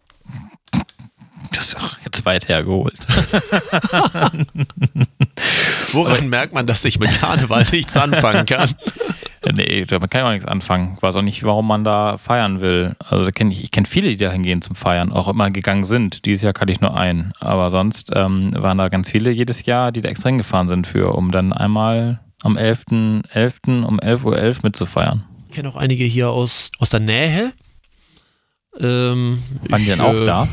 Das 1.51 1.69
ist 1.69 1.81
auch 1.81 1.97
jetzt 2.05 2.25
weit 2.25 2.49
hergeholt. 2.49 2.95
Woran 5.93 6.29
merkt 6.29 6.53
man, 6.53 6.67
dass 6.67 6.85
ich 6.85 7.01
mit 7.01 7.11
Karneval 7.21 7.67
nichts 7.73 7.97
anfangen 7.97 8.47
kann? 8.47 8.75
Nee, 9.53 9.87
man 9.91 10.11
kann 10.11 10.21
ja 10.21 10.27
auch 10.27 10.33
nichts 10.33 10.47
anfangen. 10.47 10.95
Ich 10.97 11.03
weiß 11.03 11.17
auch 11.17 11.23
nicht, 11.23 11.45
warum 11.45 11.67
man 11.67 11.85
da 11.85 12.19
feiern 12.19 12.61
will. 12.61 12.97
Also 12.99 13.31
kenn 13.31 13.51
ich, 13.51 13.63
ich 13.63 13.71
kenne 13.71 13.87
viele, 13.87 14.09
die 14.11 14.17
da 14.17 14.31
hingehen 14.31 14.63
zum 14.63 14.77
Feiern, 14.77 15.13
auch 15.13 15.29
immer 15.29 15.51
gegangen 15.51 15.85
sind. 15.85 16.25
Dieses 16.27 16.43
Jahr 16.43 16.53
kannte 16.53 16.73
ich 16.73 16.81
nur 16.81 16.99
einen. 16.99 17.33
Aber 17.41 17.71
sonst 17.71 18.11
ähm, 18.15 18.51
waren 18.55 18.79
da 18.79 18.89
ganz 18.89 19.11
viele 19.11 19.31
jedes 19.31 19.65
Jahr, 19.65 19.93
die 19.93 20.01
da 20.01 20.09
extra 20.09 20.29
hingefahren 20.29 20.69
sind 20.69 20.87
für, 20.87 21.15
um 21.15 21.31
dann 21.31 21.53
einmal 21.53 22.21
am 22.43 22.57
11.11. 22.57 23.25
.11. 23.33 23.85
um 23.85 23.99
11.11 24.01 24.25
Uhr 24.25 24.37
.11 24.37 24.59
mitzufeiern. 24.63 25.25
Ich 25.49 25.57
kenne 25.57 25.69
auch 25.69 25.77
einige 25.77 26.05
hier 26.05 26.31
aus, 26.31 26.71
aus 26.79 26.91
der 26.91 27.01
Nähe. 27.01 27.53
Ähm, 28.79 29.43
Waren 29.69 29.83
die 29.83 29.87
denn 29.87 30.01
auch 30.01 30.15
äh, 30.15 30.27
da? 30.27 30.49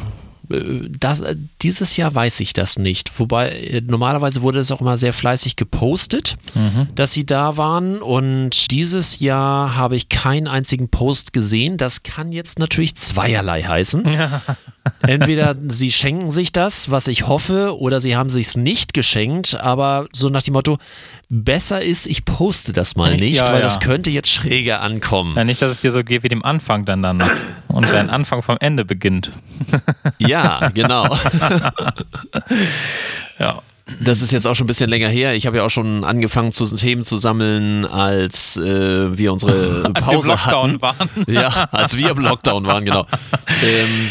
Äh, 0.50 0.90
das, 1.00 1.20
äh, 1.22 1.36
dieses 1.62 1.98
Jahr 1.98 2.14
weiß 2.14 2.40
ich 2.40 2.54
das 2.54 2.78
nicht. 2.78 3.20
Wobei 3.20 3.50
äh, 3.50 3.82
normalerweise 3.82 4.42
wurde 4.42 4.60
es 4.60 4.72
auch 4.72 4.82
immer 4.82 4.98
sehr 4.98 5.14
fleißig 5.14 5.56
gepostet, 5.56 6.38
mhm. 6.54 6.88
dass 6.96 7.14
sie 7.14 7.26
da 7.26 7.58
waren. 7.58 8.02
Und 8.02 8.72
dieses 8.72 9.20
Jahr 9.20 9.76
habe 9.76 9.96
ich 9.96 10.10
keinen 10.10 10.48
einzigen 10.48 10.90
Post 10.90 11.34
gesehen. 11.34 11.78
Das 11.78 12.04
kann 12.04 12.32
jetzt 12.32 12.60
natürlich 12.60 12.96
zweierlei 12.96 13.64
heißen. 13.64 14.06
Ja. 14.12 14.42
Entweder 15.02 15.56
sie 15.68 15.92
schenken 15.92 16.32
sich 16.32 16.52
das, 16.52 16.92
was 16.92 17.08
ich 17.08 17.28
hoffe, 17.28 17.78
oder 17.80 18.00
sie 18.00 18.16
haben 18.16 18.30
sich 18.30 18.48
es 18.48 18.58
nicht 18.58 18.94
geschenkt. 18.94 19.60
Aber 19.60 20.08
so 20.12 20.30
nach 20.30 20.44
dem 20.44 20.54
Motto, 20.54 20.78
besser 21.30 21.82
ist, 21.82 22.06
ich 22.06 22.26
poste 22.26 22.74
das 22.74 22.96
mal 22.96 23.16
nicht, 23.16 23.38
ja, 23.38 23.48
weil 23.48 23.56
ja. 23.56 23.62
das 23.62 23.80
könnte 23.80 24.10
jetzt 24.10 24.30
schräger 24.30 24.82
ankommen. 24.82 25.36
Ja, 25.36 25.44
nicht, 25.44 25.62
dass 25.62 25.72
es 25.72 25.80
dir 25.80 25.92
so 25.92 26.04
geht 26.04 26.24
wie 26.24 26.30
dem 26.30 26.44
Anfang 26.46 26.86
dann 26.86 27.02
dann 27.02 27.24
und 27.68 27.90
dein 27.90 28.10
Anfang 28.10 28.42
vom 28.42 28.58
Ende 28.60 28.86
beginnt. 28.86 29.32
Ja, 30.18 30.70
genau. 30.74 31.08
ja. 33.40 33.62
Das 34.00 34.22
ist 34.22 34.32
jetzt 34.32 34.48
auch 34.48 34.56
schon 34.56 34.66
ein 34.66 34.68
bisschen 34.68 34.90
länger 34.90 35.10
her. 35.10 35.36
Ich 35.36 35.46
habe 35.46 35.58
ja 35.58 35.64
auch 35.64 35.70
schon 35.70 36.04
angefangen, 36.04 36.52
zu 36.52 36.66
Themen 36.76 37.04
zu 37.04 37.18
sammeln, 37.18 37.86
als 37.86 38.58
äh, 38.58 39.16
wir 39.18 39.32
unsere 39.32 39.92
Pause 39.94 40.32
als 40.34 40.42
wir 40.42 40.46
hatten. 40.46 40.82
waren. 40.82 41.10
Ja, 41.28 41.68
als 41.72 41.96
wir 41.96 42.10
im 42.10 42.20
Lockdown 42.20 42.66
waren, 42.66 42.86
genau. 42.86 43.06
ähm, 43.48 44.10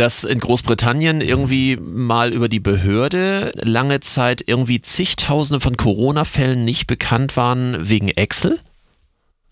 dass 0.00 0.24
in 0.24 0.38
Großbritannien 0.38 1.20
irgendwie 1.20 1.76
mal 1.76 2.32
über 2.32 2.48
die 2.48 2.58
Behörde 2.58 3.52
lange 3.56 4.00
Zeit 4.00 4.42
irgendwie 4.46 4.80
zigtausende 4.80 5.60
von 5.60 5.76
Corona-Fällen 5.76 6.64
nicht 6.64 6.86
bekannt 6.86 7.36
waren 7.36 7.88
wegen 7.88 8.08
Excel. 8.08 8.58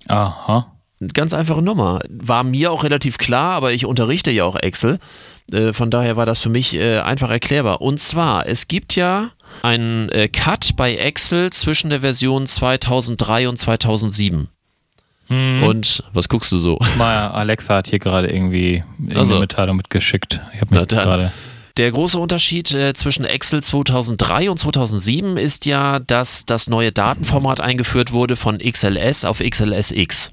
Aha. 0.06 0.72
Ganz 1.12 1.34
einfache 1.34 1.60
Nummer. 1.60 2.00
War 2.08 2.44
mir 2.44 2.72
auch 2.72 2.82
relativ 2.82 3.18
klar, 3.18 3.52
aber 3.52 3.72
ich 3.72 3.84
unterrichte 3.84 4.30
ja 4.30 4.44
auch 4.44 4.56
Excel. 4.56 4.98
Äh, 5.52 5.74
von 5.74 5.90
daher 5.90 6.16
war 6.16 6.24
das 6.24 6.40
für 6.40 6.48
mich 6.48 6.74
äh, 6.74 7.00
einfach 7.00 7.30
erklärbar. 7.30 7.82
Und 7.82 8.00
zwar, 8.00 8.46
es 8.46 8.68
gibt 8.68 8.96
ja 8.96 9.30
einen 9.62 10.08
äh, 10.08 10.28
Cut 10.28 10.76
bei 10.76 10.96
Excel 10.96 11.52
zwischen 11.52 11.90
der 11.90 12.00
Version 12.00 12.46
2003 12.46 13.50
und 13.50 13.58
2007. 13.58 14.48
Hm. 15.28 15.62
Und 15.62 16.02
was 16.12 16.28
guckst 16.28 16.50
du 16.52 16.58
so? 16.58 16.78
Maja, 16.96 17.30
Alexa 17.30 17.76
hat 17.76 17.88
hier 17.88 17.98
gerade 17.98 18.28
irgendwie 18.28 18.82
eine 19.00 19.16
also, 19.16 19.38
Mitteilung 19.38 19.76
mitgeschickt. 19.76 20.40
Ich 20.54 20.60
habe 20.60 20.74
mir 20.74 20.86
gerade. 20.86 21.32
Der 21.76 21.92
große 21.92 22.18
Unterschied 22.18 22.72
äh, 22.74 22.92
zwischen 22.94 23.24
Excel 23.24 23.62
2003 23.62 24.50
und 24.50 24.58
2007 24.58 25.36
ist 25.36 25.64
ja, 25.64 26.00
dass 26.00 26.44
das 26.44 26.68
neue 26.68 26.90
Datenformat 26.90 27.60
eingeführt 27.60 28.12
wurde 28.12 28.34
von 28.34 28.58
XLS 28.58 29.24
auf 29.24 29.38
XLSX. 29.38 30.32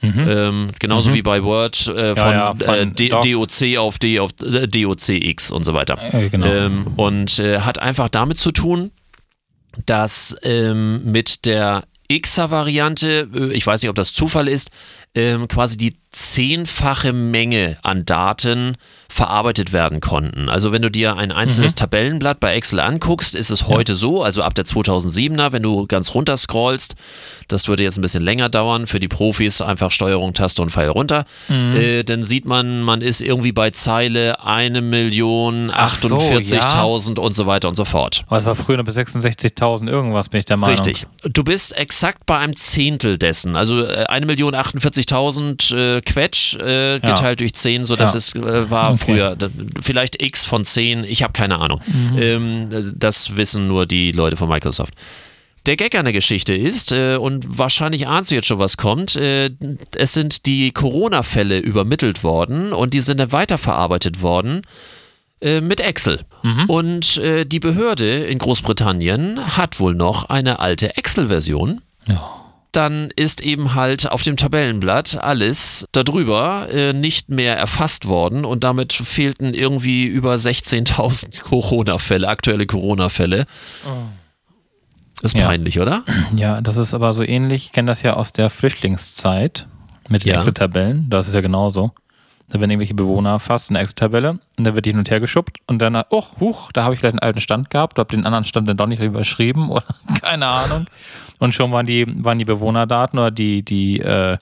Mhm. 0.00 0.26
Ähm, 0.28 0.68
genauso 0.80 1.10
mhm. 1.10 1.14
wie 1.14 1.22
bei 1.22 1.44
Word 1.44 1.86
äh, 1.86 2.16
von, 2.16 2.32
ja, 2.32 2.32
ja, 2.32 2.54
von 2.56 2.74
äh, 2.96 3.08
DOC 3.08 3.78
auf 3.78 4.00
D 4.00 4.18
auf 4.18 4.32
äh, 4.42 4.66
DOCX 4.66 5.52
und 5.52 5.62
so 5.62 5.74
weiter. 5.74 5.96
genau. 6.28 6.46
Ähm, 6.46 6.86
und 6.96 7.38
äh, 7.38 7.60
hat 7.60 7.78
einfach 7.78 8.08
damit 8.08 8.36
zu 8.36 8.50
tun, 8.50 8.90
dass 9.86 10.36
ähm, 10.42 11.04
mit 11.04 11.44
der 11.46 11.84
Xer-Variante, 12.08 13.28
äh, 13.34 13.52
ich 13.52 13.66
weiß 13.66 13.82
nicht, 13.82 13.90
ob 13.90 13.96
das 13.96 14.12
Zufall 14.12 14.48
ist, 14.48 14.70
ähm, 15.14 15.48
quasi 15.48 15.76
die 15.76 15.96
zehnfache 16.12 17.12
Menge 17.12 17.78
an 17.82 18.04
Daten 18.04 18.76
verarbeitet 19.08 19.72
werden 19.72 20.00
konnten. 20.00 20.48
Also 20.48 20.72
wenn 20.72 20.82
du 20.82 20.90
dir 20.90 21.16
ein 21.16 21.32
einzelnes 21.32 21.72
mhm. 21.72 21.76
Tabellenblatt 21.76 22.40
bei 22.40 22.54
Excel 22.54 22.80
anguckst, 22.80 23.34
ist 23.34 23.50
es 23.50 23.66
heute 23.66 23.92
ja. 23.92 23.96
so, 23.96 24.22
also 24.22 24.42
ab 24.42 24.54
der 24.54 24.64
2007er, 24.64 25.52
wenn 25.52 25.62
du 25.62 25.86
ganz 25.86 26.14
runter 26.14 26.36
scrollst, 26.36 26.94
das 27.48 27.68
würde 27.68 27.82
jetzt 27.82 27.98
ein 27.98 28.02
bisschen 28.02 28.22
länger 28.22 28.48
dauern, 28.48 28.86
für 28.86 29.00
die 29.00 29.08
Profis 29.08 29.60
einfach 29.60 29.90
Steuerung, 29.90 30.32
Taste 30.34 30.62
und 30.62 30.70
Pfeil 30.70 30.88
runter, 30.88 31.24
mhm. 31.48 31.76
äh, 31.76 32.04
dann 32.04 32.22
sieht 32.22 32.46
man, 32.46 32.82
man 32.82 33.00
ist 33.00 33.20
irgendwie 33.20 33.52
bei 33.52 33.70
Zeile 33.70 34.40
1.048.000 34.40 37.00
so, 37.00 37.12
ja. 37.12 37.22
und 37.22 37.34
so 37.34 37.46
weiter 37.46 37.68
und 37.68 37.74
so 37.74 37.84
fort. 37.84 38.22
Aber 38.26 38.38
es 38.38 38.46
war 38.46 38.54
früher 38.54 38.76
nur 38.76 38.84
bis 38.84 38.96
66.000 38.96 39.88
irgendwas, 39.88 40.28
bin 40.28 40.38
ich 40.40 40.46
der 40.46 40.58
Meinung. 40.58 40.76
Richtig. 40.76 41.06
Du 41.22 41.44
bist 41.44 41.76
exakt 41.76 42.26
bei 42.26 42.38
einem 42.38 42.56
Zehntel 42.56 43.18
dessen, 43.18 43.56
also 43.56 43.82
äh, 43.82 44.06
1.048.000 44.08 45.96
äh, 45.96 46.01
Quetsch 46.02 46.56
äh, 46.56 47.00
geteilt 47.00 47.40
durch 47.40 47.54
10, 47.54 47.84
so 47.84 47.96
dass 47.96 48.12
ja. 48.12 48.18
es 48.18 48.34
äh, 48.34 48.70
war 48.70 48.92
okay. 48.92 49.04
früher 49.04 49.36
vielleicht 49.80 50.22
x 50.22 50.44
von 50.44 50.64
10, 50.64 51.04
ich 51.04 51.22
habe 51.22 51.32
keine 51.32 51.58
Ahnung. 51.58 51.80
Mhm. 51.86 52.18
Ähm, 52.18 52.92
das 52.96 53.36
wissen 53.36 53.66
nur 53.66 53.86
die 53.86 54.12
Leute 54.12 54.36
von 54.36 54.48
Microsoft. 54.48 54.94
Der 55.66 55.76
Gag 55.76 55.94
an 55.94 56.04
der 56.04 56.12
Geschichte 56.12 56.54
ist, 56.54 56.90
äh, 56.90 57.16
und 57.16 57.58
wahrscheinlich 57.58 58.08
ahnst 58.08 58.30
du 58.30 58.34
jetzt 58.34 58.48
schon, 58.48 58.58
was 58.58 58.76
kommt, 58.76 59.14
äh, 59.14 59.50
es 59.96 60.12
sind 60.12 60.46
die 60.46 60.72
Corona-Fälle 60.72 61.58
übermittelt 61.58 62.24
worden 62.24 62.72
und 62.72 62.94
die 62.94 63.00
sind 63.00 63.18
dann 63.18 63.30
weiterverarbeitet 63.30 64.22
worden 64.22 64.62
äh, 65.40 65.60
mit 65.60 65.80
Excel. 65.80 66.20
Mhm. 66.42 66.64
Und 66.66 67.16
äh, 67.18 67.44
die 67.44 67.60
Behörde 67.60 68.24
in 68.24 68.38
Großbritannien 68.38 69.56
hat 69.56 69.78
wohl 69.78 69.94
noch 69.94 70.28
eine 70.28 70.58
alte 70.58 70.96
Excel-Version. 70.96 71.80
Ja 72.08 72.41
dann 72.72 73.10
ist 73.16 73.42
eben 73.42 73.74
halt 73.74 74.10
auf 74.10 74.22
dem 74.22 74.36
Tabellenblatt 74.36 75.22
alles 75.22 75.86
darüber 75.92 76.68
äh, 76.70 76.92
nicht 76.92 77.28
mehr 77.28 77.56
erfasst 77.56 78.06
worden 78.06 78.44
und 78.44 78.64
damit 78.64 78.92
fehlten 78.92 79.54
irgendwie 79.54 80.06
über 80.06 80.34
16.000 80.34 81.40
Corona-Fälle, 81.42 82.28
aktuelle 82.28 82.66
Corona-Fälle. 82.66 83.44
Oh. 83.86 83.90
Ist 85.22 85.36
peinlich, 85.36 85.76
ja. 85.76 85.82
oder? 85.82 86.04
Ja, 86.34 86.60
das 86.60 86.76
ist 86.76 86.94
aber 86.94 87.14
so 87.14 87.22
ähnlich. 87.22 87.66
Ich 87.66 87.72
kenne 87.72 87.86
das 87.86 88.02
ja 88.02 88.14
aus 88.14 88.32
der 88.32 88.50
Flüchtlingszeit 88.50 89.68
mit 90.08 90.24
ja. 90.24 90.36
Excel-Tabellen. 90.36 91.08
Das 91.10 91.28
ist 91.28 91.34
ja 91.34 91.40
genauso. 91.40 91.92
Da 92.48 92.60
werden 92.60 92.70
irgendwelche 92.70 92.94
Bewohner 92.94 93.30
erfasst 93.30 93.70
in 93.70 93.74
der 93.74 93.82
Excel-Tabelle 93.82 94.30
und 94.58 94.66
dann 94.66 94.74
wird 94.74 94.84
die 94.84 94.90
hin 94.90 94.98
und 94.98 95.10
her 95.10 95.20
geschubbt 95.20 95.60
und 95.66 95.78
dann, 95.78 96.02
oh, 96.10 96.24
huch, 96.40 96.70
da 96.72 96.84
habe 96.84 96.92
ich 96.92 97.00
vielleicht 97.00 97.14
einen 97.14 97.20
alten 97.20 97.40
Stand 97.40 97.70
gehabt, 97.70 97.98
habe 97.98 98.14
den 98.14 98.26
anderen 98.26 98.44
Stand 98.44 98.68
dann 98.68 98.76
doch 98.76 98.86
nicht 98.86 99.00
überschrieben 99.00 99.70
oder 99.70 99.84
keine 100.20 100.46
Ahnung. 100.48 100.86
Und 101.42 101.54
schon 101.54 101.72
waren 101.72 101.86
die, 101.86 102.06
waren 102.24 102.38
die 102.38 102.44
Bewohnerdaten 102.44 103.18
oder 103.18 103.32
die, 103.32 103.64
die 103.64 103.98
äh, 103.98 104.38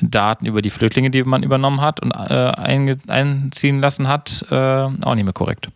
Daten 0.00 0.44
über 0.44 0.60
die 0.60 0.70
Flüchtlinge, 0.70 1.08
die 1.08 1.22
man 1.22 1.44
übernommen 1.44 1.80
hat 1.80 2.00
und 2.00 2.10
äh, 2.10 2.52
einziehen 3.06 3.80
lassen 3.80 4.08
hat, 4.08 4.44
äh, 4.50 4.54
auch 4.54 5.14
nicht 5.14 5.22
mehr 5.22 5.32
korrekt. 5.32 5.68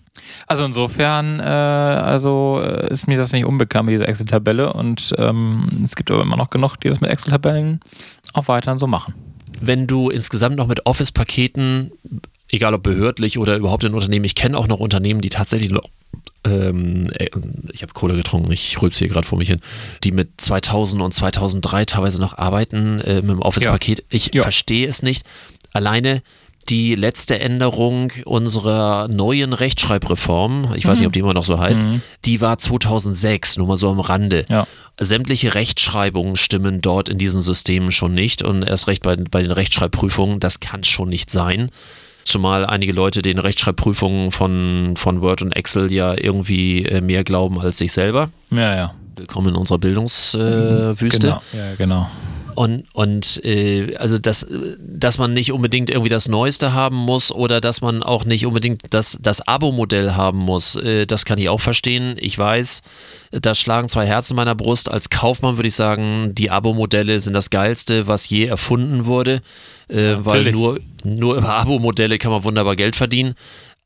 Also 0.49 0.65
insofern, 0.65 1.39
äh, 1.39 1.45
also 1.45 2.61
äh, 2.65 2.91
ist 2.91 3.07
mir 3.07 3.17
das 3.17 3.31
nicht 3.31 3.45
unbekannt 3.45 3.87
mit 3.87 3.95
dieser 3.95 4.09
Excel-Tabelle 4.09 4.73
und 4.73 5.15
ähm, 5.19 5.83
es 5.85 5.95
gibt 5.95 6.11
aber 6.11 6.23
immer 6.23 6.37
noch 6.37 6.51
genug, 6.51 6.79
die 6.81 6.89
das 6.89 7.01
mit 7.01 7.11
Excel-Tabellen 7.11 7.79
auch 8.33 8.49
weiterhin 8.49 8.81
so 8.81 8.89
machen. 8.89 9.15
Wenn 9.61 9.87
du 9.87 10.11
insgesamt 10.11 10.57
noch 10.57 10.67
mit 10.67 10.85
Office-Paketen, 10.85 11.93
egal 12.51 12.75
ob 12.75 12.83
behördlich 12.83 13.39
oder 13.39 13.57
überhaupt 13.57 13.85
in 13.85 13.95
Unternehmen, 13.95 14.25
ich 14.25 14.35
kenne 14.35 14.59
auch 14.59 14.67
noch 14.67 14.81
Unternehmen, 14.81 15.21
die 15.21 15.29
tatsächlich 15.29 15.71
ähm, 16.47 17.09
äh, 17.15 17.29
ich 17.73 17.83
habe 17.83 17.93
Cola 17.93 18.15
getrunken, 18.15 18.51
ich 18.53 18.81
rülpse 18.81 19.01
hier 19.01 19.09
gerade 19.09 19.27
vor 19.27 19.39
mich 19.39 19.49
hin, 19.49 19.61
die 20.05 20.13
mit 20.13 20.41
2000 20.41 21.03
und 21.03 21.13
2003 21.13 21.85
teilweise 21.85 22.21
noch 22.21 22.37
arbeiten 22.39 23.01
äh, 23.01 23.17
mit 23.17 23.31
dem 23.31 23.43
Office-Paket. 23.43 24.05
Ich 24.09 24.31
Ja. 24.35 24.43
verstehe 24.43 24.87
es 24.89 25.03
nicht. 25.03 25.25
Alleine 25.73 26.23
die 26.69 26.95
letzte 26.95 27.41
Änderung 27.41 28.13
unserer 28.27 29.09
neuen 29.09 29.53
Rechtschreibreform, 29.53 30.75
ich 30.77 30.85
weiß 30.87 30.99
nicht, 30.99 31.07
ob 31.07 31.13
die 31.13 31.19
immer 31.21 31.35
noch 31.35 31.45
so 31.45 31.59
heißt, 31.59 31.83
die 32.27 32.41
war 32.41 32.59
2006, 32.59 33.57
nur 33.57 33.67
mal 33.67 33.77
so 33.77 33.89
am 33.91 33.99
Rande. 34.01 34.45
Ja. 34.49 34.67
Sämtliche 35.01 35.55
Rechtschreibungen 35.55 36.37
stimmen 36.37 36.81
dort 36.81 37.09
in 37.09 37.17
diesen 37.19 37.41
Systemen 37.41 37.91
schon 37.93 38.15
nicht 38.15 38.43
und 38.43 38.63
erst 38.63 38.87
recht 38.89 39.03
bei, 39.03 39.17
bei 39.17 39.43
den 39.43 39.51
Rechtschreibprüfungen, 39.51 40.39
das 40.39 40.61
kann 40.61 40.85
schon 40.85 41.09
nicht 41.09 41.31
sein. 41.31 41.71
Zumal 42.25 42.67
einige 42.67 42.93
Leute 42.93 43.23
den 43.23 43.39
Rechtschreibprüfungen 43.39 44.33
von, 44.33 44.95
von 44.97 45.21
Word 45.21 45.43
und 45.43 45.57
Excel 45.57 45.91
ja 45.93 46.15
irgendwie 46.17 46.85
äh, 46.85 47.01
mehr 47.01 47.25
glauben 47.25 47.61
als 47.61 47.79
sich 47.79 47.93
selber. 47.93 48.31
Ja, 48.51 48.75
ja. 48.77 48.95
Willkommen 49.17 49.49
in 49.49 49.57
unserer 49.57 49.79
Bildungswüste. 49.79 51.27
Äh. 51.27 51.31
Genau. 51.31 51.43
Ja, 51.53 51.75
genau. 51.77 52.11
Und, 52.55 52.85
und 52.93 53.45
äh, 53.45 53.97
also 53.97 54.19
das, 54.19 54.47
dass 54.79 55.19
man 55.19 55.33
nicht 55.33 55.53
unbedingt 55.53 55.91
irgendwie 55.91 56.09
das 56.09 56.29
Neueste 56.29 56.73
haben 56.73 56.97
muss 56.97 57.33
oder 57.33 57.61
dass 57.61 57.81
man 57.81 58.03
auch 58.03 58.25
nicht 58.25 58.47
unbedingt 58.47 58.83
das, 58.91 59.19
das 59.21 59.47
Abo-Modell 59.47 60.13
haben 60.13 60.39
muss, 60.39 60.77
äh, 60.77 61.07
das 61.07 61.25
kann 61.25 61.39
ich 61.39 61.49
auch 61.49 61.61
verstehen. 61.61 62.17
Ich 62.19 62.39
weiß, 62.39 62.83
da 63.33 63.55
schlagen 63.55 63.89
zwei 63.89 64.07
Herzen 64.07 64.35
in 64.35 64.37
meiner 64.37 64.55
Brust. 64.55 64.91
Als 64.91 65.11
Kaufmann 65.11 65.57
würde 65.57 65.69
ich 65.69 65.75
sagen, 65.75 66.35
die 66.35 66.51
Abo-Modelle 66.51 67.21
sind 67.21 67.35
das 67.35 67.51
Geilste, 67.51 68.07
was 68.07 68.29
je 68.29 68.47
erfunden 68.47 69.07
wurde, 69.07 69.43
äh, 69.89 70.17
weil 70.19 70.45
natürlich. 70.45 70.55
nur, 70.55 70.81
nur 71.05 71.37
über 71.37 71.55
Abo-Modelle 71.55 72.19
kann 72.19 72.33
man 72.33 72.45
wunderbar 72.45 72.77
Geld 72.77 72.97
verdienen. 72.97 73.35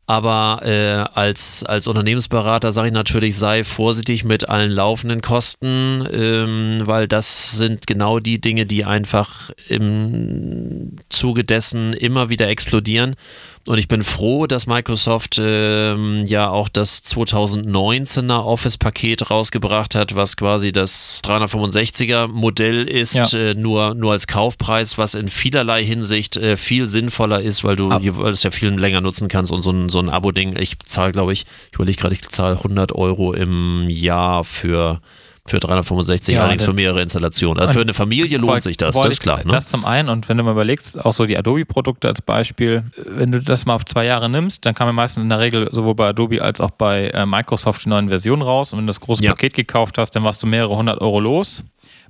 Aber 0.07 0.61
äh, 0.65 1.05
als, 1.19 1.65
als 1.65 1.87
Unternehmensberater 1.87 2.73
sage 2.73 2.89
ich 2.89 2.93
natürlich, 2.95 3.39
sei 3.39 3.65
vorsichtig 3.65 4.23
mit 4.23 4.49
allen 4.51 4.71
laufenden 4.71 5.23
Kosten, 5.23 6.07
ähm, 6.13 6.83
weil 6.83 7.09
das 7.09 7.53
sind 7.53 7.87
genau 7.87 8.21
die 8.21 8.39
Dinge, 8.39 8.67
die 8.67 8.85
einfach 8.85 9.51
im 9.69 10.97
Zuge 11.09 11.43
dessen 11.43 11.95
immer 11.95 12.29
wieder 12.29 12.49
explodieren. 12.49 13.17
Und 13.67 13.79
ich 13.79 13.89
bin 13.89 14.05
froh, 14.05 14.47
dass 14.47 14.67
Microsoft 14.67 15.41
ähm, 15.43 16.21
ja 16.27 16.51
auch 16.51 16.69
das 16.69 17.03
2019er 17.05 18.45
Office-Paket 18.45 19.31
rausgebracht 19.31 19.95
hat, 19.95 20.15
was 20.15 20.37
quasi 20.37 20.71
das 20.71 21.23
365er 21.25 22.29
Modell 22.29 22.87
ist, 22.87 23.15
Ja. 23.15 23.39
äh, 23.39 23.55
nur, 23.55 23.95
nur 23.95 24.13
als 24.13 24.27
Kaufpreis, 24.27 24.99
was 24.99 25.15
in 25.15 25.29
vielerlei 25.29 25.83
Hinsicht 25.83 26.37
äh, 26.37 26.59
viel 26.59 26.87
sinnvoller 26.89 27.41
ist, 27.41 27.65
weil 27.65 27.77
du 27.77 27.89
Ab- 27.89 28.03
weil 28.05 28.13
du 28.13 28.29
es 28.29 28.43
ja 28.43 28.51
viel 28.51 28.69
länger 28.69 29.01
nutzen 29.01 29.29
kannst 29.29 29.51
und 29.51 29.63
so 29.63 29.71
ein, 29.71 29.89
so 29.89 29.99
ein 29.99 30.11
Abo-Ding. 30.11 30.57
Ich 30.59 30.79
zahle, 30.85 31.13
glaube 31.13 31.33
ich, 31.33 31.47
ich 31.71 31.75
überlege 31.77 31.99
gerade, 32.01 32.15
ich 32.15 32.29
zahle 32.29 32.57
100 32.59 32.93
Euro 32.93 33.33
im 33.33 33.89
Jahr 33.89 34.45
für, 34.45 35.01
für 35.47 35.61
365, 35.61 36.35
Ja, 36.35 36.43
allerdings 36.43 36.65
für 36.65 36.73
mehrere 36.73 37.03
Installationen. 37.03 37.61
Also 37.61 37.75
für 37.75 37.83
eine 37.83 37.93
Familie 37.93 38.39
lohnt 38.39 38.63
sich 38.63 38.79
das, 38.79 38.97
das 38.97 39.05
ist 39.13 39.21
klar. 39.21 39.39
Ne? 39.45 39.53
Das 39.53 39.69
zum 39.69 39.85
einen 39.85 40.09
und 40.09 40.29
wenn 40.29 40.39
du 40.39 40.43
mal 40.45 40.53
überlegst, 40.53 41.05
auch 41.05 41.13
so 41.13 41.27
die 41.27 41.37
Adobe-Produkte 41.37 42.09
als 42.09 42.23
Beispiel, 42.23 42.85
wenn 42.97 43.31
du 43.31 43.41
das 43.41 43.67
mal 43.67 43.75
auf 43.75 43.85
zwei 43.85 44.07
Jahre 44.07 44.31
nimmst, 44.31 44.65
dann 44.65 44.75
kam 44.75 44.89
ja 44.89 44.93
meistens 44.93 45.23
in 45.23 45.29
der 45.29 45.41
Regel 45.41 45.69
sowohl 45.71 45.95
bei 45.95 46.09
Adobe 46.09 46.41
als 46.41 46.63
auch 46.63 46.71
bei 46.71 47.09
äh, 47.09 47.27
Microsoft 47.27 47.85
die 47.85 47.91
neuen 47.91 48.09
Versionen 48.09 48.41
raus 48.41 48.73
und 48.73 48.79
wenn 48.79 48.87
du 48.87 48.91
das 48.91 49.01
große 49.01 49.23
Ja. 49.23 49.33
Paket 49.33 49.53
gekauft 49.53 49.99
hast, 49.99 50.13
dann 50.13 50.25
warst 50.25 50.43
du 50.43 50.47
mehrere 50.47 50.75
hundert 50.77 51.03
Euro 51.03 51.21
los. 51.21 51.63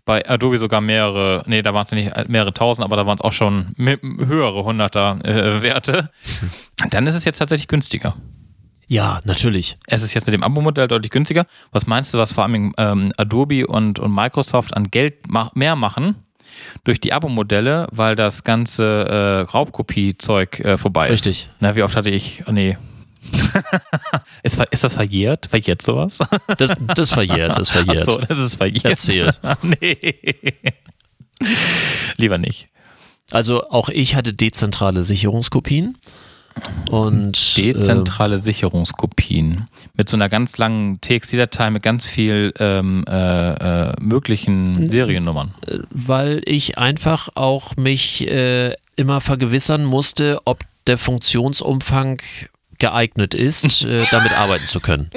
Bei 0.04 0.24
Adobe 0.28 0.58
sogar 0.58 0.80
mehrere, 0.80 1.42
nee, 1.46 1.62
da 1.62 1.74
waren 1.74 1.86
es 1.86 1.92
nicht 1.92 2.28
mehrere 2.28 2.52
tausend, 2.52 2.84
aber 2.84 2.94
da 2.96 3.06
waren 3.06 3.16
es 3.16 3.20
auch 3.22 3.32
schon 3.32 3.74
höhere 3.78 4.62
hunderter 4.62 5.18
äh, 5.24 5.62
Werte. 5.62 6.10
Dann 6.90 7.06
ist 7.06 7.14
es 7.14 7.24
jetzt 7.24 7.38
tatsächlich 7.38 7.68
günstiger. 7.68 8.14
Ja, 8.86 9.20
natürlich. 9.24 9.76
Es 9.86 10.02
ist 10.02 10.14
jetzt 10.14 10.26
mit 10.26 10.34
dem 10.34 10.42
Abo-Modell 10.42 10.88
deutlich 10.88 11.10
günstiger. 11.10 11.46
Was 11.72 11.86
meinst 11.86 12.12
du, 12.12 12.18
was 12.18 12.32
vor 12.32 12.44
allem 12.44 12.74
ähm, 12.76 13.12
Adobe 13.16 13.66
und, 13.66 13.98
und 13.98 14.14
Microsoft 14.14 14.76
an 14.76 14.90
Geld 14.90 15.28
mach, 15.28 15.54
mehr 15.54 15.76
machen 15.76 16.16
durch 16.84 17.00
die 17.00 17.12
Abo-Modelle, 17.12 17.88
weil 17.90 18.14
das 18.14 18.44
ganze 18.44 18.84
äh, 18.84 19.50
Raubkopie-Zeug 19.50 20.60
äh, 20.60 20.76
vorbei 20.76 21.08
ist? 21.08 21.26
Richtig. 21.26 21.50
Na, 21.60 21.76
wie 21.76 21.82
oft 21.82 21.96
hatte 21.96 22.10
ich, 22.10 22.44
oh, 22.46 22.52
nee. 22.52 22.76
ist, 24.42 24.62
ist 24.70 24.84
das 24.84 24.94
verjährt? 24.94 25.46
Verjährt 25.46 25.80
sowas? 25.80 26.18
Das, 26.58 26.76
das 26.94 27.10
verjährt, 27.10 27.56
das 27.56 27.70
verjährt. 27.70 28.06
Ach 28.08 28.12
so, 28.12 28.18
das 28.18 28.38
ist 28.38 28.56
verjährt. 28.56 28.84
Erzähl. 28.84 29.32
nee. 29.80 30.14
Lieber 32.16 32.38
nicht. 32.38 32.68
Also 33.30 33.70
auch 33.70 33.88
ich 33.88 34.14
hatte 34.14 34.34
dezentrale 34.34 35.04
Sicherungskopien. 35.04 35.96
Und 36.90 37.56
Dezentrale 37.56 38.38
Sicherungskopien 38.38 39.66
mit 39.94 40.08
so 40.08 40.16
einer 40.16 40.28
ganz 40.28 40.56
langen 40.58 41.00
TXT-Datei 41.00 41.70
mit 41.70 41.82
ganz 41.82 42.06
viel 42.06 42.52
ähm, 42.58 43.04
äh, 43.08 43.90
äh, 43.90 43.92
möglichen 44.00 44.86
Seriennummern. 44.88 45.54
äh, 45.66 45.78
weil 45.90 46.42
ich 46.44 46.78
einfach 46.78 47.28
auch 47.34 47.76
mich 47.76 48.28
äh, 48.30 48.74
immer 48.96 49.20
vergewissern 49.20 49.84
musste, 49.84 50.40
ob 50.44 50.60
der 50.86 50.98
Funktionsumfang 50.98 52.20
geeignet 52.78 53.34
ist, 53.34 53.64
äh, 53.84 54.04
damit 54.10 54.32
arbeiten 54.32 54.66
zu 54.66 54.78
können. 54.80 55.10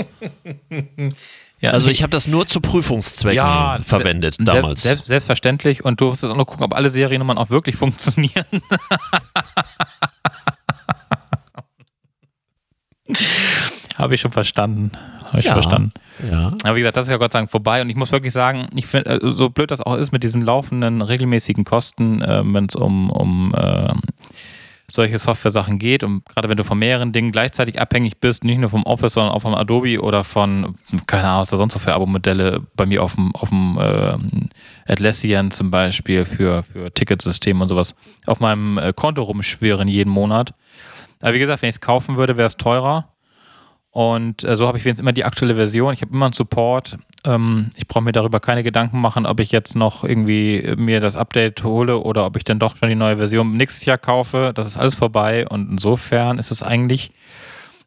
Ja, 1.60 1.72
Also 1.72 1.90
ich 1.90 2.02
habe 2.04 2.12
das 2.12 2.28
nur 2.28 2.46
zu 2.48 2.62
Prüfungszwecken 2.62 3.36
verwendet 3.84 4.36
se- 4.36 4.44
damals. 4.44 4.82
Selbst, 4.84 5.08
selbstverständlich. 5.08 5.84
Und 5.86 6.00
du 6.02 6.06
musstest 6.10 6.32
auch 6.32 6.38
noch 6.38 6.46
gucken, 6.46 6.64
ob 6.66 6.76
alle 6.76 6.90
Seriennummern 6.90 7.38
auch 7.38 7.50
wirklich 7.50 7.76
funktionieren. 7.84 8.46
Habe 13.96 14.16
ich 14.16 14.22
schon 14.22 14.32
verstanden. 14.32 14.92
Habe 15.26 15.40
ich 15.40 15.46
Ja. 15.46 15.54
verstanden. 15.54 15.92
ja. 16.32 16.54
Aber 16.64 16.76
wie 16.76 16.82
gesagt, 16.82 16.98
das 16.98 17.06
ist 17.08 17.12
ja 17.12 17.18
Gott 17.18 17.34
sei 17.34 17.40
Dank 17.40 17.52
vorbei. 17.52 17.82
Und 17.82 17.90
ich 17.90 17.96
muss 17.96 18.12
wirklich 18.12 18.34
sagen, 18.34 18.68
ich 18.76 18.86
finde, 18.88 19.10
äh, 19.10 19.20
so 19.24 19.50
blöd 19.50 19.72
das 19.72 19.82
auch 19.82 19.96
ist 19.96 20.12
mit 20.12 20.24
diesen 20.24 20.42
laufenden 20.42 21.02
regelmäßigen 21.02 21.66
Kosten, 21.66 22.22
äh, 22.22 22.42
wenn 22.46 22.66
es 22.66 22.76
um, 22.76 23.10
um 23.10 23.54
äh, 23.56 23.92
solche 24.90 25.20
Software-Sachen 25.20 25.80
geht 25.80 26.04
und 26.06 26.24
gerade 26.26 26.48
wenn 26.48 26.56
du 26.56 26.64
von 26.64 26.80
mehreren 26.80 27.12
Dingen 27.12 27.34
gleichzeitig 27.34 27.82
abhängig 27.82 28.20
bist, 28.22 28.46
nicht 28.46 28.60
nur 28.60 28.70
vom 28.70 28.84
Office, 28.84 29.14
sondern 29.16 29.34
auch 29.34 29.42
vom 29.42 29.54
Adobe 29.54 30.02
oder 30.02 30.24
von, 30.24 30.76
keine 31.08 31.26
Ahnung, 31.26 31.42
was 31.42 31.50
da 31.50 31.58
sonst 31.58 31.74
so 31.74 31.80
für 31.80 31.94
Abo-Modelle 31.94 32.62
bei 32.78 32.86
mir 32.86 33.04
auf 33.04 33.16
dem, 33.16 33.36
auf 33.36 33.50
dem 33.50 33.78
äh, 33.78 34.18
Atlassian 34.92 35.52
zum 35.52 35.72
Beispiel 35.72 36.24
für, 36.24 36.64
für 36.64 36.94
Ticketsystem 36.94 37.60
und 37.60 37.68
sowas 37.68 37.96
auf 38.28 38.40
meinem 38.40 38.78
äh, 38.78 38.94
Konto 38.94 39.24
rumschwirren 39.24 39.90
jeden 39.90 40.10
Monat. 40.10 40.54
Aber 41.22 41.34
wie 41.34 41.40
gesagt, 41.40 41.62
wenn 41.62 41.70
ich 41.70 41.76
es 41.76 41.82
kaufen 41.82 42.18
würde, 42.18 42.38
wäre 42.38 42.48
es 42.48 42.58
teurer. 42.58 43.14
Und 43.92 44.44
äh, 44.44 44.56
so 44.56 44.68
habe 44.68 44.78
ich 44.78 44.86
wenigstens 44.86 45.02
immer 45.02 45.14
die 45.14 45.26
aktuelle 45.26 45.56
Version. 45.56 45.94
Ich 45.94 46.02
habe 46.02 46.14
immer 46.14 46.26
einen 46.26 46.34
Support. 46.34 46.98
Ähm, 47.24 47.70
ich 47.76 47.88
brauche 47.88 48.04
mir 48.04 48.12
darüber 48.12 48.40
keine 48.40 48.62
Gedanken 48.62 49.02
machen, 49.02 49.26
ob 49.26 49.40
ich 49.40 49.52
jetzt 49.52 49.76
noch 49.76 50.04
irgendwie 50.04 50.58
äh, 50.58 50.76
mir 50.76 51.00
das 51.00 51.16
Update 51.16 51.64
hole 51.64 51.98
oder 51.98 52.26
ob 52.26 52.38
ich 52.38 52.44
dann 52.44 52.60
doch 52.60 52.78
schon 52.78 52.90
die 52.90 52.96
neue 52.96 53.18
Version 53.18 53.58
nächstes 53.58 53.86
Jahr 53.86 53.98
kaufe. 53.98 54.52
Das 54.54 54.68
ist 54.68 54.78
alles 54.78 54.94
vorbei. 54.94 55.48
Und 55.48 55.72
insofern 55.72 56.38
ist 56.38 56.52
es 56.52 56.62
eigentlich, 56.62 57.12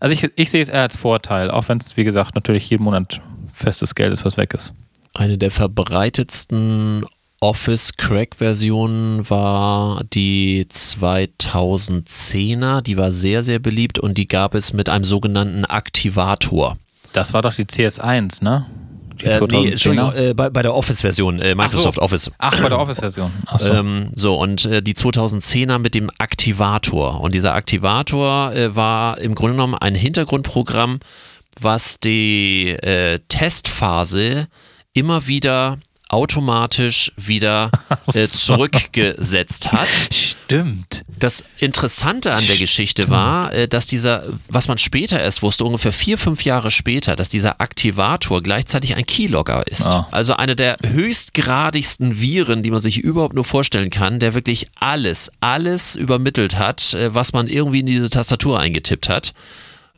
also 0.00 0.12
ich, 0.12 0.28
ich 0.34 0.50
sehe 0.50 0.62
es 0.62 0.68
eher 0.68 0.82
als 0.82 0.96
Vorteil, 0.96 1.50
auch 1.50 1.68
wenn 1.68 1.78
es, 1.78 1.96
wie 1.96 2.04
gesagt, 2.04 2.34
natürlich 2.34 2.68
jeden 2.70 2.82
Monat 2.82 3.20
festes 3.52 3.94
Geld 3.94 4.12
ist, 4.12 4.24
was 4.24 4.36
weg 4.36 4.52
ist. 4.54 4.74
Eine 5.14 5.38
der 5.38 5.52
verbreitetsten 5.52 7.06
Office-Crack-Versionen 7.40 9.29
war 9.31 10.05
die 10.12 10.66
2010er. 10.70 12.83
Die 12.83 12.98
war 12.98 13.12
sehr, 13.12 13.42
sehr 13.42 13.59
beliebt 13.59 13.98
und 13.98 14.18
die 14.18 14.29
gab 14.29 14.55
es 14.55 14.74
mit 14.74 14.90
einem 14.90 15.05
sogenannten 15.05 15.64
Aktivator. 15.64 16.76
Das 17.14 17.33
war 17.33 17.40
doch 17.40 17.55
die 17.55 17.64
CS1, 17.64 18.44
ne? 18.44 18.66
Äh, 19.22 19.24
nee, 19.24 19.31
2010er? 19.31 19.70
Entschuldigung, 19.70 20.12
äh, 20.12 20.34
bei, 20.34 20.51
bei 20.51 20.62
der 20.62 20.74
Office-Version, 20.74 21.38
äh, 21.41 21.55
Microsoft 21.55 21.99
Office. 21.99 22.30
Ach, 22.36 22.61
bei 22.61 22.68
der 22.68 22.78
Office-Version. 22.78 23.32
Achso. 23.47 23.72
Ähm, 23.72 24.11
so, 24.14 24.38
und 24.38 24.66
äh, 24.66 24.82
die 24.82 24.95
2010er 24.95 25.78
mit 25.78 25.95
dem 25.95 26.11
Aktivator. 26.18 27.22
Und 27.22 27.34
dieser 27.34 27.55
Aktivator 27.55 28.53
äh, 28.53 28.76
war 28.76 29.16
im 29.18 29.34
Grunde 29.34 29.55
genommen 29.55 29.76
ein 29.76 29.95
Hintergrundprogramm, 29.95 31.01
was 31.59 32.01
die 32.01 32.68
äh, 32.68 33.18
Testphase 33.28 34.49
immer 34.93 35.26
wieder 35.26 35.78
automatisch 36.11 37.12
wieder 37.16 37.70
äh, 38.14 38.26
zurückgesetzt 38.26 39.70
hat. 39.70 39.88
Stimmt. 40.11 41.04
Das 41.18 41.44
Interessante 41.58 42.34
an 42.34 42.44
der 42.46 42.56
Geschichte 42.56 43.08
war, 43.11 43.52
äh, 43.52 43.68
dass 43.68 43.86
dieser, 43.86 44.24
was 44.48 44.66
man 44.66 44.76
später 44.76 45.20
erst 45.20 45.42
wusste, 45.42 45.64
ungefähr 45.64 45.92
vier, 45.92 46.18
fünf 46.18 46.44
Jahre 46.44 46.72
später, 46.72 47.14
dass 47.14 47.28
dieser 47.28 47.61
Aktivator 47.61 48.42
gleichzeitig 48.42 48.96
ein 48.96 49.06
Keylogger 49.06 49.66
ist. 49.68 49.86
Ah. 49.86 50.08
Also 50.11 50.34
eine 50.34 50.56
der 50.56 50.78
höchstgradigsten 50.84 52.20
Viren, 52.20 52.64
die 52.64 52.72
man 52.72 52.80
sich 52.80 52.98
überhaupt 52.98 53.34
nur 53.34 53.44
vorstellen 53.44 53.90
kann, 53.90 54.18
der 54.18 54.34
wirklich 54.34 54.66
alles, 54.80 55.30
alles 55.40 55.94
übermittelt 55.94 56.58
hat, 56.58 56.92
äh, 56.94 57.14
was 57.14 57.32
man 57.32 57.46
irgendwie 57.46 57.80
in 57.80 57.86
diese 57.86 58.11
Tastatur 58.11 58.58
eingetippt 58.58 59.08
hat. 59.08 59.32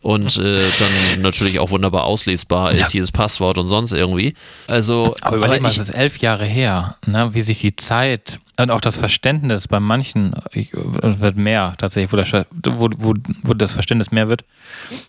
Und 0.02 0.36
äh, 0.36 0.58
dann 0.58 1.22
natürlich 1.22 1.58
auch 1.58 1.70
wunderbar 1.70 2.04
auslesbar 2.04 2.72
ist, 2.72 2.80
Ja. 2.80 2.88
jedes 2.92 3.12
Passwort 3.12 3.56
und 3.58 3.68
sonst 3.68 3.92
irgendwie. 3.92 4.34
Also, 4.66 5.16
Aber 5.20 5.36
überleg 5.36 5.62
mal, 5.62 5.68
es 5.68 5.78
ist 5.78 5.90
elf 5.90 6.18
Jahre 6.18 6.44
her, 6.44 6.96
ne, 7.06 7.32
wie 7.34 7.42
sich 7.42 7.60
die 7.60 7.76
Zeit 7.76 8.40
und 8.58 8.70
auch 8.70 8.80
das 8.80 8.96
Verständnis 8.96 9.66
bei 9.66 9.80
manchen 9.80 10.34
ich, 10.52 10.72
wird 10.74 11.36
mehr 11.36 11.74
tatsächlich, 11.78 12.12
wo 12.12 12.16
das, 12.16 12.32
wo, 12.32 12.90
wo, 12.98 13.14
wo 13.44 13.54
das 13.54 13.72
Verständnis 13.72 14.10
mehr 14.10 14.28
wird, 14.28 14.44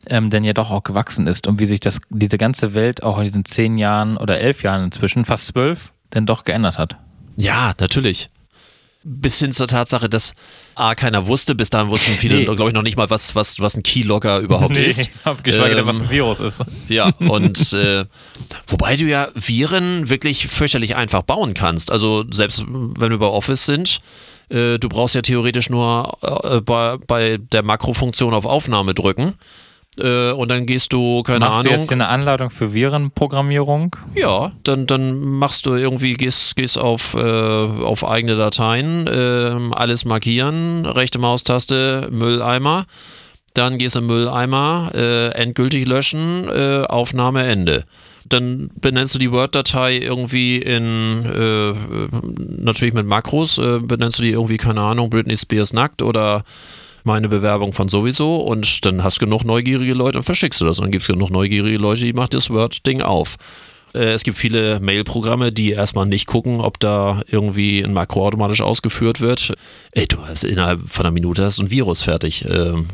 ähm, 0.07 0.29
denn 0.29 0.43
ja 0.43 0.53
doch 0.53 0.71
auch 0.71 0.83
gewachsen 0.83 1.27
ist 1.27 1.47
und 1.47 1.59
wie 1.59 1.65
sich 1.65 1.79
das 1.79 1.99
diese 2.09 2.37
ganze 2.37 2.73
Welt 2.73 3.03
auch 3.03 3.17
in 3.17 3.25
diesen 3.25 3.45
zehn 3.45 3.77
Jahren 3.77 4.15
oder 4.17 4.39
elf 4.39 4.63
Jahren 4.63 4.83
inzwischen, 4.85 5.25
fast 5.25 5.47
zwölf, 5.47 5.91
denn 6.13 6.25
doch 6.25 6.45
geändert 6.45 6.77
hat. 6.77 6.95
ja, 7.35 7.73
natürlich. 7.79 8.29
Bis 9.05 9.37
hin 9.39 9.51
zur 9.51 9.67
Tatsache, 9.67 10.07
dass 10.09 10.33
A, 10.75 10.95
keiner 10.95 11.27
wusste, 11.27 11.55
bis 11.55 11.69
dahin 11.69 11.89
wussten 11.89 12.11
viele, 12.13 12.35
Nee. 12.37 12.45
glaube 12.45 12.67
ich, 12.69 12.73
noch 12.73 12.81
nicht 12.83 12.95
mal, 12.97 13.09
was, 13.09 13.35
was, 13.35 13.59
was 13.59 13.75
ein 13.75 13.83
Keylogger 13.83 14.39
überhaupt 14.39 14.77
ist. 14.77 15.09
geschweige 15.43 15.75
denn, 15.75 15.79
Ähm, 15.79 15.87
was 15.87 15.99
ein 15.99 16.09
Virus 16.09 16.39
ist. 16.39 16.63
Ja, 16.87 17.11
und 17.19 17.73
äh, 17.73 18.05
wobei 18.67 18.95
du 18.95 19.05
ja 19.05 19.27
Viren 19.35 20.09
wirklich 20.09 20.47
fürchterlich 20.47 20.95
einfach 20.95 21.21
bauen 21.23 21.53
kannst. 21.53 21.91
Also 21.91 22.23
selbst 22.31 22.63
wenn 22.67 23.11
wir 23.11 23.17
bei 23.17 23.25
Office 23.27 23.65
sind, 23.65 23.99
äh, 24.49 24.79
du 24.79 24.87
brauchst 24.89 25.15
ja 25.15 25.21
theoretisch 25.21 25.69
nur 25.69 26.17
äh, 26.43 26.61
bei, 26.61 26.97
bei 27.05 27.37
der 27.51 27.63
Makrofunktion 27.63 28.33
auf 28.33 28.45
Aufnahme 28.45 28.93
drücken. 28.93 29.33
Äh, 29.99 30.31
und 30.31 30.49
dann 30.49 30.65
gehst 30.65 30.93
du, 30.93 31.21
keine 31.23 31.41
Machst 31.41 31.59
Ahnung. 31.59 31.73
du 31.73 31.79
jetzt 31.79 31.91
eine 31.91 32.07
Anleitung 32.07 32.49
für 32.49 32.73
Virenprogrammierung? 32.73 33.95
Ja, 34.15 34.51
dann, 34.63 34.87
dann 34.87 35.19
machst 35.19 35.65
du 35.65 35.75
irgendwie, 35.75 36.15
gehst, 36.15 36.55
gehst 36.55 36.79
auf, 36.79 37.13
äh, 37.13 37.19
auf 37.19 38.07
eigene 38.07 38.35
Dateien, 38.35 39.09
ähm, 39.11 39.73
alles 39.73 40.05
markieren, 40.05 40.85
rechte 40.85 41.19
Maustaste, 41.19 42.09
Mülleimer, 42.11 42.85
dann 43.53 43.77
gehst 43.77 43.95
du 43.95 43.99
im 43.99 44.07
Mülleimer, 44.07 44.91
äh, 44.95 45.29
endgültig 45.29 45.85
löschen, 45.87 46.49
äh, 46.49 46.85
Aufnahme 46.87 47.43
Ende. 47.43 47.85
Dann 48.25 48.71
benennst 48.79 49.13
du 49.13 49.19
die 49.19 49.31
Word-Datei 49.31 49.97
irgendwie 49.97 50.57
in, 50.57 51.25
äh, 51.25 51.69
äh, 51.69 51.75
natürlich 52.57 52.93
mit 52.93 53.05
Makros, 53.05 53.57
äh, 53.59 53.79
benennst 53.79 54.19
du 54.19 54.23
die 54.23 54.31
irgendwie, 54.31 54.57
keine 54.57 54.81
Ahnung, 54.81 55.09
Britney 55.09 55.37
Spears 55.37 55.73
nackt 55.73 56.01
oder 56.01 56.43
meine 57.05 57.29
Bewerbung 57.29 57.73
von 57.73 57.89
sowieso 57.89 58.37
und 58.37 58.85
dann 58.85 59.03
hast 59.03 59.17
du 59.21 59.25
genug 59.25 59.43
neugierige 59.43 59.93
Leute 59.93 60.17
und 60.19 60.23
verschickst 60.23 60.59
du 60.61 60.65
das. 60.65 60.79
Und 60.79 60.85
dann 60.85 60.91
gibt 60.91 61.03
es 61.03 61.07
genug 61.07 61.29
neugierige 61.29 61.77
Leute, 61.77 62.01
die 62.05 62.13
machen 62.13 62.29
das 62.31 62.49
Word-Ding 62.49 63.01
auf. 63.01 63.35
Äh, 63.93 64.13
Es 64.13 64.23
gibt 64.23 64.37
viele 64.37 64.79
Mail-Programme, 64.79 65.51
die 65.51 65.71
erstmal 65.71 66.05
nicht 66.05 66.27
gucken, 66.27 66.61
ob 66.61 66.79
da 66.79 67.21
irgendwie 67.27 67.81
ein 67.83 67.93
Makro 67.93 68.25
automatisch 68.25 68.61
ausgeführt 68.61 69.21
wird. 69.21 69.53
Ey, 69.91 70.07
du 70.07 70.17
hast 70.25 70.43
innerhalb 70.43 70.89
von 70.89 71.05
einer 71.05 71.13
Minute 71.13 71.43
hast 71.45 71.59
du 71.59 71.63
ein 71.63 71.69
Virus 71.69 72.01
fertig. 72.01 72.45
Ähm, 72.49 72.87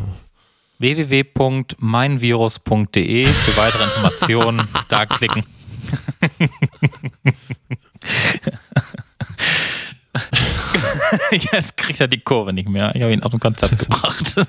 www.meinvirus.de 0.80 3.26
für 3.26 3.57
weitere 3.57 3.84
Informationen 3.84 4.68
da 4.88 5.05
klicken. 5.05 5.43
Jetzt 11.52 11.78
kriegt 11.78 12.00
er 12.00 12.08
die 12.08 12.20
Kurve 12.20 12.54
nicht 12.54 12.70
mehr. 12.70 12.94
Ich 12.96 13.02
habe 13.02 13.12
ihn 13.14 13.24
aus 13.24 13.32
dem 13.32 13.40
Konzept 13.40 13.78
gebracht. 13.80 14.36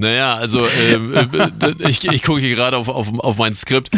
Naja, 0.00 0.36
also 0.36 0.64
ähm, 0.92 1.12
äh, 1.12 1.88
ich, 1.88 2.04
ich 2.06 2.22
gucke 2.22 2.40
hier 2.40 2.54
gerade 2.54 2.76
auf, 2.76 2.88
auf, 2.88 3.12
auf 3.18 3.36
mein 3.36 3.52
Skript. 3.54 3.90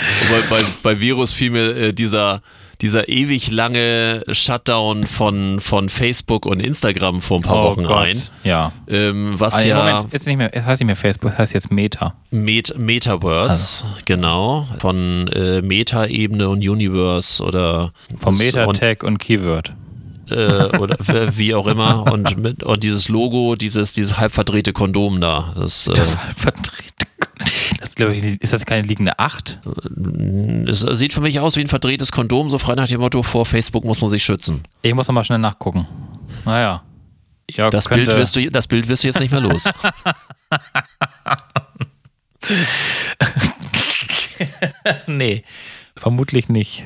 Bei, 0.48 0.56
bei, 0.82 0.98
Virus 1.00 1.30
fiel 1.34 1.50
mir 1.50 1.76
äh, 1.76 1.92
dieser, 1.92 2.40
dieser 2.80 3.10
ewig 3.10 3.50
lange 3.50 4.24
Shutdown 4.32 5.06
von, 5.06 5.60
von 5.60 5.90
Facebook 5.90 6.46
und 6.46 6.60
Instagram 6.60 7.20
vor 7.20 7.40
ein 7.40 7.42
paar 7.42 7.64
Wochen 7.64 7.84
ein. 7.84 8.18
Ja. 8.44 8.72
Ähm, 8.88 9.34
was 9.38 9.56
Also, 9.56 9.68
ja 9.68 9.76
Moment, 9.76 10.12
jetzt 10.14 10.26
nicht 10.26 10.38
mehr, 10.38 10.56
es 10.56 10.64
heißt 10.64 10.80
nicht 10.80 10.86
mehr 10.86 10.96
Facebook, 10.96 11.32
es 11.32 11.38
heißt 11.38 11.52
jetzt 11.52 11.70
Meta. 11.70 12.14
Met 12.30 12.74
Metaverse, 12.78 13.84
genau, 14.06 14.66
von 14.78 15.28
äh, 15.28 15.60
Meta-Ebene 15.60 16.48
und 16.48 16.66
Universe 16.66 17.44
oder 17.44 17.92
Vom 18.18 18.38
das- 18.38 18.54
Meta, 18.54 18.64
und, 18.64 19.04
und 19.04 19.18
Keyword. 19.18 19.74
Äh, 20.30 20.76
oder 20.78 20.96
wie 21.36 21.54
auch 21.54 21.66
immer 21.66 22.10
und, 22.12 22.36
mit, 22.36 22.62
und 22.62 22.82
dieses 22.82 23.08
Logo, 23.08 23.56
dieses, 23.56 23.92
dieses 23.92 24.18
halb 24.18 24.32
verdrehte 24.32 24.72
Kondom 24.72 25.20
da. 25.20 25.52
Das, 25.56 25.86
äh, 25.86 25.92
Das 25.94 26.16
halb 26.16 26.38
verdreht. 26.38 26.94
Das 27.80 27.94
glaube 27.94 28.14
ich, 28.14 28.40
ist 28.42 28.52
das 28.52 28.66
keine 28.66 28.86
liegende 28.86 29.18
Acht? 29.18 29.58
es 30.66 30.80
sieht 30.80 31.14
für 31.14 31.20
mich 31.22 31.40
aus 31.40 31.56
wie 31.56 31.60
ein 31.62 31.68
verdrehtes 31.68 32.12
Kondom, 32.12 32.50
so 32.50 32.58
frei 32.58 32.74
nach 32.74 32.88
dem 32.88 33.00
Motto, 33.00 33.22
vor 33.22 33.46
Facebook 33.46 33.84
muss 33.84 34.00
man 34.00 34.10
sich 34.10 34.22
schützen. 34.22 34.62
Ich 34.82 34.94
muss 34.94 35.08
nochmal 35.08 35.24
schnell 35.24 35.38
nachgucken. 35.38 35.86
Naja. 36.44 36.82
Ja, 37.50 37.70
Das 37.70 37.88
könnte, 37.88 38.06
Bild, 38.06 38.18
wirst 38.18 38.36
du, 38.36 38.50
das 38.50 38.66
Bild 38.66 38.88
wirst 38.88 39.02
du 39.02 39.08
jetzt 39.08 39.20
nicht 39.20 39.32
mehr 39.32 39.40
los. 39.40 39.64
Nee, 45.06 45.44
vermutlich 45.96 46.48
nicht. 46.48 46.84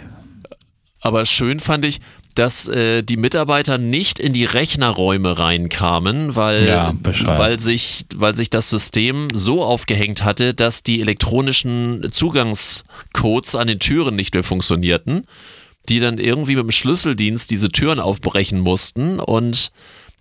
Aber 1.01 1.27
schön 1.27 1.61
fand 1.61 1.85
ich, 1.85 2.01
dass 2.35 2.69
äh, 2.69 3.03
die 3.03 3.17
Mitarbeiter 3.17 3.79
nicht 3.79 4.19
in 4.19 4.33
die 4.33 4.45
Rechnerräume 4.45 5.39
reinkamen, 5.39 6.37
weil, 6.37 6.67
Ja, 6.67 6.95
weil, 7.25 7.61
sich, 7.61 8.07
weil 8.15 8.35
sich 8.35 8.51
das 8.51 8.71
System 8.71 9.29
so 9.33 9.63
aufgehängt 9.63 10.25
hatte, 10.25 10.55
dass 10.55 10.83
die 10.83 11.01
elektronischen 11.01 12.09
Zugangscodes 12.11 13.55
an 13.55 13.67
den 13.67 13.79
Türen 13.79 14.17
nicht 14.17 14.35
mehr 14.35 14.45
funktionierten, 14.45 15.27
die 15.89 16.01
dann 16.01 16.19
irgendwie 16.19 16.57
mit 16.57 16.65
dem 16.65 16.71
Schlüsseldienst 16.71 17.51
diese 17.51 17.69
Türen 17.69 18.01
aufbrechen 18.01 18.61
mussten. 18.61 19.21
Und 19.21 19.71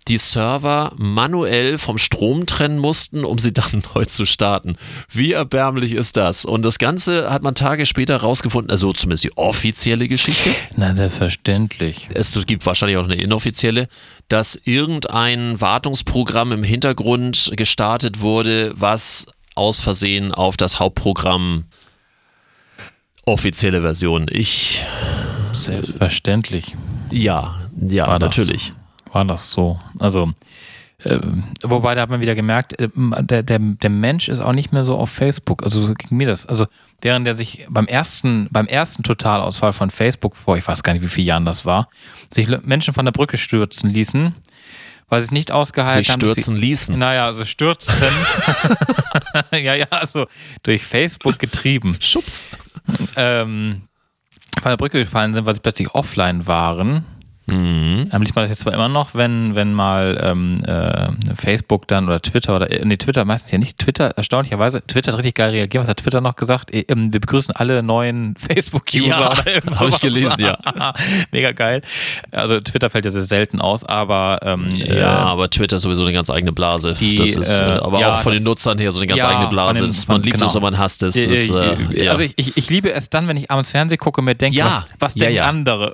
die 0.08 0.18
Server 0.18 0.92
manuell 0.96 1.78
vom 1.78 1.98
Strom 1.98 2.46
trennen 2.46 2.78
mussten, 2.78 3.24
um 3.24 3.38
sie 3.38 3.52
dann 3.54 3.82
neu 3.94 4.04
zu 4.04 4.26
starten. 4.26 4.76
Wie 5.10 5.32
erbärmlich 5.32 5.92
ist 5.92 6.16
das? 6.16 6.44
Und 6.44 6.64
das 6.64 6.78
Ganze 6.78 7.30
hat 7.30 7.42
man 7.42 7.54
Tage 7.54 7.86
später 7.86 8.16
rausgefunden, 8.18 8.70
also 8.70 8.92
zumindest 8.92 9.24
die 9.24 9.36
offizielle 9.36 10.08
Geschichte. 10.08 10.50
Na, 10.76 10.94
selbstverständlich. 10.94 12.08
Es 12.12 12.38
gibt 12.46 12.66
wahrscheinlich 12.66 12.98
auch 12.98 13.04
eine 13.04 13.16
inoffizielle, 13.16 13.88
dass 14.28 14.60
irgendein 14.64 15.60
Wartungsprogramm 15.60 16.52
im 16.52 16.64
Hintergrund 16.64 17.52
gestartet 17.56 18.20
wurde, 18.20 18.72
was 18.76 19.26
aus 19.54 19.80
Versehen 19.80 20.32
auf 20.32 20.56
das 20.56 20.80
Hauptprogramm 20.80 21.64
offizielle 23.26 23.80
Version. 23.80 24.26
Ich, 24.30 24.82
Selbstverständlich 25.52 26.74
ja, 27.10 27.54
ja, 27.88 28.18
natürlich. 28.18 28.72
War 29.14 29.24
das 29.24 29.50
so. 29.50 29.78
Also, 29.98 30.32
ähm, 31.04 31.44
wobei 31.62 31.94
da 31.94 32.02
hat 32.02 32.10
man 32.10 32.20
wieder 32.20 32.34
gemerkt, 32.34 32.74
ähm, 32.80 33.14
der, 33.20 33.42
der, 33.42 33.58
der 33.58 33.90
Mensch 33.90 34.28
ist 34.28 34.40
auch 34.40 34.52
nicht 34.52 34.72
mehr 34.72 34.84
so 34.84 34.96
auf 34.96 35.10
Facebook. 35.10 35.62
Also 35.62 35.82
so 35.82 35.94
ging 35.94 36.16
mir 36.16 36.26
das. 36.26 36.46
Also 36.46 36.66
während 37.00 37.26
der 37.26 37.34
sich 37.34 37.66
beim 37.68 37.86
ersten, 37.86 38.48
beim 38.50 38.66
ersten 38.66 39.02
Totalausfall 39.02 39.72
von 39.72 39.90
Facebook 39.90 40.36
vor, 40.36 40.56
ich 40.56 40.66
weiß 40.66 40.82
gar 40.82 40.94
nicht, 40.94 41.02
wie 41.02 41.08
viele 41.08 41.28
Jahren 41.28 41.44
das 41.44 41.64
war, 41.64 41.88
sich 42.32 42.48
Menschen 42.62 42.94
von 42.94 43.04
der 43.04 43.12
Brücke 43.12 43.36
stürzen 43.36 43.90
ließen, 43.90 44.34
weil 45.08 45.20
sie 45.20 45.26
es 45.26 45.30
nicht 45.30 45.50
ausgehalten 45.50 46.10
haben. 46.10 46.20
dass 46.20 46.32
stürzen 46.32 46.56
sie, 46.56 46.60
ließen. 46.60 46.98
Naja, 46.98 47.26
also 47.26 47.44
stürzten. 47.44 48.08
ja, 49.52 49.74
ja, 49.74 49.86
also 49.90 50.26
durch 50.62 50.84
Facebook 50.84 51.38
getrieben. 51.38 51.96
Schubs. 52.00 52.46
ähm, 53.16 53.82
von 54.62 54.70
der 54.70 54.76
Brücke 54.76 55.00
gefallen 55.00 55.34
sind, 55.34 55.44
weil 55.44 55.54
sie 55.54 55.60
plötzlich 55.60 55.94
offline 55.94 56.46
waren. 56.46 57.04
Mhm. 57.46 58.08
Ähm, 58.12 58.22
liest 58.22 58.34
man 58.34 58.42
das 58.42 58.50
jetzt 58.50 58.60
zwar 58.60 58.72
immer 58.72 58.88
noch, 58.88 59.14
wenn, 59.14 59.54
wenn 59.54 59.74
mal 59.74 60.18
ähm, 60.22 60.64
äh, 60.64 61.08
Facebook 61.34 61.86
dann 61.88 62.06
oder 62.06 62.22
Twitter 62.22 62.56
oder 62.56 62.70
äh, 62.70 62.84
nee, 62.84 62.96
Twitter 62.96 63.24
meistens 63.24 63.52
ja 63.52 63.58
nicht. 63.58 63.78
Twitter, 63.78 64.12
erstaunlicherweise, 64.16 64.82
Twitter 64.86 65.12
hat 65.12 65.18
richtig 65.18 65.34
geil 65.34 65.50
reagiert. 65.50 65.82
Was 65.82 65.90
hat 65.90 65.98
Twitter 65.98 66.20
noch 66.22 66.36
gesagt? 66.36 66.72
Äh, 66.72 66.86
ähm, 66.88 67.12
wir 67.12 67.20
begrüßen 67.20 67.54
alle 67.54 67.82
neuen 67.82 68.34
Facebook-User 68.38 69.08
Ja, 69.08 69.32
oder 69.32 69.54
irgend 69.54 69.78
hab 69.78 69.88
ich 69.88 70.00
gelesen, 70.00 70.36
ja. 70.38 70.58
Mega 71.32 71.52
geil. 71.52 71.82
Also 72.30 72.60
Twitter 72.60 72.88
fällt 72.88 73.04
ja 73.04 73.10
sehr 73.10 73.22
selten 73.22 73.60
aus, 73.60 73.84
aber 73.84 74.38
ähm, 74.42 74.74
Ja, 74.76 74.94
äh, 74.94 75.02
aber 75.02 75.50
Twitter 75.50 75.76
ist 75.76 75.82
sowieso 75.82 76.02
eine 76.02 76.12
ganz 76.14 76.30
eigene 76.30 76.52
Blase. 76.52 76.94
Die, 76.98 77.16
das 77.16 77.36
ist, 77.36 77.60
äh, 77.60 77.76
äh, 77.76 77.80
aber 77.80 78.00
ja, 78.00 78.16
auch 78.16 78.20
von 78.22 78.32
den 78.32 78.42
Nutzern 78.42 78.78
her 78.78 78.90
so 78.92 79.00
eine 79.00 79.06
ganz 79.06 79.20
ja, 79.20 79.28
eigene 79.28 79.48
Blase. 79.48 79.86
Das- 79.86 80.08
man 80.08 80.22
liebt 80.22 80.36
genau. 80.36 80.46
es 80.48 80.54
und 80.54 80.62
man 80.62 80.78
hasst 80.78 81.02
es. 81.02 81.16
äh, 81.16 81.34
äh, 81.34 81.76
äh, 81.92 82.04
ja. 82.04 82.10
Also 82.12 82.22
ich, 82.22 82.32
ich, 82.36 82.56
ich 82.56 82.70
liebe 82.70 82.92
es 82.92 83.10
dann, 83.10 83.28
wenn 83.28 83.36
ich 83.36 83.50
abends 83.50 83.70
Fernsehen 83.70 83.98
gucke 83.98 84.20
und 84.20 84.26
mir 84.26 84.34
denke, 84.34 84.62
was, 84.64 84.84
was 84.98 85.14
denken 85.14 85.40
andere? 85.40 85.92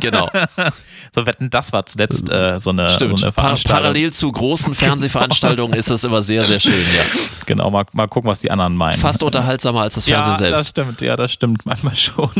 genau. 0.00 0.28
so 1.14 1.26
wetten, 1.26 1.50
das 1.50 1.72
war 1.72 1.86
zuletzt 1.86 2.28
äh, 2.30 2.58
so, 2.60 2.70
eine, 2.70 2.88
Stimmt. 2.90 3.18
so 3.18 3.26
eine 3.26 3.32
Veranstaltung. 3.32 3.82
parallel 3.82 4.12
zu 4.12 4.30
großen 4.30 4.74
Fernsehveranstaltungen 4.74 5.78
ist 5.78 5.90
das 5.90 6.04
immer 6.04 6.22
sehr, 6.22 6.44
sehr 6.44 6.60
schön, 6.60 6.72
ja. 6.72 7.02
Genau, 7.46 7.70
mal, 7.70 7.86
mal 7.92 8.06
gucken, 8.08 8.30
was 8.30 8.40
die 8.40 8.50
anderen 8.50 8.76
meinen. 8.76 8.98
Fast 8.98 9.22
unterhaltsamer 9.22 9.82
als 9.82 9.94
das 9.94 10.04
Fernsehen 10.04 10.32
ja, 10.34 10.50
das 10.50 10.50
selbst. 10.50 10.68
stimmt, 10.68 11.00
ja, 11.00 11.16
das 11.16 11.32
stimmt 11.32 11.64
manchmal 11.64 11.96
schon. 11.96 12.30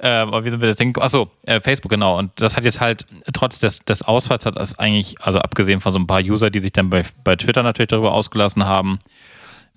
ähm, 0.00 0.28
aber 0.28 0.44
wie 0.44 0.50
sind 0.50 0.60
wir 0.60 0.68
jetzt 0.68 0.80
denken? 0.80 1.00
Achso, 1.00 1.30
äh, 1.42 1.60
Facebook, 1.60 1.90
genau. 1.90 2.18
Und 2.18 2.32
das 2.36 2.56
hat 2.56 2.64
jetzt 2.64 2.80
halt, 2.80 3.06
trotz 3.32 3.60
des, 3.60 3.84
des 3.84 4.02
Ausfalls 4.02 4.44
hat 4.44 4.56
das 4.56 4.78
eigentlich, 4.78 5.16
also 5.20 5.38
abgesehen 5.38 5.80
von 5.80 5.92
so 5.92 6.00
ein 6.00 6.06
paar 6.06 6.20
User, 6.20 6.50
die 6.50 6.58
sich 6.58 6.72
dann 6.72 6.90
bei, 6.90 7.04
bei 7.22 7.36
Twitter 7.36 7.62
natürlich 7.62 7.88
darüber 7.88 8.12
ausgelassen 8.12 8.64
haben, 8.64 8.98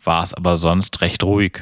war 0.03 0.23
es 0.23 0.33
aber 0.33 0.57
sonst 0.57 1.01
recht 1.01 1.23
ruhig. 1.23 1.61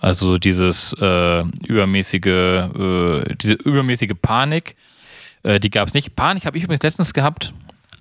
Also 0.00 0.38
dieses 0.38 0.94
äh, 0.94 1.42
übermäßige, 1.66 2.26
äh, 2.26 3.34
diese 3.36 3.52
übermäßige 3.54 4.12
Panik, 4.20 4.76
äh, 5.42 5.60
die 5.60 5.68
gab 5.70 5.88
es 5.88 5.94
nicht. 5.94 6.16
Panik 6.16 6.46
habe 6.46 6.56
ich 6.56 6.64
übrigens 6.64 6.82
letztens 6.82 7.12
gehabt, 7.12 7.52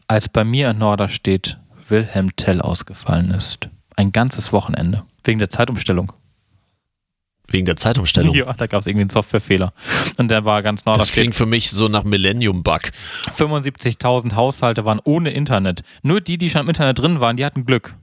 als 0.07 0.29
bei 0.29 0.43
mir 0.45 0.69
in 0.69 0.77
Norderstedt 0.77 1.57
Wilhelm 1.89 2.35
Tell 2.37 2.61
ausgefallen 2.61 3.31
ist. 3.31 3.67
ein 3.97 4.11
ganzes 4.13 4.53
Wochenende. 4.53 5.03
Wegen 5.25 5.39
der 5.39 5.49
Zeitumstellung. 5.49 6.13
Wegen 7.49 7.65
der 7.65 7.75
Zeitumstellung. 7.75 8.33
Ja, 8.35 8.53
da 8.53 8.67
gab 8.67 8.79
es 8.79 8.87
irgendwie 8.87 9.01
einen 9.01 9.09
Softwarefehler. 9.09 9.73
Und 10.17 10.29
der 10.29 10.45
war 10.45 10.63
ganz 10.63 10.85
neu. 10.85 10.95
Das 10.95 11.11
klingt 11.11 11.35
für 11.35 11.45
mich 11.45 11.69
so 11.71 11.89
nach 11.89 12.03
Millennium-Bug. 12.05 12.91
75.000 13.35 14.35
Haushalte 14.35 14.85
waren 14.85 15.01
ohne 15.03 15.31
Internet. 15.31 15.81
Nur 16.01 16.21
die, 16.21 16.37
die 16.37 16.49
schon 16.49 16.61
im 16.61 16.69
Internet 16.69 16.99
drin 16.99 17.19
waren, 17.19 17.35
die 17.35 17.43
hatten 17.45 17.65
Glück. 17.65 17.95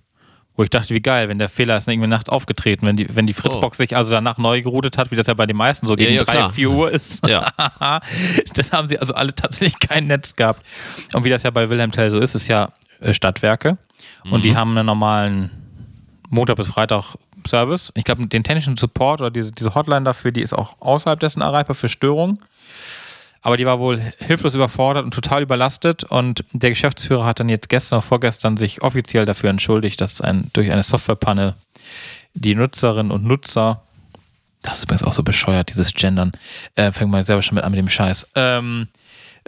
Wo 0.56 0.62
ich 0.62 0.70
dachte, 0.70 0.94
wie 0.94 1.00
geil, 1.00 1.28
wenn 1.28 1.38
der 1.38 1.50
Fehler 1.50 1.76
ist 1.76 1.86
irgendwie 1.86 2.08
nachts 2.08 2.30
aufgetreten, 2.30 2.86
wenn 2.86 2.96
die, 2.96 3.14
wenn 3.14 3.26
die 3.26 3.34
Fritzbox 3.34 3.76
sich 3.76 3.94
also 3.94 4.10
danach 4.10 4.38
neu 4.38 4.62
geroutet 4.62 4.96
hat, 4.96 5.10
wie 5.10 5.16
das 5.16 5.26
ja 5.26 5.34
bei 5.34 5.46
den 5.46 5.56
meisten 5.56 5.86
so 5.86 5.96
gegen 5.96 6.14
ja, 6.14 6.24
3, 6.24 6.32
klar. 6.32 6.50
4 6.50 6.70
Uhr 6.70 6.90
ist. 6.90 7.26
Ja. 7.28 7.52
dann 7.78 8.70
haben 8.72 8.88
sie 8.88 8.98
also 8.98 9.12
alle 9.14 9.34
tatsächlich 9.34 9.78
kein 9.80 10.06
Netz 10.06 10.34
gehabt. 10.34 10.64
Und 11.12 11.24
wie 11.24 11.28
das 11.28 11.42
ja 11.42 11.50
bei 11.50 11.68
Wilhelm 11.68 11.90
Tell 11.90 12.10
so 12.10 12.18
ist, 12.18 12.34
ist 12.34 12.48
ja 12.48 12.70
äh, 13.00 13.12
Stadtwerke. 13.12 13.78
Und 14.30 14.44
die 14.44 14.56
haben 14.56 14.76
einen 14.76 14.86
normalen 14.86 15.50
Montag 16.30 16.56
bis 16.56 16.68
Freitag 16.68 17.16
Service. 17.46 17.92
Ich 17.94 18.04
glaube, 18.04 18.26
den 18.26 18.42
technischen 18.42 18.76
Support 18.76 19.20
oder 19.20 19.30
diese, 19.30 19.52
diese 19.52 19.74
Hotline 19.74 20.04
dafür, 20.04 20.32
die 20.32 20.42
ist 20.42 20.52
auch 20.52 20.76
außerhalb 20.80 21.18
dessen 21.18 21.42
erreichbar 21.42 21.74
für 21.74 21.88
Störungen. 21.88 22.38
Aber 23.46 23.56
die 23.56 23.64
war 23.64 23.78
wohl 23.78 24.02
hilflos 24.18 24.56
überfordert 24.56 25.04
und 25.04 25.14
total 25.14 25.40
überlastet. 25.40 26.02
Und 26.02 26.44
der 26.50 26.70
Geschäftsführer 26.70 27.24
hat 27.24 27.38
dann 27.38 27.48
jetzt 27.48 27.68
gestern 27.68 27.98
oder 27.98 28.02
vorgestern 28.02 28.56
sich 28.56 28.82
offiziell 28.82 29.24
dafür 29.24 29.50
entschuldigt, 29.50 30.00
dass 30.00 30.20
ein, 30.20 30.50
durch 30.52 30.72
eine 30.72 30.82
Softwarepanne 30.82 31.54
die 32.34 32.56
Nutzerinnen 32.56 33.12
und 33.12 33.24
Nutzer, 33.24 33.82
das 34.62 34.78
ist 34.78 34.84
übrigens 34.86 35.04
auch 35.04 35.12
so 35.12 35.22
bescheuert, 35.22 35.70
dieses 35.70 35.94
Gendern, 35.94 36.32
äh, 36.74 36.90
fängt 36.90 37.12
man 37.12 37.24
selber 37.24 37.40
schon 37.40 37.54
mit 37.54 37.62
an 37.62 37.70
mit 37.70 37.78
dem 37.78 37.88
Scheiß, 37.88 38.26
ähm, 38.34 38.88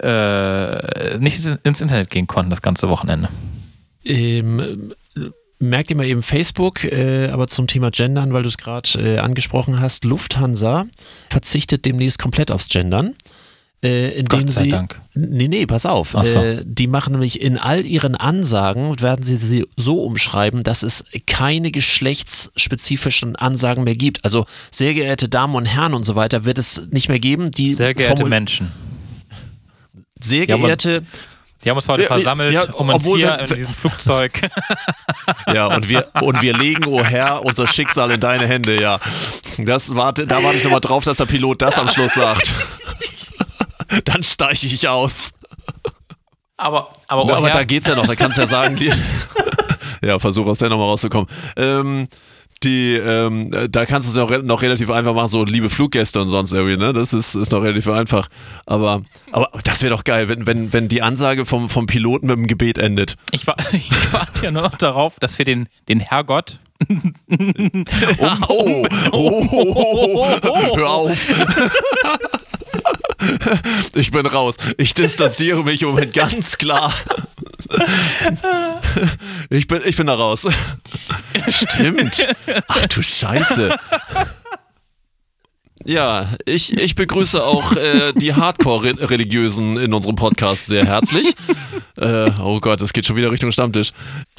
äh, 0.01 1.19
nicht 1.19 1.45
ins 1.65 1.81
Internet 1.81 2.09
gehen 2.09 2.29
konnten 2.29 2.51
das 2.51 2.63
ganze 2.63 2.89
Wochenende. 2.89 3.29
Ähm, 4.05 4.95
merkt 5.59 5.91
ihr 5.91 5.97
mal 5.97 6.07
eben 6.07 6.23
Facebook, 6.23 6.85
äh, 6.85 7.31
aber 7.33 7.49
zum 7.49 7.67
Thema 7.67 7.91
Gendern, 7.91 8.33
weil 8.33 8.43
du 8.43 8.49
es 8.49 8.59
gerade 8.59 8.91
äh, 8.95 9.19
angesprochen 9.19 9.81
hast, 9.81 10.05
Lufthansa 10.05 10.87
verzichtet 11.31 11.85
demnächst 11.85 12.21
komplett 12.21 12.53
aufs 12.53 12.69
Gendern. 12.69 13.17
Äh, 13.81 14.25
Gott 14.25 14.51
sei 14.51 14.65
sie, 14.65 14.71
Dank. 14.71 15.01
Nee, 15.15 15.47
nee, 15.47 15.65
pass 15.65 15.87
auf. 15.87 16.17
So. 16.25 16.43
Äh, 16.43 16.65
die 16.65 16.89
machen 16.89 17.13
nämlich 17.13 17.41
in 17.41 17.57
all 17.59 17.87
ihren 17.87 18.17
Ansagen, 18.17 19.01
werden 19.01 19.23
sie 19.25 19.37
sie 19.37 19.67
so 19.77 20.03
umschreiben, 20.03 20.65
dass 20.65 20.83
es 20.83 21.05
keine 21.29 21.71
geschlechtsspezifischen 21.71 23.37
Ansagen 23.37 23.85
mehr 23.85 23.95
gibt. 23.95 24.25
Also 24.25 24.47
sehr 24.73 24.95
geehrte 24.95 25.29
Damen 25.29 25.55
und 25.55 25.67
Herren 25.67 25.95
und 25.95 26.03
so 26.03 26.17
weiter 26.17 26.45
wird 26.45 26.59
es 26.59 26.89
nicht 26.91 27.09
mehr 27.09 27.21
geben. 27.21 27.53
Die 27.53 27.69
Sehr 27.69 27.95
geehrte 27.95 28.23
Formul- 28.25 28.29
Menschen. 28.31 28.73
Sehr 30.21 30.47
Ja, 30.49 30.57
geehrte, 30.57 31.05
Die 31.65 31.71
haben 31.71 31.77
uns 31.77 31.89
heute 31.89 32.03
Ja, 32.03 32.09
versammelt 32.09 32.53
ja, 32.55 32.73
um 32.73 32.89
uns 32.89 33.05
hier 33.05 33.17
wir- 33.19 33.39
in 33.41 33.47
diesem 33.57 33.75
Flugzeug. 33.75 34.33
Ja, 35.53 35.67
und 35.67 35.89
wir, 35.89 36.09
und 36.21 36.41
wir 36.43 36.57
legen, 36.57 36.85
o 36.87 37.03
Herr, 37.05 37.45
unser 37.45 37.67
Schicksal 37.67 38.11
in 38.11 38.21
deine 38.21 38.47
Hände, 38.47 38.81
ja. 38.81 38.99
Das 39.59 39.95
warte, 39.95 40.27
da 40.27 40.43
warte 40.43 40.57
ich 40.59 40.65
nochmal 40.65 40.81
drauf, 40.81 41.05
dass 41.05 41.17
der 41.19 41.27
Pilot 41.27 41.63
das 41.63 41.79
am 41.79 41.89
Schluss 41.89 42.15
sagt. 42.15 42.51
Dann 44.05 44.23
steige 44.23 44.67
ich 44.67 44.89
aus. 44.89 45.33
aber 46.57 46.93
aber, 47.07 47.29
Ja, 47.31 47.37
aber 47.37 47.51
da 47.51 47.65
geht's 47.65 47.87
ja 47.87 47.95
noch, 47.95 48.07
da 48.07 48.15
kannst 48.15 48.37
du 48.37 48.43
ja 48.43 48.47
sagen, 48.47 48.77
die, 48.77 48.93
ja, 50.03 50.19
versuch 50.19 50.47
aus 50.47 50.59
der 50.59 50.69
nochmal 50.69 50.89
rauszukommen. 50.89 51.29
Ähm, 51.57 52.09
die, 52.65 52.95
ähm, 52.95 53.53
da 53.71 53.87
kannst 53.87 54.09
du 54.09 54.11
es 54.11 54.17
ja 54.17 54.25
auch 54.25 54.43
noch 54.43 54.63
relativ 54.63 54.91
einfach 54.91 55.15
machen, 55.15 55.29
so 55.29 55.45
liebe 55.45 55.71
Fluggäste 55.71 56.21
und 56.21 56.27
sonst 56.27 56.53
irgendwie, 56.53 56.77
ne? 56.77 56.93
Das 56.93 57.13
ist, 57.13 57.37
ist 57.37 57.53
noch 57.53 57.63
relativ 57.63 57.89
einfach. 57.89 58.29
Aber, 58.67 59.03
aber 59.31 59.49
das 59.63 59.83
wäre 59.83 59.95
doch 59.95 60.03
geil, 60.03 60.29
wenn, 60.29 60.45
wenn, 60.47 60.73
wenn 60.73 60.89
die 60.89 61.03
Ansage 61.03 61.47
vom, 61.47 61.69
vom 61.69 61.87
Piloten 61.87 62.27
mit 62.27 62.37
dem 62.37 62.47
Gebet 62.49 62.79
endet. 62.79 63.17
ich, 63.31 63.47
wa 63.47 63.55
ich 63.73 63.91
warte 64.13 64.47
ja 64.47 64.51
nur 64.51 64.63
noch 64.63 64.77
darauf, 64.77 65.21
dass 65.21 65.39
wir 65.39 65.45
den, 65.45 65.69
den 65.89 66.01
Herrgott. 66.01 66.59
Oh, 68.19 68.27
oh, 68.49 68.87
oh, 69.13 69.47
oh, 69.53 70.39
oh, 70.43 70.77
hör 70.77 70.91
auf. 70.91 71.29
Ich 73.95 74.11
bin 74.11 74.27
raus. 74.27 74.57
Ich 74.77 74.95
distanziere 74.95 75.65
mich 75.65 75.83
im 75.83 75.89
Moment 75.89 76.13
ganz 76.13 76.59
klar. 76.59 76.95
Ich 79.51 79.67
bin, 79.67 79.83
ich 79.85 79.97
bin 79.97 80.07
da 80.07 80.15
raus. 80.15 80.47
Stimmt. 81.49 82.29
Ach 82.69 82.87
du 82.87 83.03
Scheiße. 83.03 83.77
Ja, 85.89 86.35
ich, 86.45 86.77
ich 86.77 86.97
begrüße 86.97 87.43
auch 87.43 87.75
äh, 87.75 88.13
die 88.13 88.35
Hardcore-Religiösen 88.35 89.79
in 89.79 89.95
unserem 89.95 90.17
Podcast 90.17 90.67
sehr 90.67 90.85
herzlich. 90.85 91.35
Äh, 92.01 92.31
oh 92.41 92.61
Gott, 92.61 92.81
das 92.81 92.93
geht 92.93 93.07
schon 93.07 93.17
wieder 93.17 93.33
Richtung 93.33 93.51
Stammtisch. 93.51 93.93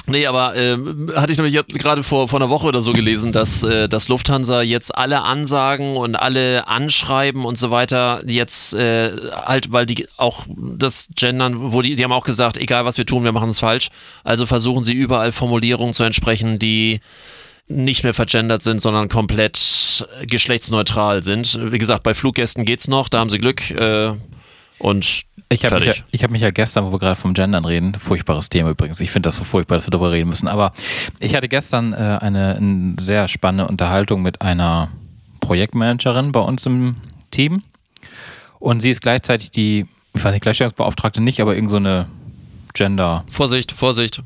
Nee, 0.06 0.24
aber 0.24 0.56
ähm, 0.56 1.12
hatte 1.14 1.30
ich 1.30 1.36
nämlich 1.36 1.62
gerade 1.74 2.02
vor, 2.02 2.26
vor 2.26 2.40
einer 2.40 2.48
Woche 2.48 2.66
oder 2.66 2.80
so 2.80 2.94
gelesen, 2.94 3.32
dass, 3.32 3.62
äh, 3.62 3.86
dass 3.86 4.08
Lufthansa 4.08 4.62
jetzt 4.62 4.96
alle 4.96 5.24
Ansagen 5.24 5.98
und 5.98 6.16
alle 6.16 6.68
Anschreiben 6.68 7.44
und 7.44 7.58
so 7.58 7.70
weiter 7.70 8.22
jetzt 8.24 8.72
äh, 8.72 9.12
halt, 9.44 9.72
weil 9.72 9.84
die 9.84 10.08
auch 10.16 10.46
das 10.56 11.10
Gendern, 11.14 11.70
wo 11.74 11.82
die, 11.82 11.96
die 11.96 12.04
haben 12.04 12.12
auch 12.12 12.24
gesagt, 12.24 12.56
egal 12.56 12.86
was 12.86 12.96
wir 12.96 13.04
tun, 13.04 13.24
wir 13.24 13.32
machen 13.32 13.50
es 13.50 13.58
falsch. 13.58 13.90
Also 14.24 14.46
versuchen 14.46 14.82
sie 14.82 14.94
überall 14.94 15.30
Formulierungen 15.30 15.92
zu 15.92 16.04
entsprechen, 16.04 16.58
die 16.58 17.00
nicht 17.70 18.02
mehr 18.02 18.14
vergendert 18.14 18.62
sind, 18.62 18.80
sondern 18.80 19.08
komplett 19.08 20.06
geschlechtsneutral 20.26 21.22
sind. 21.22 21.58
Wie 21.72 21.78
gesagt, 21.78 22.02
bei 22.02 22.14
Fluggästen 22.14 22.64
geht's 22.64 22.88
noch, 22.88 23.08
da 23.08 23.20
haben 23.20 23.30
sie 23.30 23.38
Glück 23.38 23.70
äh, 23.70 24.12
und 24.78 25.22
Ich 25.48 25.64
habe 25.64 25.76
mich, 25.76 25.86
ja, 25.86 25.94
ich 26.10 26.24
hab 26.24 26.30
mich 26.30 26.42
ja 26.42 26.50
gestern, 26.50 26.84
wo 26.84 26.92
wir 26.92 26.98
gerade 26.98 27.16
vom 27.16 27.32
Gendern 27.34 27.64
reden, 27.64 27.94
furchtbares 27.94 28.48
Thema 28.48 28.70
übrigens, 28.70 29.00
ich 29.00 29.10
finde 29.10 29.28
das 29.28 29.36
so 29.36 29.44
furchtbar, 29.44 29.76
dass 29.76 29.86
wir 29.86 29.90
darüber 29.90 30.12
reden 30.12 30.28
müssen, 30.28 30.48
aber 30.48 30.72
ich 31.20 31.34
hatte 31.34 31.48
gestern 31.48 31.92
äh, 31.92 32.18
eine, 32.20 32.56
eine 32.56 32.94
sehr 32.98 33.28
spannende 33.28 33.68
Unterhaltung 33.68 34.22
mit 34.22 34.42
einer 34.42 34.90
Projektmanagerin 35.40 36.32
bei 36.32 36.40
uns 36.40 36.66
im 36.66 36.96
Team. 37.30 37.62
Und 38.58 38.80
sie 38.80 38.90
ist 38.90 39.00
gleichzeitig 39.00 39.50
die, 39.50 39.86
ich 40.14 40.24
weiß 40.24 40.32
nicht, 40.32 40.42
Gleichstellungsbeauftragte 40.42 41.20
nicht, 41.20 41.40
aber 41.40 41.54
irgend 41.54 41.70
so 41.70 41.76
eine 41.76 42.06
Gender... 42.74 43.24
Vorsicht, 43.28 43.72
Vorsicht. 43.72 44.22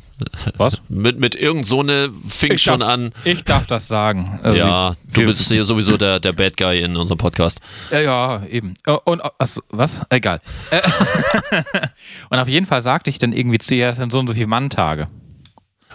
Was? 0.56 0.80
Mit, 0.88 1.18
mit 1.18 1.34
irgend 1.34 1.66
so 1.66 1.80
eine 1.80 2.10
fing 2.28 2.56
schon 2.58 2.80
darf, 2.80 2.88
an. 2.90 3.12
Ich 3.24 3.44
darf 3.44 3.66
das 3.66 3.88
sagen. 3.88 4.38
Also 4.42 4.58
Ja, 4.58 4.94
sie- 5.10 5.20
du 5.22 5.26
bist 5.26 5.48
hier 5.48 5.64
sowieso 5.64 5.96
der, 5.96 6.20
der 6.20 6.32
Bad 6.32 6.56
Guy 6.56 6.80
in 6.82 6.96
unserem 6.96 7.18
Podcast. 7.18 7.60
Ja, 7.90 8.00
ja, 8.00 8.42
eben. 8.46 8.74
Äh, 8.86 8.96
Und 9.04 9.22
achso, 9.38 9.60
was? 9.70 10.02
Egal. 10.10 10.40
Äh, 10.70 10.80
und 12.30 12.38
auf 12.38 12.48
jeden 12.48 12.66
Fall 12.66 12.82
sagte 12.82 13.10
ich 13.10 13.18
dann 13.18 13.32
irgendwie 13.32 13.58
zu 13.58 13.74
ihr, 13.74 13.88
es 13.90 13.96
sind 13.96 14.12
so 14.12 14.18
und 14.18 14.28
so 14.28 14.34
viele 14.34 14.46
Manntage. 14.46 15.06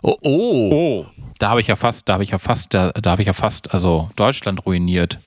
Oh, 0.01 0.15
oh. 0.21 0.69
Oh. 0.71 1.05
Da 1.39 1.49
habe 1.49 1.61
ich 1.61 1.67
ja 1.67 1.75
fast, 1.75 2.07
da 2.09 2.13
habe 2.13 2.23
ich 2.23 2.31
ja 2.31 2.37
fast, 2.37 2.73
da, 2.73 2.91
da 2.91 3.11
habe 3.11 3.21
ich 3.21 3.25
ja 3.27 3.33
fast, 3.33 3.73
also 3.73 4.09
Deutschland 4.15 4.65
ruiniert. 4.65 5.19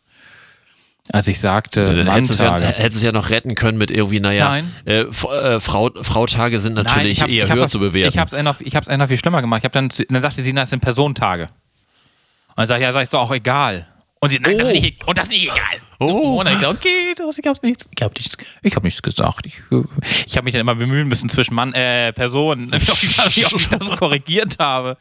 Als 1.11 1.26
ich 1.26 1.40
sagte, 1.40 1.96
Dann 2.05 2.07
hättest 2.12 2.30
du 2.30 2.34
es 2.34 2.40
ja, 2.40 2.59
es 2.59 3.03
ja 3.03 3.11
noch 3.12 3.30
retten 3.30 3.55
können 3.57 3.76
mit 3.76 3.90
irgendwie, 3.90 4.20
naja, 4.20 4.48
Nein. 4.48 4.72
Äh, 4.86 5.00
äh, 5.00 5.61
Frau, 5.61 5.90
Frautage 6.00 6.61
sind 6.61 6.74
natürlich 6.74 7.18
ich 7.18 7.22
hab's- 7.22 7.32
eher 7.32 7.48
höher 7.53 7.66
zu 7.66 7.80
bewerten. 7.80 8.14
Ich 8.14 8.18
habe 8.18 8.34
es 8.36 8.42
noch, 8.44 8.61
ich 8.61 8.76
hab's 8.76 8.88
noch 8.88 9.09
viel 9.09 9.18
schlimmer 9.18 9.40
gemacht. 9.40 9.61
Ich 9.61 9.64
hab 9.64 9.72
dann, 9.72 9.88
dann 10.09 10.22
sagte 10.22 10.42
sie, 10.42 10.53
na, 10.53 10.61
das 10.62 10.70
sind 10.70 10.80
Personentage. 10.80 11.44
Und 11.44 12.59
dann 12.59 12.66
sag 12.68 12.76
ich, 12.76 12.82
ja, 12.82 12.92
sag 12.92 13.03
ich, 13.03 13.09
doch 13.09 13.20
auch 13.22 13.32
egal. 13.32 13.88
Und 14.20 14.30
sie, 14.30 14.38
nein, 14.38 14.57
das 14.57 14.68
ist 14.68 14.76
Oh. 14.76 14.80
nicht, 14.80 15.05
und 15.09 15.18
das 15.18 15.24
ist 15.24 15.30
nicht 15.30 15.42
egal. 15.42 15.57
Oh. 15.98 16.38
Und 16.38 16.46
dann 16.46 16.61
ich 16.61 16.66
okay, 16.66 17.12
das, 17.16 17.36
ich 17.38 17.46
habe 17.46 17.59
nichts, 17.62 17.88
ich 17.96 18.03
hab 18.03 18.14
nichts, 18.14 18.36
ich 18.62 18.76
hab 18.76 18.84
nichts 18.84 19.03
gesagt. 19.03 19.46
Ich, 19.46 19.55
äh, 19.72 19.82
ich 20.26 20.36
habe 20.36 20.44
mich 20.44 20.53
dann 20.53 20.61
immer 20.61 20.76
bemühen 20.76 21.09
müssen 21.09 21.28
zwischen 21.28 21.55
Mann, 21.55 21.72
äh, 21.74 22.12
Personen, 22.12 22.72
ob 22.74 22.80
ich, 23.03 23.20
ob 23.46 23.59
ich 23.61 23.68
das 23.68 23.90
korrigiert 23.96 24.57
habe. 24.61 24.96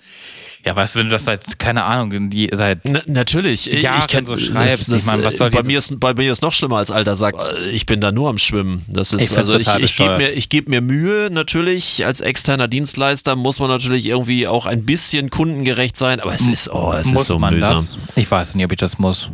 Ja, 0.63 0.75
weißt 0.75 0.95
du, 0.95 0.99
wenn 0.99 1.07
du 1.07 1.11
das 1.11 1.25
seit, 1.25 1.57
keine 1.57 1.83
Ahnung, 1.83 2.29
die, 2.29 2.49
seit 2.53 2.79
Na, 2.83 3.01
natürlich. 3.07 3.71
Ich, 3.71 3.81
Jahren 3.81 3.99
ich 4.01 4.07
kenn, 4.07 4.25
so 4.25 4.37
schreibst. 4.37 4.93
Ich 4.93 5.05
meine, 5.05 5.23
was 5.23 5.37
soll 5.37 5.49
bei, 5.49 5.63
mir 5.63 5.79
ist, 5.79 5.99
bei 5.99 6.13
mir 6.13 6.31
ist 6.31 6.43
noch 6.43 6.51
schlimmer 6.51 6.77
als 6.77 6.91
Alter 6.91 7.15
sagt, 7.15 7.39
äh, 7.39 7.69
ich 7.71 7.87
bin 7.87 7.99
da 7.99 8.11
nur 8.11 8.29
am 8.29 8.37
Schwimmen. 8.37 8.85
Das 8.87 9.11
Ich 9.11 9.23
ist, 9.23 9.33
find's 9.33 9.51
also 9.51 9.57
ich, 9.57 9.83
ich 9.83 9.95
gebe 9.95 10.17
mir, 10.17 10.31
ich 10.31 10.49
geb 10.49 10.69
mir 10.69 10.81
Mühe, 10.81 11.29
natürlich, 11.31 12.05
als 12.05 12.21
externer 12.21 12.67
Dienstleister 12.67 13.35
muss 13.35 13.59
man 13.59 13.69
natürlich 13.69 14.05
irgendwie 14.05 14.47
auch 14.47 14.67
ein 14.67 14.85
bisschen 14.85 15.31
kundengerecht 15.31 15.97
sein, 15.97 16.19
aber 16.19 16.35
es 16.35 16.47
ist, 16.47 16.69
oh, 16.71 16.93
es 16.93 17.07
muss 17.07 17.23
ist 17.23 17.27
so 17.29 17.39
man 17.39 17.55
mühsam. 17.55 17.75
das? 17.75 17.97
Ich 18.15 18.29
weiß 18.29 18.53
nicht, 18.53 18.65
ob 18.65 18.71
ich 18.71 18.77
das 18.79 18.99
muss. 18.99 19.31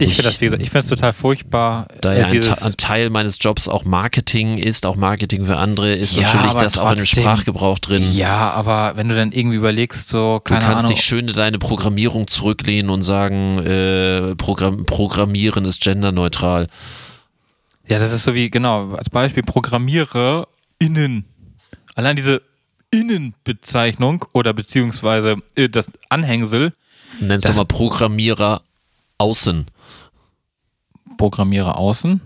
Ich 0.00 0.14
finde 0.16 0.22
das, 0.30 0.32
ich 0.40 0.70
finde 0.70 0.78
es 0.78 0.86
total 0.88 1.12
furchtbar. 1.12 1.86
Da 2.00 2.12
äh, 2.14 2.20
ja 2.20 2.26
ein, 2.26 2.58
ein 2.62 2.76
Teil 2.76 3.10
meines 3.10 3.38
Jobs 3.40 3.68
auch 3.68 3.84
Marketing 3.84 4.58
ist, 4.58 4.86
auch 4.86 4.96
Marketing 4.96 5.46
für 5.46 5.56
andere, 5.56 5.92
ist 5.94 6.16
Ja, 6.16 6.22
natürlich 6.32 6.54
das 6.54 6.78
auch 6.78 6.90
in 6.90 6.96
dem 6.96 7.04
trotzdem- 7.04 7.22
Sprachgebrauch 7.22 7.78
drin. 7.78 8.04
ja, 8.14 8.50
aber 8.50 8.96
wenn 8.96 9.08
du 9.08 9.14
dann 9.16 9.32
irgendwie 9.32 9.56
überlegst, 9.56 10.08
so, 10.08 10.36
Du 10.38 10.40
keine 10.40 10.64
kannst 10.64 10.84
Ahnung. 10.84 10.96
dich 10.96 11.04
schön 11.04 11.28
in 11.28 11.34
deine 11.34 11.58
Programmierung 11.58 12.26
zurücklehnen 12.26 12.90
und 12.90 13.02
sagen, 13.02 13.58
äh, 13.58 14.34
Programm 14.36 14.86
Programmieren 14.86 15.64
ist 15.64 15.82
genderneutral. 15.82 16.66
Ja, 17.86 17.98
das 17.98 18.12
ist 18.12 18.24
so 18.24 18.34
wie, 18.34 18.50
genau, 18.50 18.92
als 18.94 19.10
Beispiel 19.10 19.42
Programmierer 19.42 20.46
innen. 20.78 21.24
Allein 21.96 22.16
diese 22.16 22.40
Innenbezeichnung 22.92 24.24
oder 24.32 24.52
beziehungsweise 24.52 25.36
äh, 25.54 25.68
das 25.68 25.90
Anhängsel, 26.08 26.72
Nennst 27.20 27.44
Das- 27.46 27.56
du 27.56 27.62
mal 27.62 27.66
Programmierer 27.66 28.62
außen. 29.18 29.66
Programmierer 31.20 31.76
außen. 31.76 32.22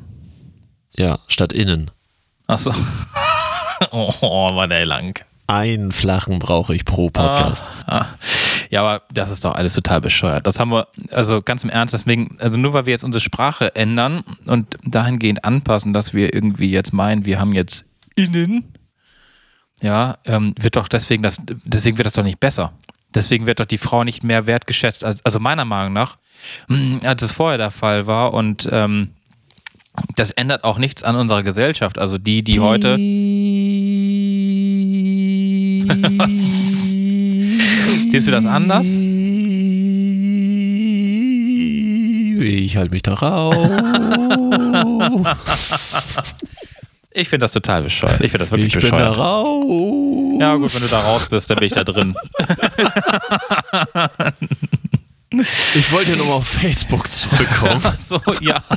Ja, 0.96 1.18
statt 1.26 1.52
innen. 1.52 1.90
Achso. 2.46 2.72
oh, 3.90 4.54
war 4.54 4.68
der 4.68 4.86
lang. 4.86 5.18
Einen 5.48 5.90
flachen 5.90 6.38
brauche 6.38 6.76
ich 6.76 6.84
pro 6.84 7.10
Podcast. 7.10 7.64
Ah. 7.86 8.06
Ja, 8.70 8.82
aber 8.82 9.02
das 9.12 9.30
ist 9.30 9.44
doch 9.44 9.56
alles 9.56 9.74
total 9.74 10.00
bescheuert. 10.00 10.46
Das 10.46 10.60
haben 10.60 10.70
wir, 10.70 10.86
also 11.10 11.42
ganz 11.42 11.64
im 11.64 11.70
Ernst, 11.70 11.92
deswegen, 11.92 12.36
also 12.38 12.56
nur 12.56 12.72
weil 12.72 12.86
wir 12.86 12.92
jetzt 12.92 13.02
unsere 13.02 13.20
Sprache 13.20 13.74
ändern 13.74 14.22
und 14.46 14.78
dahingehend 14.84 15.44
anpassen, 15.44 15.92
dass 15.92 16.14
wir 16.14 16.32
irgendwie 16.32 16.70
jetzt 16.70 16.92
meinen, 16.92 17.26
wir 17.26 17.40
haben 17.40 17.52
jetzt 17.52 17.86
innen, 18.14 18.74
ja, 19.82 20.18
ähm, 20.24 20.54
wird 20.56 20.76
doch 20.76 20.86
deswegen 20.86 21.24
das, 21.24 21.38
deswegen 21.64 21.98
wird 21.98 22.06
das 22.06 22.12
doch 22.12 22.22
nicht 22.22 22.38
besser. 22.38 22.72
Deswegen 23.12 23.46
wird 23.46 23.58
doch 23.58 23.66
die 23.66 23.78
Frau 23.78 24.04
nicht 24.04 24.22
mehr 24.22 24.46
wertgeschätzt, 24.46 25.04
als, 25.04 25.24
also 25.24 25.40
meiner 25.40 25.64
Meinung 25.64 25.94
nach, 25.94 26.16
als 27.02 27.22
es 27.22 27.32
vorher 27.32 27.58
der 27.58 27.70
Fall 27.70 28.06
war 28.06 28.34
und 28.34 28.68
ähm, 28.70 29.10
das 30.16 30.32
ändert 30.32 30.64
auch 30.64 30.78
nichts 30.78 31.02
an 31.02 31.16
unserer 31.16 31.42
Gesellschaft. 31.42 31.98
Also 31.98 32.18
die, 32.18 32.42
die 32.42 32.60
heute. 32.60 32.96
Siehst 38.10 38.26
du 38.26 38.30
das 38.30 38.46
anders? 38.46 38.86
Ich 42.40 42.76
halte 42.76 42.90
mich 42.90 43.02
da 43.02 43.14
raus. 43.14 43.70
Ich 47.12 47.28
finde 47.28 47.44
das 47.44 47.52
total 47.52 47.82
bescheuert. 47.84 48.20
Ich 48.22 48.32
finde 48.32 48.44
das 48.44 48.50
wirklich 48.50 48.74
ich 48.74 48.82
bin 48.82 48.90
da 48.90 49.10
bescheuert. 49.10 49.18
raus. 49.18 50.36
Ja, 50.40 50.56
gut, 50.56 50.74
wenn 50.74 50.82
du 50.82 50.88
da 50.88 50.98
raus 50.98 51.28
bist, 51.28 51.48
dann 51.48 51.58
bin 51.58 51.66
ich 51.66 51.72
da 51.72 51.84
drin. 51.84 52.14
Ich 55.74 55.92
wollte 55.92 56.12
ja 56.12 56.16
nochmal 56.16 56.36
auf 56.36 56.48
Facebook 56.48 57.10
zurückkommen. 57.10 57.80
Ach 57.84 57.96
so, 57.96 58.20
ja. 58.40 58.62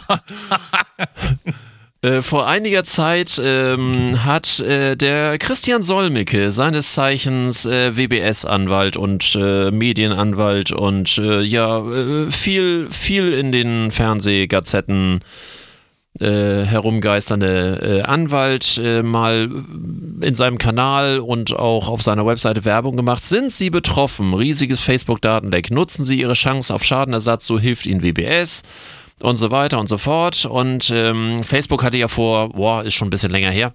Äh, 2.04 2.22
vor 2.22 2.46
einiger 2.46 2.84
Zeit 2.84 3.42
ähm, 3.44 4.24
hat 4.24 4.60
äh, 4.60 4.96
der 4.96 5.40
Christian 5.40 5.82
Solmecke, 5.82 6.52
seines 6.52 6.94
Zeichens 6.94 7.66
äh, 7.66 7.98
WBS-Anwalt 7.98 8.98
und 8.98 9.36
äh, 9.36 9.72
Medienanwalt 9.72 10.72
und 10.72 11.18
äh, 11.18 11.42
ja, 11.42 11.84
viel, 12.30 12.88
viel 12.92 13.34
in 13.34 13.52
den 13.52 13.90
Fernsehgazetten 13.90 15.22
äh, 16.20 16.64
herumgeisternde 16.64 18.00
äh, 18.00 18.02
Anwalt 18.04 18.80
äh, 18.84 19.04
mal 19.04 19.50
in 20.22 20.36
seinem 20.36 20.58
Kanal 20.58 21.20
und 21.20 21.56
auch 21.56 21.90
auf 21.90 22.02
seiner 22.02 22.26
Webseite 22.26 22.66
Werbung 22.66 22.96
gemacht. 22.96 23.24
Sind 23.24 23.52
Sie 23.52 23.70
betroffen? 23.70 24.34
Riesiges 24.34 24.82
Facebook-Datenleck. 24.82 25.70
Nutzen 25.72 26.04
Sie 26.06 26.20
Ihre 26.20 26.34
Chance 26.34 26.74
auf 26.74 26.84
Schadenersatz, 26.84 27.46
so 27.46 27.60
hilft 27.60 27.86
Ihnen 27.86 28.02
WBS 28.02 28.64
und 29.22 29.36
so 29.36 29.52
weiter 29.52 29.80
und 29.80 29.88
so 29.88 29.98
fort. 29.98 30.46
Und 30.46 30.90
ähm, 30.94 31.44
Facebook 31.44 31.84
hatte 31.84 31.98
ja 31.98 32.08
vor, 32.08 32.50
boah, 32.50 32.84
ist 32.84 32.94
schon 32.96 33.08
ein 33.08 33.12
bisschen 33.12 33.32
länger 33.32 33.52
her, 33.52 33.74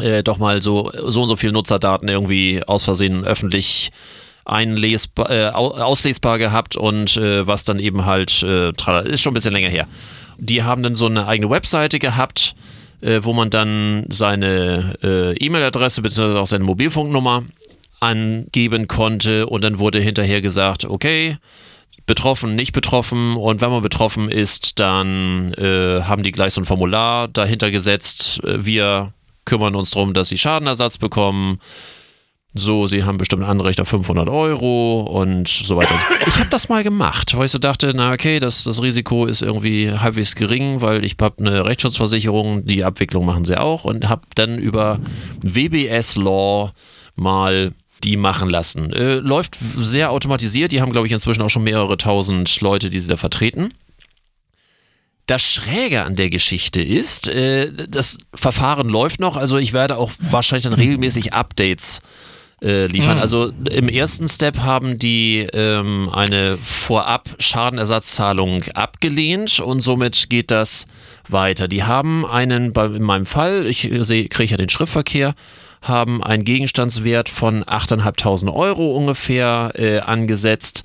äh, 0.00 0.22
doch 0.22 0.38
mal 0.38 0.62
so, 0.62 0.92
so 1.06 1.22
und 1.22 1.28
so 1.28 1.36
viel 1.36 1.52
Nutzerdaten 1.52 2.08
irgendwie 2.08 2.62
aus 2.66 2.84
Versehen 2.84 3.24
öffentlich 3.24 3.90
einlesbar, 4.44 5.30
äh, 5.30 5.48
au- 5.48 5.72
auslesbar 5.74 6.38
gehabt 6.38 6.76
und 6.76 7.16
äh, 7.16 7.44
was 7.46 7.64
dann 7.64 7.80
eben 7.80 8.04
halt, 8.06 8.42
äh, 8.44 8.70
ist 9.08 9.20
schon 9.22 9.32
ein 9.32 9.34
bisschen 9.34 9.52
länger 9.52 9.68
her. 9.68 9.88
Die 10.38 10.62
haben 10.62 10.82
dann 10.82 10.94
so 10.94 11.06
eine 11.06 11.26
eigene 11.26 11.50
Webseite 11.50 11.98
gehabt, 11.98 12.54
äh, 13.00 13.20
wo 13.22 13.32
man 13.32 13.50
dann 13.50 14.04
seine 14.08 14.94
äh, 15.02 15.36
E-Mail-Adresse 15.36 16.02
bzw. 16.02 16.38
auch 16.38 16.46
seine 16.46 16.64
Mobilfunknummer 16.64 17.44
angeben 18.00 18.88
konnte 18.88 19.46
und 19.46 19.64
dann 19.64 19.78
wurde 19.78 20.00
hinterher 20.00 20.42
gesagt, 20.42 20.84
okay, 20.84 21.38
betroffen, 22.06 22.54
nicht 22.54 22.72
betroffen 22.72 23.36
und 23.36 23.60
wenn 23.60 23.70
man 23.70 23.82
betroffen 23.82 24.30
ist, 24.30 24.78
dann 24.78 25.52
äh, 25.54 26.02
haben 26.02 26.22
die 26.22 26.32
gleich 26.32 26.52
so 26.52 26.60
ein 26.60 26.64
Formular 26.64 27.28
dahinter 27.28 27.70
gesetzt. 27.70 28.42
Äh, 28.44 28.64
Wir 28.64 29.12
kümmern 29.44 29.74
uns 29.74 29.90
darum, 29.90 30.12
dass 30.14 30.28
sie 30.28 30.38
Schadenersatz 30.38 30.98
bekommen. 30.98 31.60
So, 32.58 32.86
sie 32.86 33.04
haben 33.04 33.18
bestimmt 33.18 33.42
ein 33.42 33.48
Anrecht 33.48 33.80
auf 33.80 33.88
500 33.88 34.28
Euro 34.28 35.02
und 35.02 35.46
so 35.48 35.76
weiter. 35.76 35.94
Ich 36.26 36.38
habe 36.38 36.50
das 36.50 36.68
mal 36.68 36.82
gemacht, 36.82 37.36
weil 37.36 37.46
ich 37.46 37.52
so 37.52 37.58
dachte, 37.58 37.92
na 37.94 38.12
okay, 38.12 38.40
das, 38.40 38.64
das 38.64 38.82
Risiko 38.82 39.26
ist 39.26 39.42
irgendwie 39.42 39.92
halbwegs 39.92 40.34
gering, 40.34 40.80
weil 40.80 41.04
ich 41.04 41.16
habe 41.20 41.44
eine 41.44 41.64
Rechtsschutzversicherung, 41.64 42.66
die 42.66 42.82
Abwicklung 42.82 43.24
machen 43.24 43.44
sie 43.44 43.60
auch 43.60 43.84
und 43.84 44.08
habe 44.08 44.22
dann 44.34 44.58
über 44.58 44.98
WBS 45.42 46.16
Law 46.16 46.72
mal 47.14 47.72
die 48.02 48.16
machen 48.16 48.50
lassen. 48.50 48.92
Äh, 48.92 49.16
läuft 49.16 49.56
sehr 49.78 50.10
automatisiert, 50.10 50.72
die 50.72 50.80
haben 50.80 50.92
glaube 50.92 51.06
ich 51.06 51.12
inzwischen 51.12 51.42
auch 51.42 51.50
schon 51.50 51.64
mehrere 51.64 51.96
tausend 51.96 52.60
Leute, 52.60 52.90
die 52.90 53.00
sie 53.00 53.08
da 53.08 53.16
vertreten. 53.16 53.70
Das 55.26 55.42
Schräge 55.42 56.04
an 56.04 56.16
der 56.16 56.30
Geschichte 56.30 56.80
ist, 56.80 57.28
äh, 57.28 57.70
das 57.88 58.18
Verfahren 58.34 58.88
läuft 58.88 59.20
noch, 59.20 59.36
also 59.36 59.58
ich 59.58 59.72
werde 59.72 59.96
auch 59.96 60.10
wahrscheinlich 60.18 60.64
dann 60.64 60.74
regelmäßig 60.74 61.32
Updates 61.34 61.98
äh, 61.98 62.25
liefern. 62.60 63.18
Also 63.18 63.52
im 63.70 63.88
ersten 63.88 64.28
Step 64.28 64.58
haben 64.60 64.98
die 64.98 65.46
ähm, 65.52 66.08
eine 66.12 66.56
vorab 66.56 67.28
Schadenersatzzahlung 67.38 68.64
abgelehnt 68.74 69.60
und 69.60 69.80
somit 69.80 70.30
geht 70.30 70.50
das 70.50 70.86
weiter. 71.28 71.68
Die 71.68 71.84
haben 71.84 72.24
einen, 72.24 72.72
bei, 72.72 72.86
in 72.86 73.02
meinem 73.02 73.26
Fall, 73.26 73.66
ich 73.66 73.90
sehe, 74.00 74.26
kriege 74.28 74.52
ja 74.52 74.56
den 74.56 74.70
Schriftverkehr, 74.70 75.34
haben 75.82 76.22
einen 76.22 76.44
Gegenstandswert 76.44 77.28
von 77.28 77.62
8.500 77.64 78.52
Euro 78.52 78.96
ungefähr 78.96 79.72
äh, 79.74 79.98
angesetzt. 79.98 80.82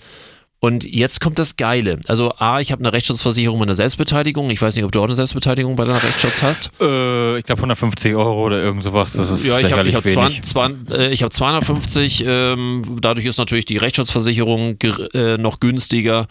Und 0.64 0.84
jetzt 0.84 1.20
kommt 1.22 1.40
das 1.40 1.58
Geile. 1.58 2.00
Also 2.06 2.36
A, 2.38 2.60
ich 2.60 2.72
habe 2.72 2.82
eine 2.82 2.94
Rechtsschutzversicherung 2.94 3.58
mit 3.60 3.68
einer 3.68 3.76
Selbstbeteiligung. 3.76 4.52
Ich 4.52 4.62
weiß 4.62 4.76
nicht, 4.76 4.86
ob 4.86 4.92
du 4.92 5.00
auch 5.00 5.06
eine 5.06 5.16
Selbstbeteiligung 5.16 5.76
bei 5.76 5.86
deiner 5.86 6.02
Rechtsschutz 6.02 6.44
hast. 6.44 6.70
Äh, 6.80 7.40
ich 7.40 7.46
glaube 7.46 7.62
150 7.62 8.14
Euro 8.14 8.46
oder 8.46 8.62
irgend 8.62 8.84
sowas. 8.84 9.14
Das 9.14 9.32
ist 9.32 9.44
Ja, 9.48 9.58
ich 9.58 9.72
habe 9.72 9.90
ich 9.90 9.96
hab 9.96 10.06
wenig. 10.06 10.44
200, 10.44 11.00
äh, 11.00 11.10
ich 11.10 11.24
hab 11.24 11.34
250, 11.34 12.24
ähm, 12.28 12.84
dadurch 13.02 13.26
ist 13.26 13.40
natürlich 13.40 13.66
die 13.66 13.78
Rechtsschutzversicherung 13.78 14.78
äh, 15.16 15.40
noch 15.40 15.60
günstiger 15.60 16.28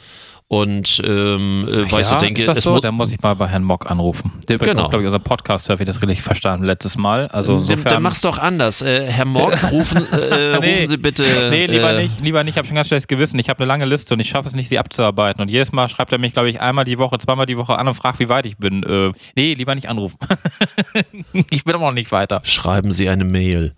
und 0.53 1.01
ähm, 1.07 1.69
äh, 1.71 1.93
weil 1.93 2.01
ich 2.01 2.07
so 2.09 2.17
denke, 2.17 2.41
ist 2.41 2.49
das 2.49 2.65
so? 2.65 2.73
mu- 2.73 2.81
Da 2.81 2.91
muss 2.91 3.13
ich 3.13 3.21
mal 3.23 3.35
bei 3.35 3.47
Herrn 3.47 3.63
Mock 3.63 3.89
anrufen. 3.89 4.33
Der 4.49 4.59
Genau. 4.59 4.89
glaube 4.89 5.03
ich, 5.03 5.07
unser 5.07 5.21
Podcast 5.21 5.69
hört, 5.69 5.79
wie 5.79 5.85
das 5.85 6.03
richtig 6.03 6.23
verstanden 6.23 6.67
letztes 6.67 6.97
Mal. 6.97 7.29
Also 7.29 7.53
dann, 7.53 7.61
insofern. 7.63 7.93
dann 7.93 8.03
mach's 8.03 8.21
doch 8.21 8.37
anders. 8.37 8.83
Äh, 8.83 9.07
Herr 9.07 9.27
Mock, 9.27 9.57
rufen, 9.71 10.05
äh, 10.13 10.59
Nee. 10.61 10.73
rufen 10.73 10.87
Sie 10.89 10.97
bitte. 10.97 11.23
Nee, 11.51 11.67
lieber 11.67 11.93
äh, 11.97 12.03
nicht, 12.03 12.21
lieber 12.21 12.43
nicht. 12.43 12.55
Ich 12.55 12.59
habe 12.59 12.67
schon 12.67 12.75
ganz 12.75 12.89
schlechtes 12.89 13.07
Gewissen. 13.07 13.39
Ich 13.39 13.49
habe 13.49 13.61
eine 13.61 13.69
lange 13.69 13.85
Liste 13.85 14.13
und 14.15 14.19
ich 14.19 14.29
schaffe 14.29 14.49
es 14.49 14.57
nicht, 14.57 14.69
sie 14.69 14.81
abzuarbeiten. 14.81 15.41
Und 15.41 15.53
jedes 15.53 15.71
Mal 15.71 15.89
schreibt 15.89 16.11
er 16.11 16.19
mich, 16.19 16.33
glaube 16.33 16.51
ich, 16.51 16.61
einmal 16.61 16.85
die 16.85 16.99
Woche, 16.99 17.17
zweimal 17.19 17.47
die 17.47 17.57
Woche 17.57 17.79
an 17.79 17.87
und 17.87 17.95
fragt, 17.95 18.19
wie 18.19 18.29
weit 18.29 18.45
ich 18.45 18.57
bin. 18.57 18.83
Äh, 18.83 19.13
nee, 19.37 19.55
lieber 19.55 19.77
nicht 19.77 19.89
anrufen. 19.89 20.19
ich 21.51 21.63
bin 21.63 21.77
aber 21.77 21.85
noch 21.87 21.93
nicht 21.95 22.11
weiter. 22.11 22.41
Schreiben 22.43 22.91
Sie 22.91 23.09
eine 23.09 23.25
Mail. 23.25 23.73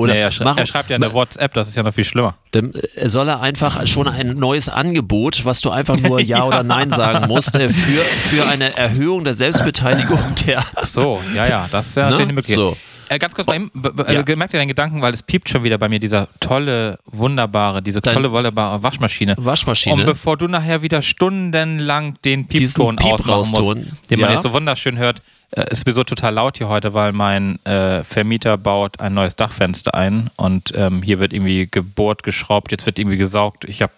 Oder 0.00 0.14
nee, 0.14 0.20
er, 0.20 0.30
sch 0.30 0.40
machen- 0.40 0.58
er 0.58 0.66
schreibt 0.66 0.90
ja 0.90 0.96
eine 0.96 1.12
WhatsApp, 1.12 1.54
das 1.54 1.68
ist 1.68 1.76
ja 1.76 1.82
noch 1.82 1.94
viel 1.94 2.04
schlimmer. 2.04 2.34
Dann 2.50 2.72
äh, 2.96 3.08
soll 3.08 3.28
er 3.28 3.40
einfach 3.40 3.86
schon 3.86 4.08
ein 4.08 4.36
neues 4.36 4.68
Angebot, 4.68 5.44
was 5.44 5.60
du 5.60 5.70
einfach 5.70 5.98
nur 5.98 6.20
Ja, 6.30 6.44
oder 6.44 6.62
Nein 6.62 6.90
sagen 6.90 7.28
musst, 7.28 7.54
äh, 7.54 7.68
für, 7.68 8.00
für 8.00 8.46
eine 8.48 8.76
Erhöhung 8.76 9.24
der 9.24 9.34
Selbstbeteiligung 9.34 10.18
der. 10.46 10.64
Ach 10.74 10.84
so, 10.84 11.20
ja, 11.34 11.46
ja, 11.46 11.68
das 11.70 11.88
ist 11.88 11.96
ja 11.96 12.04
natürlich 12.04 12.22
eine 12.24 12.32
Möglichkeit. 12.32 12.56
So. 12.56 12.76
Äh, 13.12 13.18
ganz 13.18 13.34
kurz, 13.34 13.46
bei 13.46 13.56
ihm, 13.56 13.72
b- 13.74 13.90
Ja. 14.06 14.20
äh, 14.20 14.36
merkt 14.36 14.54
ihr 14.54 14.60
deinen 14.60 14.68
Gedanken, 14.68 15.02
weil 15.02 15.12
es 15.12 15.22
piept 15.24 15.48
schon 15.48 15.64
wieder 15.64 15.78
bei 15.78 15.88
mir, 15.88 15.98
dieser 15.98 16.28
tolle, 16.38 16.96
wunderbare, 17.06 17.82
diese 17.82 18.00
Dein- 18.00 18.14
tolle, 18.14 18.30
wunderbare 18.30 18.80
Waschmaschine. 18.84 19.34
Waschmaschine. 19.36 19.96
Und 19.96 20.06
bevor 20.06 20.36
du 20.36 20.46
nachher 20.46 20.80
wieder 20.82 21.02
stundenlang 21.02 22.14
den 22.24 22.46
Piepton 22.46 22.96
Piep 22.96 23.28
ausmachen 23.28 23.64
musst, 23.90 24.10
den 24.10 24.20
man 24.20 24.28
Ja. 24.30 24.34
jetzt 24.34 24.44
so 24.44 24.52
wunderschön 24.52 24.96
hört, 24.96 25.18
äh, 25.18 25.22
ist 25.52 25.80
sowieso 25.80 26.04
total 26.04 26.34
laut 26.34 26.58
hier 26.58 26.68
heute, 26.68 26.94
weil 26.94 27.12
mein 27.12 27.64
äh, 27.64 28.04
Vermieter 28.04 28.56
baut 28.56 29.00
ein 29.00 29.14
neues 29.14 29.36
Dachfenster 29.36 29.94
ein 29.94 30.30
und 30.36 30.72
ähm, 30.74 31.02
hier 31.02 31.18
wird 31.18 31.32
irgendwie 31.32 31.68
gebohrt, 31.70 32.22
geschraubt, 32.22 32.70
jetzt 32.70 32.86
wird 32.86 32.98
irgendwie 32.98 33.16
gesaugt. 33.16 33.64
Ich 33.64 33.82
habe, 33.82 33.92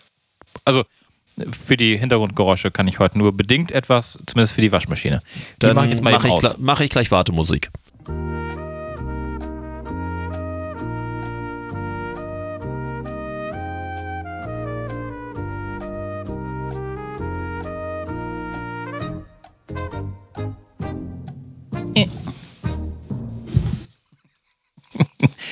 also 0.64 0.84
für 1.64 1.76
die 1.76 1.96
Hintergrundgeräusche 1.96 2.70
kann 2.70 2.88
ich 2.88 2.98
heute 2.98 3.18
nur 3.18 3.36
bedingt 3.36 3.72
etwas, 3.72 4.18
zumindest 4.26 4.54
für 4.54 4.60
die 4.60 4.72
Waschmaschine. 4.72 5.22
Die 5.36 5.66
Dann 5.66 5.76
mache 5.76 5.86
ich 5.86 5.92
jetzt 5.92 6.02
mal 6.02 6.12
mach 6.12 6.24
ich, 6.24 6.32
gl- 6.32 6.56
mach 6.58 6.80
ich 6.80 6.90
gleich 6.90 7.10
Wartemusik. 7.10 7.70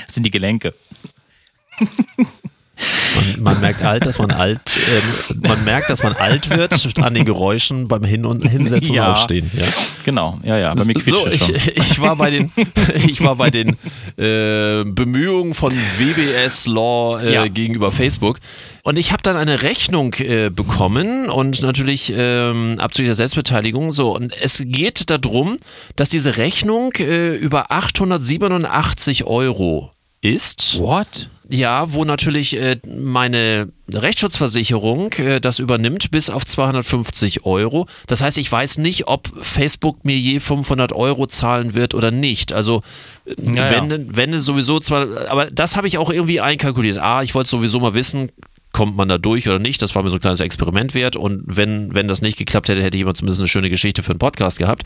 Das 0.06 0.14
sind 0.14 0.26
die 0.26 0.30
Gelenke. 0.30 0.74
Man, 3.14 3.42
man 3.42 3.60
merkt 3.60 3.82
alt, 3.82 4.06
dass 4.06 4.18
man 4.18 4.30
alt, 4.30 4.60
ähm, 5.30 5.40
man 5.42 5.64
merkt, 5.64 5.90
dass 5.90 6.02
man 6.02 6.12
alt 6.14 6.48
wird 6.50 6.72
an 6.98 7.14
den 7.14 7.24
Geräuschen 7.24 7.88
beim 7.88 8.04
Hin- 8.04 8.24
und 8.24 8.48
Hinsetzen 8.48 8.94
Ja. 8.94 9.06
und 9.06 9.10
Aufstehen. 9.12 9.50
Ja. 9.54 9.64
Genau, 10.04 10.38
ja, 10.44 10.56
ja. 10.58 10.74
Bei 10.74 10.84
mir 10.84 10.94
So, 11.04 11.26
ich, 11.26 11.40
schon. 11.44 11.54
ich 11.74 12.00
war 12.00 12.16
bei 12.16 12.30
den, 12.30 12.52
ich 13.06 13.22
war 13.22 13.34
bei 13.36 13.50
den 13.50 13.70
äh, 14.16 14.84
Bemühungen 14.84 15.54
von 15.54 15.72
WBS 15.98 16.66
Law 16.66 17.20
äh, 17.20 17.34
Ja. 17.34 17.48
gegenüber 17.48 17.90
Facebook. 17.92 18.38
Und 18.82 18.96
ich 18.96 19.12
habe 19.12 19.22
dann 19.22 19.36
eine 19.36 19.62
Rechnung 19.62 20.14
äh, 20.14 20.48
bekommen 20.50 21.28
und 21.28 21.60
natürlich 21.62 22.12
ähm, 22.16 22.76
abzüglich 22.78 23.10
der 23.10 23.16
Selbstbeteiligung. 23.16 23.92
So, 23.92 24.14
und 24.16 24.32
es 24.40 24.62
geht 24.64 25.10
darum, 25.10 25.58
dass 25.96 26.08
diese 26.10 26.36
Rechnung 26.38 26.92
äh, 26.98 27.34
über 27.34 27.70
887 27.72 29.24
Euro 29.24 29.90
ist. 30.22 30.78
What? 30.78 31.28
Ja, 31.52 31.92
wo 31.92 32.04
natürlich 32.04 32.56
äh, 32.56 32.76
meine 32.88 33.72
Rechtsschutzversicherung 33.92 35.12
äh, 35.14 35.40
das 35.40 35.58
übernimmt 35.58 36.12
bis 36.12 36.30
auf 36.30 36.46
250 36.46 37.44
Euro. 37.44 37.86
Das 38.06 38.22
heißt, 38.22 38.38
ich 38.38 38.50
weiß 38.52 38.78
nicht, 38.78 39.08
ob 39.08 39.28
Facebook 39.44 40.04
mir 40.04 40.16
je 40.16 40.38
500 40.38 40.92
Euro 40.92 41.26
zahlen 41.26 41.74
wird 41.74 41.94
oder 41.94 42.12
nicht. 42.12 42.52
Also 42.52 42.82
äh, 43.24 43.34
Ja, 43.54 43.70
wenn, 43.70 43.90
ja. 43.90 43.98
wenn 44.06 44.32
es 44.32 44.44
sowieso 44.44 44.78
zwar, 44.78 45.28
aber 45.28 45.46
das 45.46 45.76
habe 45.76 45.88
ich 45.88 45.98
auch 45.98 46.10
irgendwie 46.10 46.40
einkalkuliert. 46.40 46.98
Ah, 46.98 47.22
ich 47.24 47.34
wollte 47.34 47.50
sowieso 47.50 47.80
mal 47.80 47.94
wissen, 47.94 48.30
kommt 48.72 48.96
man 48.96 49.08
da 49.08 49.18
durch 49.18 49.48
oder 49.48 49.58
nicht. 49.58 49.82
Das 49.82 49.96
war 49.96 50.04
mir 50.04 50.10
so 50.10 50.18
ein 50.18 50.20
kleines 50.20 50.38
Experiment 50.40 50.94
wert. 50.94 51.16
Und 51.16 51.42
wenn, 51.46 51.92
wenn 51.94 52.06
das 52.06 52.22
nicht 52.22 52.36
geklappt 52.38 52.68
hätte, 52.68 52.80
hätte 52.82 52.96
jemand 52.96 53.16
zumindest 53.16 53.40
eine 53.40 53.48
schöne 53.48 53.70
Geschichte 53.70 54.04
für 54.04 54.12
einen 54.12 54.20
Podcast 54.20 54.58
gehabt. 54.58 54.84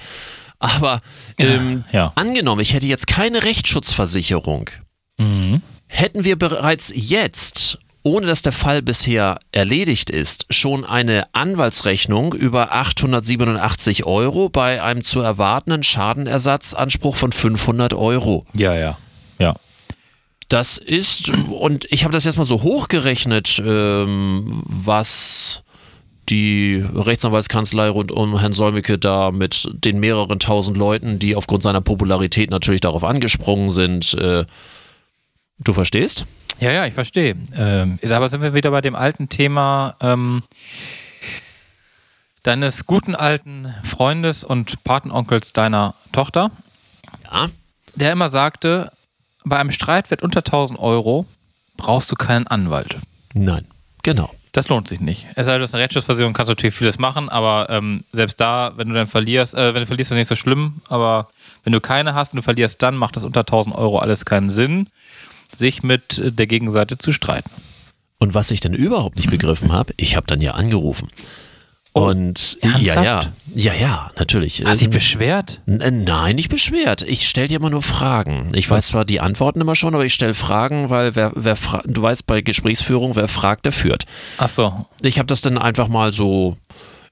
Aber 0.59 1.03
ähm, 1.37 1.85
Ja. 1.93 2.13
angenommen, 2.15 2.63
ich 2.63 2.73
hätte 2.73 2.87
jetzt 2.87 3.07
keine 3.07 3.45
Rechtsschutzversicherung, 3.45 4.71
Mhm. 5.19 5.63
hätten 5.87 6.25
wir 6.25 6.37
bereits 6.37 6.93
jetzt, 6.95 7.79
ohne 8.03 8.27
dass 8.27 8.43
der 8.43 8.53
Fall 8.53 8.83
bisher 8.83 9.39
erledigt 9.53 10.11
ist, 10.11 10.47
schon 10.51 10.85
eine 10.85 11.27
Anwaltsrechnung 11.33 12.35
über 12.35 12.73
887 12.73 14.05
Euro 14.05 14.49
bei 14.49 14.83
einem 14.83 15.03
zu 15.03 15.21
erwartenden 15.21 15.83
Schadenersatzanspruch 15.83 17.17
von 17.17 17.33
500 17.33 17.95
Euro. 17.95 18.45
Ja, 18.53 18.75
ja. 18.75 18.99
Ja. 19.39 19.55
Das 20.49 20.77
ist, 20.77 21.31
und 21.31 21.91
ich 21.91 22.05
habe 22.05 22.13
das 22.13 22.25
jetzt 22.25 22.37
mal 22.37 22.45
so 22.45 22.63
hochgerechnet, 22.63 23.63
ähm, 23.65 24.63
was 24.67 25.63
die 26.29 26.85
Rechtsanwaltskanzlei 26.95 27.89
rund 27.89 28.13
um 28.13 28.39
Herrn 28.39 28.53
Solmecke 28.53 28.99
da 28.99 29.31
mit 29.31 29.69
den 29.73 30.01
mehreren 30.01 30.39
tausend 30.39 30.77
Leuten, 30.77 31.19
die 31.19 31.37
aufgrund 31.37 31.63
seiner 31.63 31.81
Popularität 31.81 32.51
natürlich 32.51 32.81
darauf 32.81 33.05
angesprungen 33.05 33.71
sind, 33.71 34.15
äh, 34.15 34.45
du 35.59 35.73
verstehst? 35.73 36.27
Ja, 36.61 36.71
ja, 36.73 36.87
ich 36.87 36.95
verstehe. 36.95 37.35
Ähm, 37.57 37.99
aber 38.09 38.29
sind 38.29 38.43
wir 38.43 38.55
wieder 38.55 38.71
bei 38.71 38.81
dem 38.81 38.95
alten 38.95 39.29
Thema 39.29 39.97
ähm, 40.01 40.43
deines 42.43 42.87
guten 42.87 43.15
alten 43.15 43.75
Freundes 43.83 44.45
und 44.45 44.83
Patenonkels 44.85 45.53
deiner 45.53 45.95
Tochter, 46.13 46.51
Ja. 47.31 47.49
der 47.95 48.13
immer 48.13 48.29
sagte, 48.29 48.93
bei 49.45 49.59
einem 49.59 49.71
Streitwert 49.71 50.23
unter 50.23 50.41
1000 50.41 50.79
Euro 50.79 51.27
brauchst 51.77 52.11
du 52.13 52.17
keinen 52.17 52.47
Anwalt. 52.47 52.97
Nein, 53.35 53.67
genau. 54.03 54.31
Das 54.53 54.69
lohnt 54.69 54.87
sich 54.87 55.01
nicht. 55.01 55.27
Es 55.35 55.47
sei 55.47 55.53
denn, 55.53 55.63
du 55.63 55.65
hast 55.65 55.75
eine 55.75 55.83
Rechtsschutzversicherung, 55.83 56.33
kannst 56.33 56.49
du 56.49 56.53
natürlich 56.53 56.77
vieles 56.77 56.99
machen, 57.01 57.29
aber 57.29 57.67
ähm, 57.71 58.05
selbst 58.13 58.39
da, 58.39 58.73
wenn 58.77 58.89
du 58.89 58.95
dann 58.95 59.09
verlierst, 59.09 59.55
äh, 59.55 59.75
wenn 59.75 59.81
du 59.81 59.87
verlierst, 59.87 60.13
ist 60.13 60.15
das 60.15 60.17
nicht 60.19 60.29
so 60.29 60.37
schlimm, 60.37 60.81
aber 60.89 61.29
wenn 61.65 61.73
du 61.73 61.81
keine 61.81 62.15
hast 62.15 62.33
und 62.33 62.37
du 62.37 62.43
verlierst 62.43 62.81
dann, 62.81 62.95
macht 62.97 63.17
das 63.17 63.25
unter 63.25 63.41
1000 63.41 63.75
Euro 63.75 63.99
alles 63.99 64.25
keinen 64.25 64.51
Sinn, 64.51 64.89
sich 65.59 65.83
mit 65.83 66.19
äh, 66.19 66.33
der 66.33 66.47
Gegenseite 66.47 66.99
zu 66.99 67.13
streiten. 67.13 67.51
Und 68.19 68.35
was 68.35 68.51
ich 68.51 68.61
dann 68.61 68.75
überhaupt 68.75 69.17
nicht 69.17 69.31
begriffen 69.31 69.73
habe, 69.73 69.93
ich 69.97 70.17
habe 70.17 70.27
dann 70.27 70.41
ja 70.41 70.53
angerufen. 70.53 71.11
Und 71.93 72.59
ja, 72.61 72.71
ja, 72.79 72.95
ernsthaft? 72.95 73.31
ja, 73.55 73.73
ja, 73.75 74.11
natürlich. 74.19 74.65
Hast 74.65 74.81
dich 74.81 74.89
Ähm, 74.89 74.93
beschwert? 74.95 75.61
N- 75.67 75.81
äh, 75.81 75.93
Nein, 75.93 76.35
nicht 76.35 76.49
beschwert. 76.49 77.03
Ich 77.03 77.29
stelle 77.29 77.47
dir 77.47 77.59
immer 77.59 77.71
nur 77.71 77.83
Fragen. 77.83 78.51
Ich 78.55 78.69
weiß 78.69 78.89
zwar 78.89 79.05
die 79.05 79.21
Antworten 79.21 79.61
immer 79.61 79.77
schon, 79.77 79.95
aber 79.95 80.05
ich 80.05 80.13
stelle 80.15 80.35
Fragen, 80.35 80.91
weil 80.91 81.15
wer, 81.15 81.31
wer 81.37 81.57
du 81.85 82.03
weißt, 82.03 82.27
bei 82.27 82.41
Gesprächsführung, 82.41 83.15
wer 83.15 83.29
fragt, 83.29 83.65
der 83.65 83.73
führt. 83.73 84.07
Ach 84.39 84.49
so. 84.49 84.87
Ich 85.03 85.19
habe 85.21 85.27
das 85.29 85.41
dann 85.41 85.57
einfach 85.57 85.87
mal 85.87 86.13
so 86.13 86.57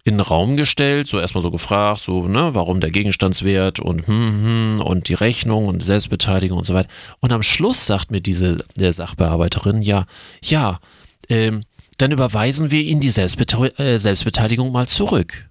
in 0.05 0.15
den 0.15 0.21
Raum 0.21 0.57
gestellt, 0.57 1.07
so 1.07 1.21
erstmal 1.21 1.43
so 1.43 1.51
gefragt, 1.51 2.01
so, 2.01 2.27
ne, 2.27 2.55
warum 2.55 2.81
der 2.81 2.91
Gegenstandswert 2.91 3.79
und 3.79 4.07
hm, 4.07 4.45
hm, 4.45 4.81
und 4.81 5.09
die 5.09 5.15
Rechnung 5.15 5.67
und 5.67 5.83
Selbstbeteiligung 5.83 6.59
und 6.59 6.65
so 6.65 6.75
weiter. 6.75 6.89
Und 7.21 7.33
am 7.33 7.43
Schluss 7.43 7.87
sagt 7.87 8.11
mir 8.11 8.21
diese 8.21 8.65
der 8.77 8.93
Sachbearbeiterin, 8.93 9.81
ja, 9.83 10.07
ja, 10.43 10.81
ähm, 11.29 11.63
dann 11.99 12.11
überweisen 12.11 12.71
wir 12.71 12.83
Ihnen 12.83 13.01
die 13.01 13.11
Selbstbete 13.11 13.79
äh, 13.79 13.99
Selbstbeteiligung 13.99 14.73
mal 14.73 14.89
zurück. 14.89 15.49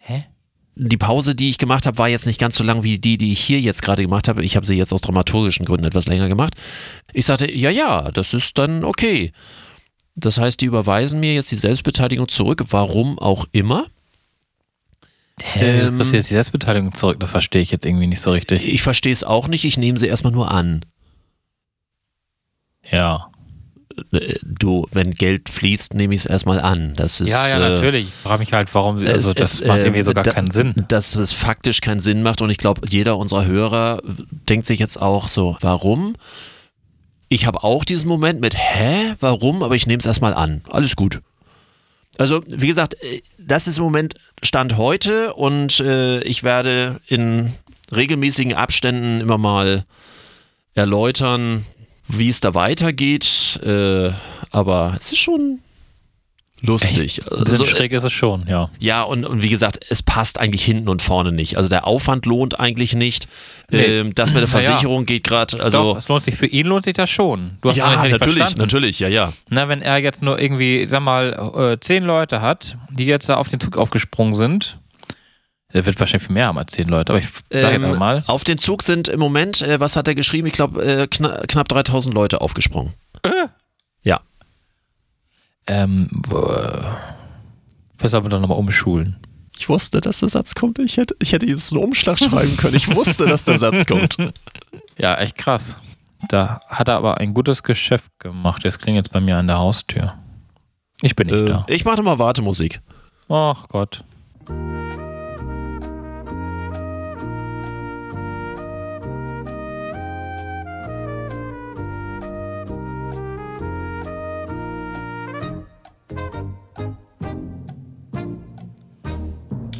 Hä? 0.00 0.24
die 0.76 0.96
Pause, 0.96 1.34
die 1.34 1.50
ich 1.50 1.58
gemacht 1.58 1.86
habe, 1.86 1.98
war 1.98 2.08
jetzt 2.08 2.26
nicht 2.26 2.40
ganz 2.40 2.56
so 2.56 2.64
lang 2.64 2.82
wie 2.82 2.98
die, 2.98 3.16
die 3.16 3.32
ich 3.32 3.40
hier 3.40 3.60
jetzt 3.60 3.82
gerade 3.82 4.02
gemacht 4.02 4.28
habe. 4.28 4.44
Ich 4.44 4.56
habe 4.56 4.66
sie 4.66 4.74
jetzt 4.74 4.92
aus 4.92 5.02
dramaturgischen 5.02 5.64
Gründen 5.64 5.86
etwas 5.86 6.06
länger 6.06 6.28
gemacht. 6.28 6.54
Ich 7.12 7.26
sagte, 7.26 7.50
ja, 7.50 7.70
ja, 7.70 8.10
das 8.10 8.34
ist 8.34 8.58
dann 8.58 8.84
okay. 8.84 9.32
Das 10.16 10.38
heißt, 10.38 10.60
die 10.60 10.66
überweisen 10.66 11.18
mir 11.20 11.34
jetzt 11.34 11.50
die 11.50 11.56
Selbstbeteiligung 11.56 12.28
zurück, 12.28 12.64
warum 12.70 13.18
auch 13.18 13.46
immer. 13.52 13.86
Hä, 15.42 15.86
Ähm, 15.88 15.98
was 15.98 16.12
jetzt 16.12 16.30
die 16.30 16.34
Selbstbeteiligung 16.34 16.94
zurück? 16.94 17.18
Das 17.18 17.30
verstehe 17.30 17.60
ich 17.62 17.70
jetzt 17.72 17.84
irgendwie 17.84 18.06
nicht 18.06 18.20
so 18.20 18.30
richtig. 18.30 18.66
Ich 18.72 18.82
verstehe 18.82 19.12
es 19.12 19.24
auch 19.24 19.48
nicht, 19.48 19.64
ich 19.64 19.76
nehme 19.76 19.98
sie 19.98 20.06
erstmal 20.06 20.32
nur 20.32 20.50
an. 20.52 20.84
Ja. 22.90 23.28
Äh, 24.12 24.34
Du, 24.42 24.86
wenn 24.92 25.10
Geld 25.12 25.48
fließt, 25.48 25.94
nehme 25.94 26.14
ich 26.14 26.20
es 26.22 26.26
erstmal 26.26 26.60
an. 26.60 26.94
Das 26.96 27.20
ist, 27.20 27.28
Ja, 27.30 27.48
ja, 27.48 27.56
äh, 27.56 27.74
natürlich. 27.74 28.08
Ich 28.08 28.14
frage 28.14 28.38
mich 28.40 28.52
halt, 28.52 28.72
warum, 28.74 28.98
also 29.06 29.32
das 29.32 29.60
es, 29.60 29.66
macht 29.66 29.80
äh, 29.80 29.84
irgendwie 29.84 30.02
so 30.02 30.12
gar 30.12 30.22
da- 30.24 30.32
keinen 30.32 30.50
Sinn. 30.50 30.74
Dass 30.88 31.14
es 31.16 31.32
faktisch 31.32 31.80
keinen 31.80 32.00
Sinn 32.00 32.22
macht 32.22 32.40
und 32.40 32.50
ich 32.50 32.58
glaube, 32.58 32.82
jeder 32.88 33.16
unserer 33.18 33.44
Hörer 33.46 34.00
denkt 34.30 34.66
sich 34.66 34.78
jetzt 34.78 35.00
auch 35.00 35.28
so, 35.28 35.56
warum? 35.60 36.14
Ich 37.28 37.46
habe 37.46 37.64
auch 37.64 37.84
diesen 37.84 38.08
Moment 38.08 38.40
mit, 38.40 38.56
hä, 38.56 39.14
warum? 39.20 39.62
Aber 39.62 39.74
ich 39.74 39.86
nehme 39.86 40.00
es 40.00 40.06
erstmal 40.06 40.34
an. 40.34 40.62
Alles 40.70 40.96
gut. 40.96 41.20
Also, 42.16 42.42
wie 42.48 42.68
gesagt, 42.68 42.94
äh, 43.02 43.20
das 43.38 43.66
ist 43.66 43.78
im 43.78 43.84
Moment 43.84 44.14
Stand 44.42 44.76
heute 44.76 45.34
und 45.34 45.80
äh, 45.80 46.20
ich 46.22 46.42
werde 46.42 47.00
in 47.08 47.52
regelmäßigen 47.94 48.54
Abständen 48.54 49.20
immer 49.20 49.38
mal 49.38 49.84
erläutern, 50.74 51.66
wie 52.06 52.28
es 52.28 52.40
da 52.40 52.54
weitergeht. 52.54 53.60
Äh, 53.64 54.12
aber 54.50 54.94
es 54.98 55.12
ist 55.12 55.18
schon 55.18 55.60
lustig. 56.66 57.22
Ein 57.22 57.44
bisschen 57.44 57.50
Also, 57.50 57.64
schräg 57.64 57.92
ist 57.92 58.04
es 58.04 58.12
schon, 58.12 58.46
ja. 58.48 58.70
ja, 58.78 59.02
und, 59.02 59.24
und 59.24 59.42
wie 59.42 59.48
gesagt, 59.48 59.84
es 59.88 60.02
passt 60.02 60.38
eigentlich 60.38 60.64
hinten 60.64 60.88
und 60.88 61.02
vorne 61.02 61.32
nicht. 61.32 61.56
Also 61.56 61.68
der 61.68 61.86
Aufwand 61.86 62.26
lohnt 62.26 62.58
eigentlich 62.58 62.94
nicht. 62.94 63.28
Nee. 63.70 63.82
Ähm, 63.84 64.14
das 64.14 64.32
mit 64.32 64.42
der. 64.42 64.48
Versicherung 64.48 65.04
geht 65.06 65.24
gerade, 65.24 65.62
also. 65.62 65.94
Doch, 65.94 65.98
es 65.98 66.08
lohnt 66.08 66.24
sich 66.24 66.34
für 66.34 66.46
ihn 66.46 66.66
lohnt 66.66 66.84
sich 66.84 66.94
das 66.94 67.10
schon. 67.10 67.58
Du 67.60 67.70
hast 67.70 67.76
ja, 67.76 67.86
natürlich, 67.96 68.18
verstanden. 68.18 68.58
natürlich, 68.58 69.00
ja, 69.00 69.08
ja. 69.08 69.32
Na, 69.48 69.68
wenn 69.68 69.82
er 69.82 69.98
jetzt 69.98 70.22
nur 70.22 70.40
irgendwie, 70.40 70.86
sag 70.86 71.00
mal, 71.02 71.32
äh, 71.56 71.80
zehn 71.80 72.04
Leute 72.04 72.40
hat, 72.40 72.76
die 72.90 73.06
jetzt 73.06 73.28
da 73.28 73.36
auf 73.36 73.48
den 73.48 73.60
Zug 73.60 73.76
aufgesprungen 73.76 74.34
sind, 74.34 74.78
der 75.72 75.84
wird 75.86 75.98
wahrscheinlich 75.98 76.26
viel 76.28 76.34
mehr 76.34 76.44
haben 76.44 76.58
als 76.58 76.72
zehn 76.72 76.86
Leute, 76.86 77.12
aber 77.12 77.18
ich 77.18 77.26
sage 77.50 77.74
Ähm, 77.74 77.84
einfach 77.84 77.98
mal. 77.98 78.22
Auf 78.28 78.44
den 78.44 78.58
Zug 78.58 78.84
sind 78.84 79.08
im 79.08 79.18
Moment, 79.18 79.60
äh, 79.62 79.80
was 79.80 79.96
hat 79.96 80.06
er 80.06 80.14
geschrieben? 80.14 80.46
Ich 80.46 80.52
glaube, 80.52 80.80
äh, 80.84 81.06
kna 81.08 81.42
knapp 81.48 81.68
3000 81.68 82.14
Leute 82.14 82.40
aufgesprungen. 82.40 82.92
Ja. 83.26 83.50
Ähm, 85.66 86.10
was 87.98 88.10
sollen 88.10 88.24
wir 88.24 88.28
doch 88.30 88.40
nochmal 88.40 88.58
umschulen? 88.58 89.16
Ich 89.56 89.68
wusste, 89.68 90.00
dass 90.00 90.20
der 90.20 90.28
Satz 90.28 90.54
kommt. 90.54 90.78
Ich 90.80 90.96
hätte, 90.96 91.14
ich 91.20 91.32
hätte 91.32 91.46
jetzt 91.46 91.72
einen 91.72 91.82
Umschlag 91.82 92.18
schreiben 92.18 92.56
können. 92.56 92.74
Ich 92.74 92.92
wusste, 92.94 93.26
dass 93.26 93.44
der 93.44 93.58
Satz 93.58 93.86
kommt. 93.86 94.16
Ja, 94.96 95.16
echt 95.16 95.36
krass. 95.36 95.76
Da 96.28 96.60
hat 96.68 96.86
er 96.86 96.94
aber 96.94 97.18
ein 97.18 97.34
gutes 97.34 97.64
Geschäft 97.64 98.12
gemacht. 98.20 98.62
Jetzt 98.62 98.78
klingelt 98.78 99.06
jetzt 99.06 99.12
bei 99.12 99.20
mir 99.20 99.36
an 99.38 99.48
der 99.48 99.58
Haustür. 99.58 100.14
Ich 101.02 101.16
bin 101.16 101.26
nicht 101.26 101.36
Äh, 101.36 101.46
da. 101.46 101.66
ich 101.68 101.84
mache 101.84 102.00
mal 102.00 102.20
Wartemusik. 102.20 102.80
Ach 103.28 103.66
Gott. 103.68 104.04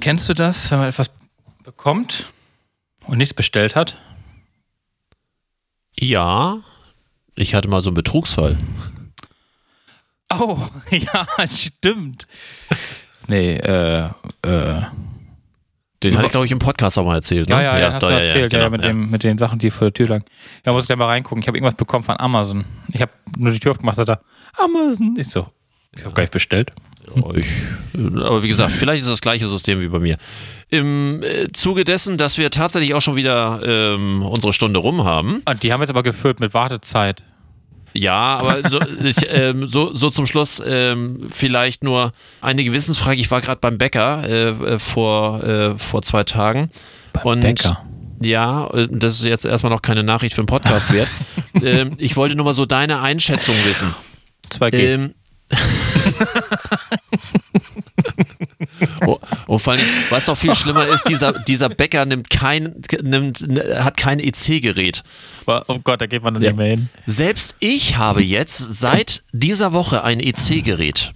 Kennst 0.04 0.28
du 0.28 0.34
das, 0.34 0.70
wenn 0.70 0.80
man 0.80 0.90
etwas 0.90 1.10
bekommt 1.62 2.26
und 3.06 3.16
nichts 3.16 3.32
bestellt 3.32 3.74
hat? 3.74 3.96
Ja, 5.98 6.58
ich 7.34 7.54
hatte 7.54 7.68
mal 7.68 7.80
so 7.80 7.88
einen 7.88 7.94
Betrugsfall. 7.94 8.58
Oh, 10.38 10.58
ja, 10.90 11.26
stimmt. 11.46 12.26
Nee, 13.28 13.54
äh, 13.54 14.10
äh, 14.42 14.82
Den 16.02 16.16
hatte 16.18 16.26
ich, 16.26 16.32
glaube 16.32 16.44
ich, 16.44 16.52
im 16.52 16.58
Podcast 16.58 16.98
auch 16.98 17.06
mal 17.06 17.14
erzählt. 17.14 17.48
Ne? 17.48 17.54
Ja, 17.54 17.62
ja, 17.62 17.78
ja, 17.78 17.92
hast 17.94 18.02
doch, 18.02 18.10
du 18.10 18.20
erzählt, 18.20 18.52
ja, 18.52 18.58
genau, 18.58 18.70
mit, 18.72 18.84
Dem, 18.84 19.08
mit 19.08 19.24
den 19.24 19.38
Sachen, 19.38 19.58
die 19.58 19.70
vor 19.70 19.86
der 19.86 19.94
Tür 19.94 20.08
lagen. 20.08 20.26
Ja, 20.66 20.72
muss 20.72 20.84
gleich 20.84 20.98
mal 20.98 21.06
reingucken. 21.06 21.40
Ich 21.40 21.48
habe 21.48 21.56
irgendwas 21.56 21.78
bekommen 21.78 22.04
von 22.04 22.20
Amazon. 22.20 22.66
Ich 22.88 23.00
habe 23.00 23.12
nur 23.38 23.54
die 23.54 23.58
Tür 23.58 23.70
aufgemacht, 23.70 23.96
hat 23.96 24.10
er 24.10 24.20
Amazon. 24.58 25.14
Ich 25.16 25.30
so, 25.30 25.48
ich 25.92 26.04
habe 26.04 26.12
gar 26.12 26.20
nichts 26.20 26.34
bestellt. 26.34 26.72
Ich, 27.36 27.46
aber 27.94 28.42
wie 28.42 28.48
gesagt, 28.48 28.72
vielleicht 28.72 29.02
ist 29.02 29.10
das 29.10 29.20
gleiche 29.20 29.46
System 29.46 29.80
wie 29.80 29.88
bei 29.88 29.98
mir. 29.98 30.16
Im 30.70 31.22
äh, 31.22 31.52
Zuge 31.52 31.84
dessen, 31.84 32.18
dass 32.18 32.38
wir 32.38 32.50
tatsächlich 32.50 32.94
auch 32.94 33.02
schon 33.02 33.16
wieder 33.16 33.60
ähm, 33.64 34.22
unsere 34.22 34.52
Stunde 34.52 34.80
rum 34.80 35.04
haben. 35.04 35.42
Und 35.48 35.62
die 35.62 35.72
haben 35.72 35.80
jetzt 35.80 35.90
aber 35.90 36.02
gefüllt 36.02 36.40
mit 36.40 36.54
Wartezeit. 36.54 37.22
Ja, 37.94 38.38
aber 38.38 38.68
so, 38.70 38.80
ich, 39.02 39.16
ähm, 39.30 39.66
so, 39.66 39.94
so 39.94 40.10
zum 40.10 40.26
Schluss 40.26 40.62
ähm, 40.66 41.28
vielleicht 41.30 41.84
nur 41.84 42.12
eine 42.40 42.64
Gewissensfrage. 42.64 43.20
Ich 43.20 43.30
war 43.30 43.40
gerade 43.40 43.60
beim 43.60 43.78
Bäcker 43.78 44.28
äh, 44.28 44.48
äh, 44.48 44.78
vor, 44.78 45.42
äh, 45.44 45.78
vor 45.78 46.02
zwei 46.02 46.24
Tagen. 46.24 46.70
Beim 47.12 47.24
Und 47.24 47.40
Bäcker. 47.40 47.84
Ja, 48.20 48.68
äh, 48.68 48.88
das 48.90 49.14
ist 49.16 49.24
jetzt 49.24 49.44
erstmal 49.44 49.72
noch 49.72 49.82
keine 49.82 50.02
Nachricht 50.02 50.34
für 50.34 50.42
den 50.42 50.46
Podcast 50.46 50.92
wert. 50.92 51.08
ähm, 51.62 51.92
ich 51.98 52.16
wollte 52.16 52.36
nur 52.36 52.44
mal 52.44 52.54
so 52.54 52.66
deine 52.66 53.00
Einschätzung 53.00 53.54
wissen. 53.66 53.94
2G. 54.50 55.10
Oh, 59.06 59.18
oh, 59.46 59.58
vor 59.58 59.74
allem, 59.74 59.82
was 60.10 60.26
noch 60.26 60.36
viel 60.36 60.54
schlimmer 60.54 60.86
ist, 60.86 61.08
dieser, 61.08 61.32
dieser 61.32 61.68
Bäcker 61.68 62.04
nimmt 62.06 62.30
kein, 62.30 62.82
nimmt, 63.02 63.40
hat 63.78 63.96
kein 63.96 64.18
EC-Gerät. 64.20 65.02
oh 65.46 65.78
Gott, 65.82 66.00
da 66.00 66.06
geht 66.06 66.22
man 66.22 66.34
dann 66.34 66.42
Ja. 66.42 66.50
nicht 66.50 66.58
mehr 66.58 66.68
hin. 66.68 66.88
Selbst 67.06 67.54
ich 67.60 67.96
habe 67.96 68.22
jetzt 68.22 68.58
seit 68.76 69.22
dieser 69.32 69.72
Woche 69.72 70.02
ein 70.04 70.20
EC-Gerät. 70.20 71.10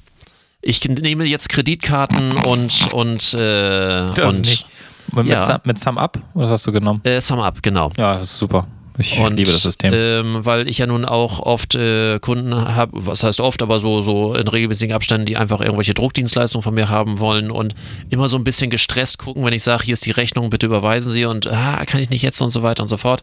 Ich 0.60 0.84
nehme 0.88 1.24
jetzt 1.24 1.48
Kreditkarten 1.48 2.32
und 2.32 2.92
und 2.92 3.34
äh, 3.34 4.20
und 4.22 4.40
nicht. 4.40 4.66
Mit, 5.14 5.26
Ja. 5.26 5.60
mit 5.64 5.78
Sum 5.78 5.96
Up? 5.98 6.18
Was 6.34 6.50
hast 6.50 6.66
du 6.66 6.72
genommen? 6.72 7.00
äh, 7.04 7.20
Sum 7.20 7.40
Up, 7.40 7.62
genau. 7.62 7.90
Ja, 7.96 8.16
das 8.16 8.24
ist 8.32 8.38
super. 8.38 8.66
Ich 8.98 9.18
Und, 9.18 9.36
liebe 9.36 9.52
das 9.52 9.62
System. 9.62 9.92
Ähm, 9.94 10.44
weil 10.44 10.68
ich 10.68 10.78
ja 10.78 10.86
nun 10.86 11.04
auch 11.04 11.38
oft 11.38 11.76
äh, 11.76 12.18
Kunden 12.18 12.52
habe, 12.54 12.92
was 12.94 13.22
heißt 13.22 13.40
oft, 13.40 13.62
aber 13.62 13.78
so, 13.78 14.00
so 14.00 14.34
in 14.34 14.48
regelmäßigen 14.48 14.94
Abständen, 14.94 15.24
die 15.24 15.36
einfach 15.36 15.60
irgendwelche 15.60 15.94
Druckdienstleistungen 15.94 16.64
von 16.64 16.74
mir 16.74 16.88
haben 16.88 17.20
wollen 17.20 17.50
und 17.50 17.74
immer 18.10 18.28
so 18.28 18.36
ein 18.36 18.44
bisschen 18.44 18.70
gestresst 18.70 19.18
gucken, 19.18 19.44
wenn 19.44 19.52
ich 19.52 19.62
sage, 19.62 19.84
hier 19.84 19.94
ist 19.94 20.04
die 20.04 20.10
Rechnung, 20.10 20.50
bitte 20.50 20.66
überweisen 20.66 21.12
Sie 21.12 21.24
und 21.24 21.46
ah, 21.46 21.84
kann 21.86 22.00
ich 22.00 22.10
nicht 22.10 22.22
jetzt 22.22 22.40
und 22.42 22.50
so 22.50 22.62
weiter 22.62 22.82
und 22.82 22.88
so 22.88 22.96
fort. 22.96 23.22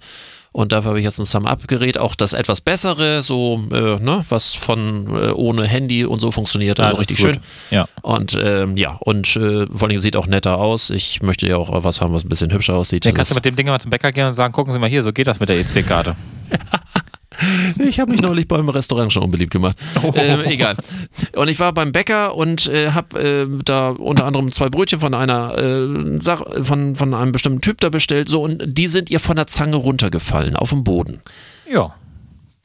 Und 0.55 0.71
dafür 0.71 0.91
habe 0.91 0.99
ich 0.99 1.03
jetzt 1.03 1.19
ein 1.19 1.25
Sum-Up-Gerät, 1.25 1.97
auch 1.97 2.15
das 2.15 2.31
etwas 2.31 2.61
bessere, 2.61 3.21
so, 3.21 3.61
äh, 3.73 4.01
ne, 4.01 4.23
was 4.29 4.53
von 4.53 5.05
äh, 5.07 5.31
ohne 5.31 5.67
Handy 5.67 6.05
und 6.05 6.21
so 6.21 6.31
funktioniert, 6.31 6.79
also 6.79 6.91
das 6.91 6.99
richtig 7.01 7.19
schön. 7.19 7.39
Ja. 7.71 7.89
Und 8.01 8.39
ähm, 8.41 8.77
ja, 8.77 8.95
und 9.01 9.35
äh, 9.35 9.67
vor 9.69 9.89
allem 9.89 9.99
sieht 9.99 10.15
auch 10.15 10.27
netter 10.27 10.57
aus. 10.57 10.91
Ich 10.91 11.21
möchte 11.21 11.45
ja 11.45 11.57
auch 11.57 11.83
was 11.83 11.99
haben, 11.99 12.13
was 12.13 12.23
ein 12.23 12.29
bisschen 12.29 12.53
hübscher 12.53 12.77
aussieht. 12.77 13.03
Dann 13.03 13.11
Das 13.11 13.17
kannst 13.17 13.31
du 13.31 13.35
mit 13.35 13.43
dem 13.43 13.57
Ding 13.57 13.67
mal 13.67 13.81
zum 13.81 13.91
Bäcker 13.91 14.13
gehen 14.13 14.27
und 14.27 14.33
sagen, 14.33 14.53
gucken 14.53 14.71
Sie 14.71 14.79
mal 14.79 14.89
hier, 14.89 15.03
so 15.03 15.11
geht 15.11 15.27
das 15.27 15.41
mit 15.41 15.49
der 15.49 15.59
EC-Karte. 15.59 16.15
Ich 17.79 17.99
habe 17.99 18.11
mich 18.11 18.21
neulich 18.21 18.47
beim 18.47 18.67
Restaurant 18.69 19.11
schon 19.11 19.23
unbeliebt 19.23 19.51
gemacht. 19.51 19.77
Ähm, 20.15 20.41
egal. 20.45 20.75
Und 21.35 21.47
ich 21.47 21.59
war 21.59 21.73
beim 21.73 21.91
Bäcker 21.91 22.35
und 22.35 22.67
äh, 22.67 22.91
habe 22.91 23.19
äh, 23.19 23.47
da 23.63 23.89
unter 23.89 24.25
anderem 24.25 24.51
zwei 24.51 24.69
Brötchen 24.69 24.99
von 24.99 25.13
einer 25.13 25.57
äh, 25.57 26.19
Sach 26.21 26.43
von, 26.63 26.95
von 26.95 27.13
einem 27.13 27.31
bestimmten 27.31 27.61
Typ 27.61 27.81
da 27.81 27.89
bestellt. 27.89 28.29
So 28.29 28.43
und 28.43 28.63
die 28.65 28.87
sind 28.87 29.09
ihr 29.09 29.19
von 29.19 29.35
der 29.35 29.47
Zange 29.47 29.77
runtergefallen 29.77 30.55
auf 30.55 30.69
dem 30.69 30.83
Boden. 30.83 31.21
Ja. 31.71 31.93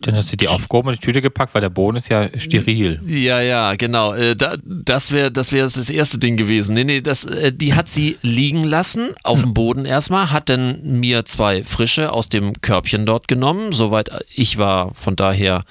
Dann 0.03 0.17
hat 0.17 0.25
sie 0.25 0.37
die 0.37 0.49
aufgehoben 0.49 0.89
und 0.89 0.95
in 0.95 1.01
die 1.01 1.05
Tüte 1.05 1.21
gepackt, 1.21 1.55
weil 1.55 1.61
der 1.61 1.69
Boden 1.69 1.97
ist 1.97 2.11
ja 2.11 2.29
steril. 2.39 3.01
Ja, 3.07 3.41
ja, 3.41 3.75
genau. 3.75 4.15
Äh, 4.15 4.35
da, 4.35 4.57
das 4.65 5.13
wäre 5.13 5.31
das, 5.31 5.53
wär 5.53 5.65
das 5.65 5.91
erste 5.91 6.19
Ding 6.19 6.39
gewesen. 6.39 6.73
Nee, 6.73 6.85
nee, 6.85 7.01
das, 7.03 7.25
äh, 7.27 7.53
die 7.53 7.75
hat 7.75 7.89
sie 7.89 8.17
liegen 8.23 8.65
lassen, 8.65 9.11
auf 9.25 9.41
dem 9.41 9.53
Boden 9.53 9.85
erstmal, 9.85 10.31
hat 10.31 10.49
dann 10.49 10.81
mir 11.01 11.27
zwei 11.27 11.65
frische 11.65 12.13
aus 12.13 12.31
dem 12.31 12.61
Körbchen 12.63 13.05
dort 13.05 13.29
genommen. 13.29 13.73
Soweit 13.73 14.11
ich 14.35 14.57
war 14.57 14.95
von 14.95 15.17
daher 15.17 15.65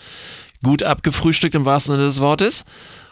gut 0.63 0.83
abgefrühstückt 0.83 1.55
im 1.55 1.65
wahrsten 1.65 1.95
Sinne 1.95 2.07
des 2.07 2.19
Wortes. 2.19 2.65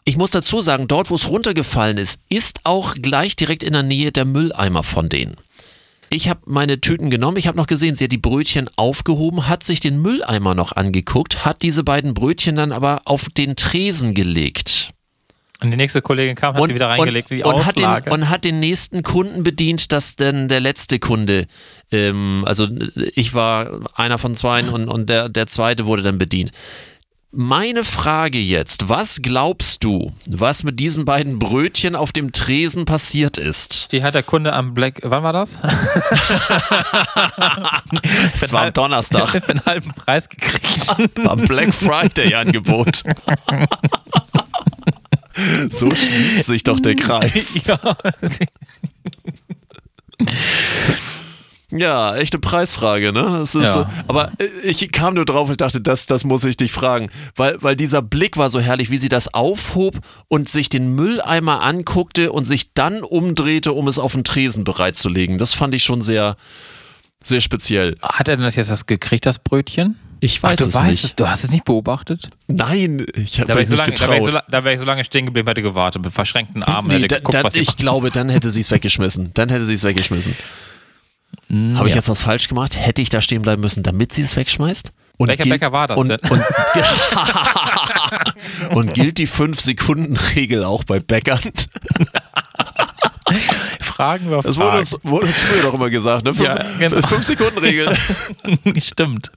Ich 0.04 0.18
muss 0.18 0.32
dazu 0.32 0.62
sagen, 0.62 0.88
dort, 0.88 1.10
wo 1.10 1.16
es 1.16 1.30
runtergefallen 1.30 1.98
ist, 1.98 2.22
ist 2.30 2.62
auch 2.64 2.94
gleich 2.94 3.36
direkt 3.36 3.64
in 3.64 3.74
der 3.74 3.84
Nähe 3.84 4.12
der 4.12 4.26
Mülleimer 4.26 4.84
von 4.84 5.10
denen. 5.10 5.36
Ich 6.10 6.30
habe 6.30 6.42
meine 6.46 6.80
Tüten 6.80 7.10
genommen, 7.10 7.38
ich 7.38 7.48
habe 7.48 7.58
noch 7.58 7.68
gesehen, 7.68 7.96
sie 7.96 8.06
hat 8.06 8.12
die 8.12 8.18
Brötchen 8.18 8.70
aufgehoben, 8.78 9.48
hat 9.48 9.64
sich 9.64 9.80
den 9.80 10.02
Mülleimer 10.02 10.56
noch 10.56 10.72
angeguckt, 10.72 11.46
hat 11.46 11.62
diese 11.62 11.84
beiden 11.84 12.14
Brötchen 12.14 12.56
dann 12.56 12.72
aber 12.72 13.02
auf 13.06 13.28
den 13.30 13.56
Tresen 13.56 14.14
gelegt. 14.14 14.92
Und 15.60 15.72
die 15.72 15.78
nächste 15.78 16.02
Kollegin 16.02 16.36
kam, 16.36 16.56
hat 16.56 16.68
sie 16.68 16.76
wieder 16.76 16.90
reingelegt, 16.90 17.32
die 17.32 17.44
und, 17.44 17.66
hat 17.66 17.80
den, 17.80 17.86
Auslage. 17.86 18.12
und 18.12 18.30
hat 18.30 18.46
den 18.46 18.60
nächsten 18.60 19.02
Kunden 19.02 19.42
bedient, 19.42 19.92
dass 19.92 20.16
dann 20.16 20.48
der 20.48 20.60
letzte 20.60 21.00
Kunde, 21.00 21.48
ähm, 21.92 22.44
also 22.46 22.68
ich 23.16 23.34
war 23.34 23.82
einer 23.96 24.20
von 24.20 24.36
zwei 24.36 24.64
und, 24.64 24.88
und 24.88 25.10
der, 25.10 25.30
der 25.30 25.48
zweite 25.48 25.88
wurde 25.88 26.04
dann 26.04 26.20
bedient. 26.20 26.52
Meine 27.40 27.84
Frage 27.84 28.40
jetzt, 28.40 28.90
was 28.90 29.22
glaubst 29.22 29.84
du, 29.84 30.12
was 30.28 30.64
mit 30.64 30.80
diesen 30.80 31.06
beiden 31.06 31.38
Brötchen 31.38 31.96
auf 31.96 32.12
dem 32.12 32.32
Tresen 32.32 32.86
passiert 32.86 33.38
ist? 33.38 33.92
die 33.92 34.02
hat 34.02 34.16
der 34.16 34.24
Kunde 34.24 34.54
am 34.54 34.74
Black, 34.74 35.02
wann 35.04 35.22
war 35.22 35.34
das? 35.34 35.60
Es 38.34 38.52
war 38.52 38.64
am 38.64 38.74
Donnerstag, 38.74 39.30
Für 39.30 39.50
einen 39.50 39.64
halben 39.68 39.94
Preis 39.94 40.28
gekriegt. 40.28 40.88
am 41.28 41.42
Black 41.42 41.76
Friday 41.76 42.34
Angebot. 42.34 43.04
So 45.70 45.92
schließt 45.92 46.48
sich 46.48 46.64
doch 46.64 46.80
der 46.80 46.96
Kreis. 46.96 47.62
ja. 47.68 47.78
Ja, 51.72 52.16
echte 52.16 52.40
Preisfrage, 52.40 53.12
ne? 53.12 53.40
Es 53.44 53.54
ist 53.54 53.64
Ja. 53.64 53.72
so, 53.74 53.86
aber 54.08 54.32
ich 54.64 54.90
kam 54.94 55.16
nur 55.16 55.26
drauf 55.26 55.50
und 55.50 55.60
dachte, 55.60 55.82
das, 55.82 56.06
das 56.06 56.24
muss 56.24 56.46
ich 56.46 56.56
dich 56.56 56.72
fragen. 56.72 57.10
Weil, 57.36 57.58
weil 57.62 57.76
dieser 57.76 58.02
Blick 58.02 58.38
war 58.38 58.50
so 58.50 58.62
herrlich, 58.62 58.90
wie 58.90 59.00
sie 59.00 59.10
das 59.10 59.34
aufhob 59.34 60.00
und 60.30 60.48
sich 60.48 60.70
den 60.70 60.96
Mülleimer 60.96 61.62
anguckte 61.62 62.32
und 62.32 62.46
sich 62.46 62.74
dann 62.74 63.02
umdrehte, 63.04 63.74
um 63.74 63.90
es 63.90 64.00
auf 64.00 64.14
den 64.14 64.24
Tresen 64.24 64.64
bereitzulegen. 64.64 65.38
Das 65.38 65.54
fand 65.54 65.76
ich 65.76 65.84
schon 65.84 66.02
sehr, 66.02 66.38
sehr 67.22 67.42
speziell. 67.42 67.96
Hat 68.02 68.30
er 68.30 68.38
denn 68.38 68.46
das 68.46 68.56
jetzt 68.56 68.72
das 68.72 68.86
gekriegt, 68.86 69.26
das 69.26 69.40
Brötchen? 69.40 70.00
Ich 70.22 70.40
Ach, 70.42 70.50
weiß 70.52 70.60
du 70.60 70.66
es 70.68 70.74
weißt 70.74 70.88
nicht. 70.88 71.04
es, 71.04 71.16
du 71.18 71.28
hast 71.30 71.44
es 71.44 71.52
nicht 71.52 71.66
beobachtet? 71.66 72.30
Nein, 72.48 73.06
ich 73.14 73.40
habe 73.42 73.50
Da 73.50 73.56
wäre 73.56 73.60
mich 73.60 73.64
ich, 73.66 73.70
so 73.70 73.76
nicht 73.76 74.00
lange- 74.00 74.00
da 74.00 74.08
wär 74.10 74.16
ich, 74.16 74.20
so 74.22 74.26
getraut. 74.28 74.44
da 74.50 74.64
wär 74.64 74.74
ich 74.74 74.80
so 74.80 74.86
lange 74.86 75.04
stehen 75.04 75.26
geblieben, 75.26 75.48
hätte 75.50 75.62
gewartet, 75.62 76.02
mit 76.02 76.14
verschränkten 76.14 76.64
Armen, 76.64 76.88
Nee, 76.88 76.96
hätte 76.96 77.08
da, 77.08 77.16
geguckt, 77.18 77.36
dann, 77.36 77.44
was 77.44 77.56
ich 77.56 77.76
glaube, 77.76 78.10
dann 78.10 78.30
hätte 78.30 78.50
sie 78.52 78.62
es 78.62 78.72
weggeschmissen. 78.72 79.32
Dann 79.34 79.50
hätte 79.50 79.66
sie 79.66 79.74
es 79.74 79.84
weggeschmissen. 79.84 80.34
Hm, 81.48 81.78
Habe 81.78 81.88
ich 81.88 81.96
ja. 81.96 82.00
jetzt 82.00 82.10
was 82.10 82.22
falsch 82.22 82.48
gemacht? 82.48 82.78
Hätte 82.78 83.02
ich 83.02 83.10
da 83.10 83.22
stehen 83.22 83.42
bleiben 83.42 83.62
müssen, 83.62 83.84
damit 83.84 84.14
sie 84.14 84.22
es 84.22 84.36
wegschmeißt? 84.36 84.92
Und 85.18 85.30
Welcher 85.30 85.46
Bäcker 85.46 85.72
war 85.72 85.88
das 85.88 85.98
und, 85.98 86.10
denn? 86.10 86.20
Und, 86.30 86.44
und 88.76 88.94
gilt 88.94 89.18
die 89.18 89.28
5-Sekunden-Regel 89.28 90.64
auch 90.64 90.84
bei 90.84 91.00
Bäckern? 91.00 91.40
Fragen 93.98 94.30
wir 94.30 94.44
Das 94.44 94.56
Fragen. 94.56 94.68
wurde 94.68 94.78
uns, 94.78 94.98
wurde 95.02 95.26
uns 95.26 95.40
früher 95.40 95.64
doch 95.64 95.74
immer 95.74 95.90
gesagt, 95.90 96.24
ne? 96.24 96.32
Ja, 96.38 96.64
genau. 96.78 96.98
5-Sekunden-Regel. 96.98 97.98
Stimmt. 98.80 99.32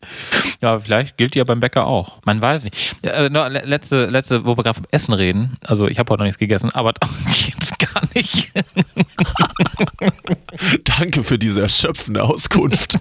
Ja, 0.61 0.79
vielleicht 0.79 1.17
gilt 1.17 1.35
die 1.35 1.39
ja 1.39 1.45
beim 1.45 1.61
Bäcker 1.61 1.87
auch. 1.87 2.19
Man 2.27 2.43
weiß 2.43 2.65
nicht. 2.65 2.77
Äh, 3.01 3.29
letzte, 3.29 4.05
letzte, 4.05 4.45
wo 4.45 4.59
wir 4.59 4.63
gerade 4.63 4.75
vom 4.75 4.85
Essen 4.91 5.15
reden. 5.15 5.57
Also 5.65 5.89
ich 5.89 5.99
habe 5.99 6.11
heute 6.13 6.21
noch 6.21 6.27
nichts 6.27 6.39
gegessen, 6.39 6.71
aber 6.75 6.93
geht's 7.27 7.73
gar 7.79 8.03
nicht. 8.15 8.53
Danke 10.85 11.25
für 11.25 11.39
diese 11.39 11.63
erschöpfende 11.63 12.23
Auskunft. 12.23 12.99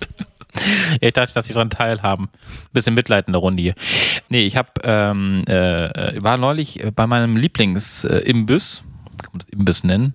ich 1.01 1.11
dachte, 1.11 1.33
dass 1.33 1.47
sie 1.47 1.53
daran 1.53 1.69
teilhaben. 1.69 2.29
Bisschen 2.71 2.93
Mitleid 2.93 3.27
in 3.27 3.33
der 3.33 3.41
Runde 3.41 3.61
hier. 3.61 3.75
Nee, 4.29 4.45
ich 4.45 4.55
habe 4.55 4.69
ähm, 4.85 5.43
äh, 5.45 6.23
war 6.23 6.37
neulich 6.37 6.79
bei 6.95 7.05
meinem 7.05 7.35
Lieblingsimbiss, 7.35 8.81
kann 9.21 9.31
man 9.33 9.39
das 9.39 9.49
Imbiss 9.49 9.83
nennen? 9.83 10.13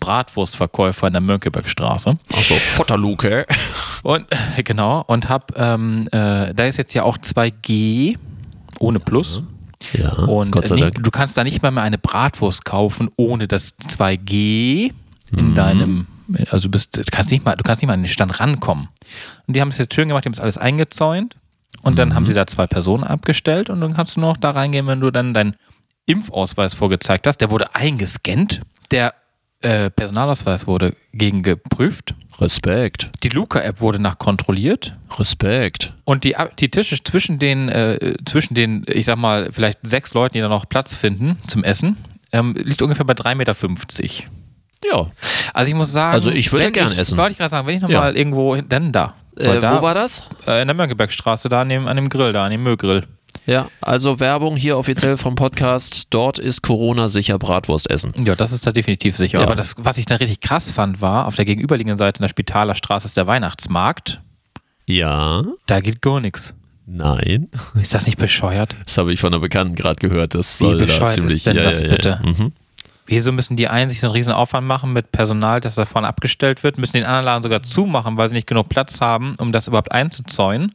Bratwurstverkäufer 0.00 1.06
in 1.06 1.12
der 1.14 1.22
Mönckebergstraße. 1.22 2.18
Achso, 2.34 2.54
Futterluke. 2.54 3.46
Und 4.02 4.26
genau, 4.58 5.02
und 5.08 5.28
hab, 5.28 5.58
ähm, 5.58 6.06
äh, 6.12 6.54
da 6.54 6.64
ist 6.64 6.76
jetzt 6.76 6.94
ja 6.94 7.02
auch 7.02 7.18
2G 7.18 8.16
ohne 8.78 9.00
Plus. 9.00 9.42
Ja, 9.92 10.12
Und 10.12 10.52
Gott 10.52 10.68
sei 10.68 10.76
äh, 10.76 10.80
Dank. 10.80 10.94
nicht, 10.94 11.06
du 11.06 11.10
kannst 11.10 11.36
da 11.36 11.42
nicht 11.42 11.62
mal 11.62 11.72
mehr 11.72 11.82
eine 11.82 11.98
Bratwurst 11.98 12.64
kaufen 12.64 13.10
ohne 13.16 13.48
das 13.48 13.76
2G 13.78 14.92
in 15.36 15.54
deinem, 15.56 16.06
also 16.50 16.68
du 16.68 16.70
bist, 16.70 16.96
du 16.96 17.02
kannst 17.10 17.32
nicht 17.32 17.44
mal, 17.44 17.56
du 17.56 17.64
kannst 17.64 17.82
nicht 17.82 17.88
mal 17.88 17.94
an 17.94 18.02
den 18.02 18.08
Stand 18.08 18.38
rankommen. 18.38 18.88
Und 19.46 19.56
die 19.56 19.60
haben 19.60 19.68
es 19.68 19.78
jetzt 19.78 19.94
schön 19.94 20.08
gemacht, 20.08 20.24
die 20.24 20.28
haben 20.28 20.34
es 20.34 20.40
alles 20.40 20.56
eingezäunt 20.58 21.36
und 21.82 21.98
dann 21.98 22.14
haben 22.14 22.26
sie 22.26 22.34
da 22.34 22.46
zwei 22.46 22.66
Personen 22.66 23.02
abgestellt 23.04 23.70
und 23.70 23.80
dann 23.80 23.94
kannst 23.94 24.16
du 24.16 24.20
noch 24.20 24.36
da 24.36 24.52
reingehen, 24.52 24.86
wenn 24.86 25.00
du 25.00 25.10
dann 25.10 25.34
deinen 25.34 25.56
Impfausweis 26.06 26.74
vorgezeigt 26.74 27.26
hast. 27.26 27.38
Der 27.38 27.50
wurde 27.50 27.74
eingescannt, 27.74 28.60
der 28.90 29.14
äh, 29.62 29.90
Personalausweis 29.90 30.66
wurde 30.66 30.94
gegen 31.12 31.42
geprüft, 31.42 32.14
Respekt. 32.40 33.08
die 33.22 33.30
Luca-App 33.30 33.80
wurde 33.80 33.98
nachkontrolliert 33.98 34.94
Respekt. 35.18 35.94
und 36.04 36.24
die, 36.24 36.36
die 36.58 36.70
Tische 36.70 37.02
zwischen 37.02 37.38
den, 37.38 37.68
äh, 37.68 38.14
zwischen 38.26 38.54
den, 38.54 38.84
ich 38.88 39.06
sag 39.06 39.16
mal, 39.16 39.48
vielleicht 39.52 39.78
sechs 39.82 40.12
Leuten, 40.14 40.34
die 40.34 40.40
da 40.40 40.48
noch 40.48 40.68
Platz 40.68 40.94
finden 40.94 41.38
zum 41.46 41.64
Essen, 41.64 41.96
ähm, 42.32 42.54
liegt 42.54 42.82
ungefähr 42.82 43.06
bei 43.06 43.14
3,50 43.14 43.34
Meter. 43.36 43.54
Ja. 44.84 45.10
Also 45.54 45.68
ich 45.70 45.74
muss 45.74 45.90
sagen, 45.92 46.14
Also 46.14 46.30
ich 46.30 46.52
würde 46.52 46.66
wenn 46.66 46.72
gern 46.72 46.92
ich, 46.92 46.98
essen. 46.98 47.16
Wollte 47.16 47.32
ich 47.32 47.38
gerade 47.38 47.50
sagen, 47.50 47.66
wenn 47.66 47.76
ich 47.76 47.82
Ja. 47.82 47.88
nochmal 47.88 48.16
irgendwo, 48.16 48.54
hin- 48.56 48.66
dann 48.68 48.92
da. 48.92 49.14
Äh, 49.36 49.58
da 49.60 49.78
wo 49.78 49.82
war 49.82 49.94
das? 49.94 50.22
Äh, 50.46 50.60
in 50.62 50.68
der 50.68 50.74
Mönckebergstraße, 50.76 51.48
da 51.48 51.62
an 51.62 51.68
dem, 51.70 51.86
an 51.88 51.96
dem 51.96 52.08
Grill, 52.08 52.32
da 52.32 52.44
an 52.44 52.50
dem 52.50 52.62
Müllgrill. 52.62 53.04
Ja, 53.44 53.68
also 53.80 54.18
Werbung 54.20 54.56
hier 54.56 54.78
offiziell 54.78 55.16
vom 55.16 55.34
Podcast. 55.34 56.06
Dort 56.10 56.38
ist 56.38 56.62
Corona 56.62 57.08
sicher 57.08 57.38
Bratwurst 57.38 57.90
essen. 57.90 58.12
Ja, 58.24 58.34
das 58.34 58.52
ist 58.52 58.66
da 58.66 58.72
definitiv 58.72 59.16
sicher. 59.16 59.38
Ja. 59.40 59.44
Aber 59.46 59.54
das, 59.54 59.74
was 59.78 59.98
ich 59.98 60.06
da 60.06 60.16
richtig 60.16 60.40
krass 60.40 60.70
fand, 60.70 61.00
war, 61.00 61.26
auf 61.26 61.36
der 61.36 61.44
gegenüberliegenden 61.44 61.98
Seite 61.98 62.18
in 62.18 62.22
der 62.22 62.28
Spitaler 62.28 62.74
Straße 62.74 63.06
ist 63.06 63.16
der 63.16 63.26
Weihnachtsmarkt. 63.26 64.20
Ja, 64.86 65.42
Da 65.66 65.80
geht 65.80 66.00
gar 66.00 66.20
nichts. 66.20 66.54
nein. 66.86 67.48
Ist 67.80 67.94
das 67.94 68.06
nicht 68.06 68.18
bescheuert? 68.18 68.76
Das 68.84 68.96
habe 68.98 69.12
ich 69.12 69.20
von 69.20 69.32
einer 69.32 69.40
Bekannten 69.40 69.74
gerade 69.74 69.96
gehört. 69.98 70.34
Das 70.34 70.60
Wie 70.60 70.64
soll 70.64 70.78
da 70.78 70.84
bescheuert 70.84 71.10
ist 71.10 71.14
ziemlich. 71.16 71.42
denn 71.42 71.56
ja, 71.56 71.62
das 71.64 71.80
ja, 71.80 71.88
bitte? 71.88 72.20
Mhm. 72.24 72.52
Wieso 73.08 73.30
müssen 73.32 73.56
die 73.56 73.68
einen 73.68 73.88
sich 73.88 74.00
so 74.00 74.08
einen 74.08 74.14
riesen 74.14 74.32
Aufwand 74.32 74.66
machen 74.66 74.92
mit 74.92 75.12
Personal, 75.12 75.60
das 75.60 75.76
davon 75.76 76.04
abgestellt 76.04 76.62
wird, 76.64 76.76
müssen 76.78 76.94
den 76.94 77.04
anderen 77.04 77.24
Laden 77.24 77.42
sogar 77.44 77.62
zumachen, 77.62 78.16
weil 78.16 78.28
sie 78.28 78.34
nicht 78.34 78.48
genug 78.48 78.68
Platz 78.68 79.00
haben, 79.00 79.34
um 79.38 79.52
das 79.52 79.68
überhaupt 79.68 79.92
einzuzäunen? 79.92 80.74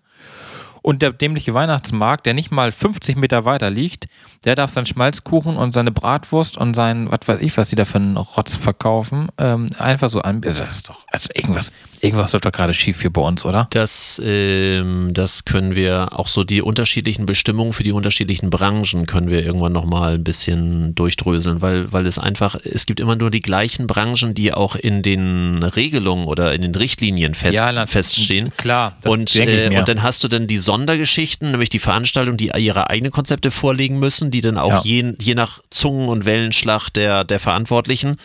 Und 0.82 1.02
der 1.02 1.12
dämliche 1.12 1.54
Weihnachtsmarkt, 1.54 2.26
der 2.26 2.34
nicht 2.34 2.52
mal 2.52 2.72
50 2.72 3.16
Meter 3.16 3.46
weiter 3.46 3.70
liegt, 3.70 4.08
der 4.46 4.56
darf 4.56 4.72
seinen 4.72 4.88
Schmalzkuchen 4.88 5.58
und 5.58 5.74
seine 5.74 5.92
Bratwurst 5.92 6.58
und 6.58 6.74
sein, 6.74 7.12
was 7.12 7.28
weiß 7.28 7.40
ich, 7.42 7.56
was 7.58 7.70
die 7.70 7.76
da 7.76 7.86
für 7.86 8.00
einen 8.00 8.18
Rotz 8.18 8.56
verkaufen, 8.56 9.30
ähm, 9.38 9.70
einfach 9.78 10.10
so 10.10 10.22
anbieten. 10.22 10.56
Das 10.58 10.76
ist 10.76 10.90
doch, 10.90 11.06
also 11.12 11.30
irgendwas, 11.36 11.72
irgendwas 12.02 12.34
läuft 12.34 12.46
doch 12.46 12.52
gerade 12.52 12.74
schief 12.74 13.02
hier 13.02 13.12
bei 13.12 13.22
uns, 13.22 13.46
oder? 13.46 13.68
Das, 13.72 14.22
ähm, 14.24 15.10
das 15.14 15.46
können 15.46 15.76
wir, 15.76 16.10
auch 16.20 16.28
so 16.28 16.44
die 16.44 16.62
unterschiedlichen 16.62 17.26
Bestimmungen 17.26 17.74
für 17.74 17.84
die 17.84 17.92
unterschiedlichen 17.92 18.50
Branchen 18.50 19.06
können 19.06 19.30
wir 19.30 19.44
irgendwann 19.44 19.74
nochmal 19.74 20.16
ein 20.16 20.24
bisschen 20.24 20.96
durchdröseln, 20.96 21.62
weil, 21.62 21.92
weil 21.92 22.06
es 22.06 22.18
einfach, 22.18 22.56
es 22.64 22.86
gibt 22.86 23.00
immer 23.00 23.16
nur 23.16 23.32
die 23.32 23.42
gleichen 23.42 23.88
Branchen, 23.88 24.34
die 24.34 24.54
auch 24.54 24.76
in 24.76 25.02
den 25.02 25.64
Regelungen 25.64 26.26
oder 26.26 26.54
in 26.54 26.62
den 26.62 26.76
Richtlinien 26.76 27.34
fest, 27.34 27.56
Ja, 27.56 27.86
feststehen. 27.86 28.50
Klar, 28.58 28.98
Und, 29.06 29.36
äh, 29.36 29.76
und 29.78 29.88
dann 29.88 30.02
hast 30.02 30.24
du 30.24 30.28
dann 30.28 30.48
die 30.48 30.60
Sondergeschichten, 30.60 31.52
nämlich 31.52 31.70
die 31.70 31.80
Veranstaltungen, 31.80 32.38
die 32.38 32.52
ihre 32.58 32.90
eigenen 32.90 33.12
Konzepte 33.12 33.52
vorlegen 33.52 34.00
müssen, 34.00 34.32
die 34.32 34.42
dann 34.42 34.58
auch 34.58 34.72
Ja. 34.72 34.82
je, 34.84 35.14
je 35.20 35.36
nach 35.36 35.60
Zungen- 35.70 36.10
und 36.10 36.26
Wellenschlag 36.26 36.90
der, 36.90 37.24
der 37.24 37.40
Verantwortlichen 37.40 38.18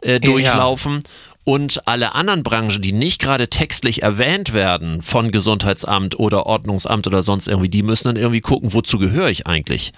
äh, 0.00 0.20
durchlaufen. 0.20 1.02
Und 1.44 1.86
alle 1.86 2.14
anderen 2.14 2.42
Branchen, 2.42 2.80
die 2.80 2.92
nicht 2.92 3.20
gerade 3.20 3.48
textlich 3.48 4.02
erwähnt 4.02 4.54
werden 4.54 5.02
von 5.02 5.30
Gesundheitsamt 5.30 6.18
oder 6.18 6.46
Ordnungsamt 6.46 7.06
oder 7.06 7.22
sonst 7.22 7.48
irgendwie, 7.48 7.68
die 7.68 7.82
müssen 7.82 8.08
dann 8.08 8.16
irgendwie 8.16 8.40
gucken, 8.40 8.72
wozu 8.72 8.98
gehöre 8.98 9.28
ich 9.28 9.46
eigentlich? 9.46 9.92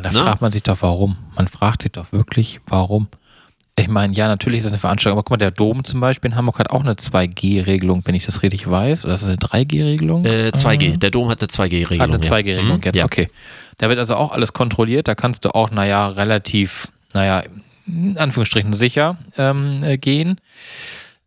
Da 0.00 0.12
Ne? 0.12 0.18
fragt 0.20 0.40
man 0.42 0.52
sich 0.52 0.62
doch, 0.62 0.78
warum. 0.80 1.16
Man 1.36 1.48
fragt 1.48 1.82
sich 1.82 1.90
doch 1.92 2.12
wirklich, 2.12 2.60
warum. 2.66 3.08
Ich 3.74 3.88
meine, 3.88 4.12
ja, 4.14 4.28
natürlich 4.28 4.58
ist 4.58 4.64
das 4.64 4.72
eine 4.74 4.78
Veranstaltung, 4.78 5.18
aber 5.18 5.24
guck 5.24 5.30
mal, 5.30 5.36
der 5.38 5.50
Dom 5.50 5.82
zum 5.82 5.98
Beispiel 6.00 6.30
in 6.30 6.36
Hamburg 6.36 6.58
hat 6.58 6.70
auch 6.70 6.82
eine 6.82 6.92
2G-Regelung, 6.92 8.02
wenn 8.04 8.14
ich 8.14 8.26
das 8.26 8.42
richtig 8.42 8.70
weiß. 8.70 9.04
Oder 9.04 9.14
ist 9.14 9.22
das 9.22 9.28
eine 9.30 9.38
3G-Regelung? 9.38 10.24
Äh, 10.26 10.52
2G. 10.54 10.98
Der 10.98 11.10
Dom 11.10 11.28
hat 11.30 11.40
eine 11.40 11.48
2G-Regelung. 11.48 12.00
Hat 12.00 12.14
eine 12.14 12.24
ja. 12.24 12.30
2G-Regelung 12.32 12.76
Mhm, 12.76 12.82
jetzt, 12.84 12.96
ja. 12.96 13.04
okay. 13.06 13.28
Da 13.78 13.88
wird 13.88 13.98
also 13.98 14.14
auch 14.16 14.30
alles 14.32 14.52
kontrolliert. 14.52 15.08
Da 15.08 15.14
kannst 15.14 15.44
du 15.46 15.54
auch, 15.54 15.70
naja, 15.70 16.06
relativ, 16.08 16.88
naja, 17.14 17.42
in 17.86 18.16
Anführungsstrichen 18.18 18.72
sicher 18.72 19.16
ähm, 19.36 19.82
äh, 19.82 19.98
gehen. 19.98 20.38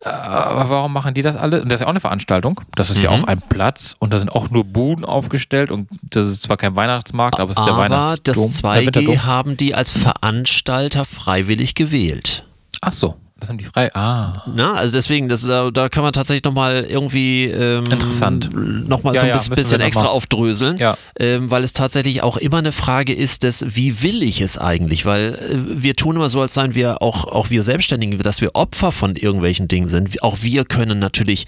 Äh, 0.01 0.09
Aber 0.09 0.69
warum 0.69 0.93
machen 0.93 1.13
die 1.13 1.21
das 1.21 1.35
alle? 1.35 1.61
Und 1.61 1.69
das 1.69 1.77
ist 1.77 1.81
ja 1.81 1.87
auch 1.87 1.91
eine 1.91 1.99
Veranstaltung. 1.99 2.61
Das 2.75 2.89
ist 2.89 3.01
ja 3.01 3.11
Mhm. 3.11 3.23
auch 3.23 3.27
ein 3.27 3.41
Platz 3.41 3.95
und 3.99 4.13
da 4.13 4.19
sind 4.19 4.29
auch 4.31 4.49
nur 4.49 4.63
Buden 4.63 5.03
aufgestellt 5.05 5.71
und 5.71 5.87
das 6.01 6.27
ist 6.27 6.43
zwar 6.43 6.57
kein 6.57 6.75
Weihnachtsmarkt, 6.75 7.39
aber 7.39 7.51
es 7.51 7.57
ist 7.57 7.65
der 7.65 7.73
Aber 7.73 7.83
Weihnachtsdom. 7.83 8.35
das 8.35 8.59
äh, 8.59 8.67
2G 8.67 8.85
Winterdom. 8.85 9.25
haben 9.25 9.57
die 9.57 9.73
als 9.75 9.91
Veranstalter 9.97 11.05
freiwillig 11.05 11.75
gewählt. 11.75 12.45
Ach 12.81 12.93
so, 12.93 13.15
das 13.37 13.49
haben 13.49 13.57
die 13.57 13.65
frei. 13.65 13.93
Ah. 13.93 14.43
Na, 14.55 14.75
also 14.75 14.93
deswegen, 14.93 15.27
das, 15.27 15.41
da, 15.41 15.69
da 15.69 15.89
kann 15.89 16.03
man 16.03 16.13
tatsächlich 16.13 16.45
nochmal 16.45 16.85
irgendwie 16.85 17.45
ähm, 17.45 17.83
Interessant. 17.91 18.49
nochmal 18.53 19.13
Ja, 19.13 19.19
so 19.19 19.25
ein 19.25 19.29
ja, 19.29 19.35
bisschen, 19.35 19.55
bisschen 19.55 19.81
extra 19.81 20.05
aufdröseln, 20.05 20.77
Ja. 20.77 20.97
ähm, 21.19 21.51
weil 21.51 21.63
es 21.65 21.73
tatsächlich 21.73 22.23
auch 22.23 22.37
immer 22.37 22.59
eine 22.59 22.71
Frage 22.71 23.13
ist 23.13 23.43
des, 23.43 23.75
wie 23.75 24.01
will 24.01 24.23
ich 24.23 24.39
es 24.39 24.57
eigentlich? 24.57 25.05
Weil 25.05 25.35
äh, 25.35 25.81
wir 25.83 25.95
tun 25.95 26.15
immer 26.15 26.29
so, 26.29 26.39
als 26.39 26.53
seien 26.53 26.75
wir 26.75 27.01
auch, 27.01 27.25
auch 27.25 27.49
wir 27.49 27.63
Selbstständigen, 27.63 28.17
dass 28.19 28.39
wir 28.39 28.51
Opfer 28.55 28.93
von 28.93 29.15
irgendwelchen 29.17 29.67
Dingen 29.67 29.89
sind. 29.89 30.23
Auch 30.23 30.37
wir 30.41 30.63
können 30.63 30.99
natürlich 30.99 31.45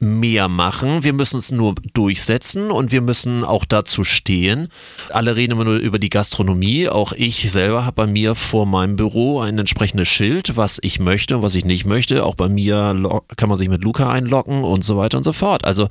mehr 0.00 0.48
machen. 0.48 1.02
Wir 1.02 1.12
müssen 1.12 1.38
es 1.38 1.50
nur 1.50 1.74
durchsetzen 1.92 2.70
und 2.70 2.92
wir 2.92 3.00
müssen 3.00 3.44
auch 3.44 3.64
dazu 3.64 4.04
stehen. 4.04 4.68
Alle 5.10 5.34
reden 5.34 5.52
immer 5.52 5.64
nur 5.64 5.76
über 5.76 5.98
die 5.98 6.08
Gastronomie. 6.08 6.88
Auch 6.88 7.12
ich 7.12 7.50
selber 7.50 7.84
habe 7.84 7.94
bei 7.94 8.06
mir 8.06 8.34
vor 8.34 8.64
meinem 8.66 8.96
Büro 8.96 9.40
ein 9.40 9.58
entsprechendes 9.58 10.08
Schild, 10.08 10.56
was 10.56 10.78
ich 10.82 11.00
möchte 11.00 11.36
und 11.36 11.42
was 11.42 11.54
ich 11.56 11.64
nicht 11.64 11.84
möchte. 11.84 12.24
Auch 12.24 12.36
bei 12.36 12.48
mir 12.48 13.20
kann 13.36 13.48
man 13.48 13.58
sich 13.58 13.68
mit 13.68 13.82
Luca 13.82 14.10
einloggen 14.10 14.62
und 14.62 14.84
so 14.84 14.96
weiter 14.96 15.18
und 15.18 15.24
so 15.24 15.32
fort. 15.32 15.64
Also 15.64 15.88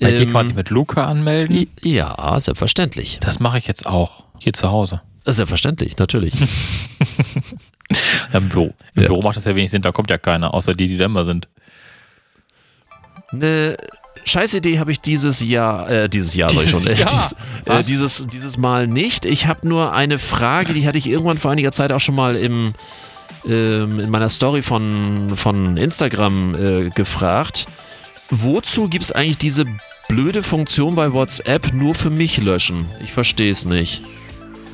Bei 0.00 0.12
dir 0.12 0.24
kann 0.24 0.32
man 0.32 0.42
ähm, 0.42 0.46
sich 0.48 0.56
mit 0.56 0.70
Luca 0.70 1.04
anmelden. 1.04 1.66
ja, 1.82 2.40
selbstverständlich. 2.40 3.18
Das 3.20 3.38
mache 3.38 3.58
ich 3.58 3.66
jetzt 3.66 3.84
auch. 3.86 4.24
Hier 4.38 4.54
zu 4.54 4.70
Hause. 4.70 5.02
Selbstverständlich, 5.26 5.98
natürlich. 5.98 6.34
Ja, 8.32 8.38
Im 8.38 8.48
Büro. 8.48 8.74
Im 8.94 9.04
Büro 9.04 9.22
macht 9.22 9.36
das 9.36 9.44
ja 9.44 9.54
wenig 9.54 9.70
Sinn, 9.70 9.82
da 9.82 9.92
kommt 9.92 10.10
ja 10.10 10.18
keiner, 10.18 10.54
außer 10.54 10.72
die, 10.72 10.88
die 10.88 10.96
da 10.96 11.04
immer 11.04 11.24
sind. 11.24 11.48
Eine 13.32 13.76
Scheißidee 14.24 14.78
habe 14.78 14.92
ich 14.92 15.00
dieses 15.00 15.40
Jahr, 15.40 15.88
äh, 15.90 16.08
dieses 16.08 16.34
Jahr 16.34 16.50
soll 16.50 16.64
ich 16.64 16.70
schon, 16.70 16.84
Dieses 16.84 16.98
äh, 16.98 17.00
Jahr? 17.00 17.10
dies, 17.10 17.34
äh, 17.66 17.82
dieses, 17.82 18.26
dieses 18.28 18.56
Mal 18.56 18.86
nicht. 18.86 19.24
Ich 19.24 19.46
habe 19.46 19.66
nur 19.66 19.92
eine 19.92 20.18
Frage, 20.18 20.74
die 20.74 20.86
hatte 20.86 20.98
ich 20.98 21.08
irgendwann 21.08 21.38
vor 21.38 21.50
einiger 21.50 21.72
Zeit 21.72 21.92
auch 21.92 22.00
schon 22.00 22.14
mal 22.14 22.36
im, 22.36 22.74
ähm, 23.46 23.98
in 24.00 24.10
meiner 24.10 24.28
Story 24.28 24.62
von, 24.62 25.32
von 25.34 25.76
Instagram 25.76 26.54
äh, 26.54 26.90
gefragt. 26.90 27.66
Wozu 28.30 28.88
gibt 28.88 29.04
es 29.04 29.12
eigentlich 29.12 29.38
diese 29.38 29.64
blöde 30.08 30.42
Funktion 30.42 30.94
bei 30.94 31.12
WhatsApp 31.12 31.72
nur 31.72 31.94
für 31.94 32.10
mich 32.10 32.38
löschen? 32.38 32.86
Ich 33.02 33.12
verstehe 33.12 33.50
es 33.50 33.64
nicht. 33.64 34.02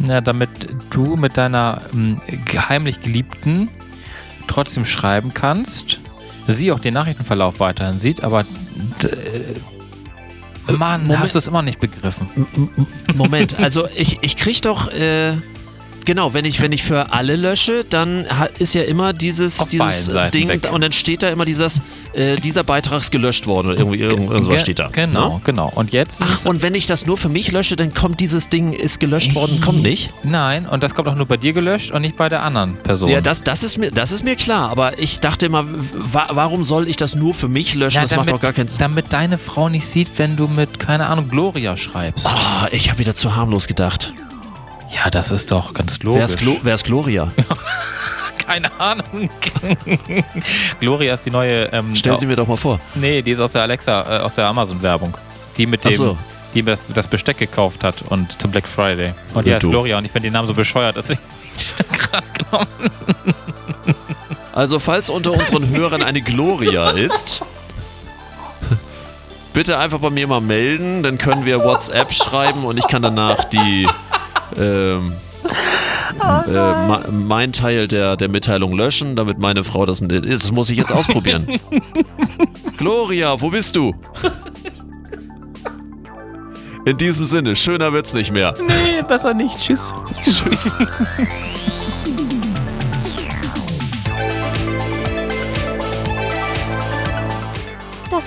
Ja, 0.07 0.21
damit 0.21 0.51
du 0.91 1.17
mit 1.17 1.37
deiner 1.37 1.83
ähm, 1.93 2.21
heimlich 2.69 3.03
Geliebten 3.03 3.69
trotzdem 4.47 4.85
schreiben 4.85 5.35
kannst, 5.35 6.01
sie 6.53 6.73
auch 6.73 6.81
den 6.81 6.95
Nachrichtenverlauf 6.95 7.61
weiterhin 7.61 7.99
sieht, 7.99 8.23
aber 8.23 8.41
äh, 8.41 8.45
Mann, 10.73 11.03
Moment. 11.03 11.21
hast 11.21 11.35
du 11.35 11.39
es 11.39 11.47
immer 11.47 11.63
nicht 11.63 11.81
begriffen. 11.81 12.29
Moment, 13.15 13.59
also 13.59 13.87
ich, 13.97 14.19
ich 14.23 14.37
krieg 14.37 14.61
doch, 14.63 14.93
äh, 14.93 15.33
genau, 16.09 16.33
wenn 16.35 16.45
ich, 16.47 16.61
wenn 16.61 16.73
ich 16.73 16.83
für 16.83 17.13
alle 17.13 17.37
lösche, 17.37 17.85
dann 17.89 18.27
ist 18.59 18.75
ja 18.75 18.83
immer 18.83 19.13
dieses, 19.13 19.61
Auf 19.61 19.69
dieses 19.69 20.11
Ding 20.33 20.49
weg. 20.49 20.69
und 20.73 20.81
dann 20.83 20.93
steht 20.93 21.23
da 21.23 21.29
immer 21.29 21.45
dieses, 21.45 21.81
äh, 22.15 22.37
dieser 22.37 22.65
Beitrag 22.65 23.01
ist 23.03 23.11
gelöscht 23.13 23.47
worden 23.47 23.69
oder 23.69 23.79
irgendwie 23.79 23.99
irgend, 23.99 24.31
irgendwas 24.31 24.49
Ge- 24.49 24.59
steht 24.59 24.79
da. 24.79 24.89
Genau, 24.91 25.35
Ne? 25.35 25.41
genau. 25.45 25.71
Und 25.75 25.93
jetzt 25.93 26.21
Ach, 26.23 26.47
und 26.47 26.63
wenn 26.63 26.75
ich 26.75 26.87
das 26.87 27.05
nur 27.07 27.19
für 27.19 27.29
mich 27.29 27.53
lösche, 27.53 27.77
dann 27.77 27.93
kommt 27.93 28.21
dieses 28.21 28.49
Ding, 28.49 28.73
ist 28.73 29.01
gelöscht 29.01 29.35
worden, 29.35 29.61
kommt 29.61 29.83
nicht? 29.83 30.11
Nein, 30.25 30.67
und 30.67 30.83
das 30.83 30.95
kommt 30.95 31.09
auch 31.09 31.15
nur 31.15 31.27
bei 31.27 31.37
dir 31.37 31.53
gelöscht 31.53 31.91
und 31.91 32.01
nicht 32.01 32.17
bei 32.17 32.29
der 32.31 32.43
anderen 32.43 32.77
Person. 32.79 33.11
Ja, 33.11 33.21
das, 33.21 33.43
das, 33.45 33.63
ist 33.63 33.77
mir, 33.77 33.91
das 33.91 34.11
ist 34.11 34.25
mir 34.25 34.35
klar, 34.37 34.71
aber 34.71 34.99
ich 34.99 35.21
dachte 35.21 35.45
immer, 35.47 35.67
wa 35.93 36.27
warum 36.33 36.65
soll 36.65 36.89
ich 36.89 36.97
das 36.97 37.15
nur 37.15 37.35
für 37.35 37.49
mich 37.49 37.75
löschen? 37.75 37.97
Ja, 37.97 38.03
das 38.03 38.17
macht 38.17 38.31
doch 38.31 38.41
gar 38.41 38.55
keinen 38.55 38.69
Sinn. 38.69 38.79
Damit 38.79 39.13
deine 39.13 39.37
Frau 39.37 39.69
nicht 39.69 39.87
sieht, 39.87 40.09
wenn 40.17 40.37
du 40.37 40.49
mit, 40.49 40.79
keine 40.79 41.07
Ahnung, 41.09 41.29
Gloria 41.29 41.77
schreibst. 41.77 42.27
Ah, 42.27 42.67
ich 42.73 42.89
habe 42.89 42.99
wieder 42.99 43.15
zu 43.15 43.37
harmlos 43.37 43.67
gedacht. 43.67 44.15
Ja, 44.91 45.11
das 45.11 45.31
ist 45.31 45.51
doch 45.51 45.75
ganz 45.75 45.99
Wer 46.01 46.07
logisch. 46.13 46.25
ist, 46.25 46.39
Glo 46.39 46.57
wer 46.63 46.75
ist 46.75 46.85
Gloria? 46.85 47.31
Keine 48.47 48.71
Ahnung. 48.81 49.29
Gloria 50.81 51.15
ist 51.15 51.27
die 51.27 51.31
neue. 51.31 51.65
Ähm, 51.67 51.95
Stell 51.95 52.19
sie 52.19 52.25
mir 52.27 52.37
doch 52.37 52.47
mal 52.49 52.57
vor. 52.57 52.79
Nee, 52.95 53.21
die 53.21 53.33
ist 53.33 53.41
aus 53.41 53.53
der 53.53 53.63
Alexa, 53.63 54.19
äh, 54.19 54.21
aus 54.23 54.33
der 54.35 54.47
Amazon-Werbung. 54.47 55.15
Die 55.59 55.67
mit 55.67 55.81
Ach 55.85 55.91
dem, 55.91 55.97
so. 55.97 56.19
die 56.55 56.63
das, 56.63 56.81
das 56.95 57.07
Besteck 57.09 57.37
gekauft 57.37 57.85
hat 57.85 57.97
und 58.09 58.41
zum 58.41 58.51
Black 58.51 58.67
Friday. 58.67 59.13
Und 59.35 59.45
die 59.45 59.51
Ja, 59.51 59.57
heißt 59.57 59.65
du. 59.65 59.71
Gloria 59.71 59.99
und 59.99 60.07
ich 60.07 60.11
finde 60.13 60.29
den 60.29 60.33
Namen 60.33 60.49
so 60.49 60.55
bescheuert, 60.55 60.97
deswegen 60.97 61.21
gerade 61.99 62.27
genommen. 62.39 62.67
Also, 64.55 64.79
falls 64.79 65.11
unter 65.11 65.33
unseren 65.33 65.69
Hörern 65.69 66.03
eine 66.03 66.23
Gloria 66.23 66.91
ist, 66.91 67.43
bitte 69.53 69.79
einfach 69.79 69.99
bei 69.99 70.11
mir 70.11 70.27
mal 70.27 70.41
melden, 70.41 71.03
dann 71.03 71.19
können 71.19 71.45
wir 71.45 71.63
WhatsApp 71.65 72.15
schreiben 72.15 72.65
und 72.65 72.79
ich 72.79 72.87
kann 72.89 73.03
danach 73.03 73.45
die 73.45 73.87
ähm, 74.57 75.13
äh, 76.21 76.53
ma- 76.53 77.05
mein 77.11 77.53
Teil 77.53 77.89
der, 77.89 78.17
der 78.17 78.29
Mitteilung 78.29 78.73
löschen, 78.77 79.17
damit 79.17 79.39
meine 79.39 79.65
Frau 79.65 79.87
das. 79.87 80.01
Das 80.01 80.53
muss 80.53 80.71
ich 80.71 80.79
jetzt 80.79 80.93
ausprobieren. 80.93 81.47
Gloria, 82.77 83.41
wo 83.41 83.51
bist 83.51 83.77
du? 83.77 83.95
In 86.85 86.97
diesem 86.97 87.25
Sinne, 87.25 87.55
schöner 87.57 87.93
wird's 87.93 88.15
nicht 88.15 88.33
mehr. 88.33 88.55
Nee, 88.67 89.03
besser 89.07 89.35
nicht. 89.35 89.61
Tschüss. 89.61 89.93
Tschüss. 90.23 90.75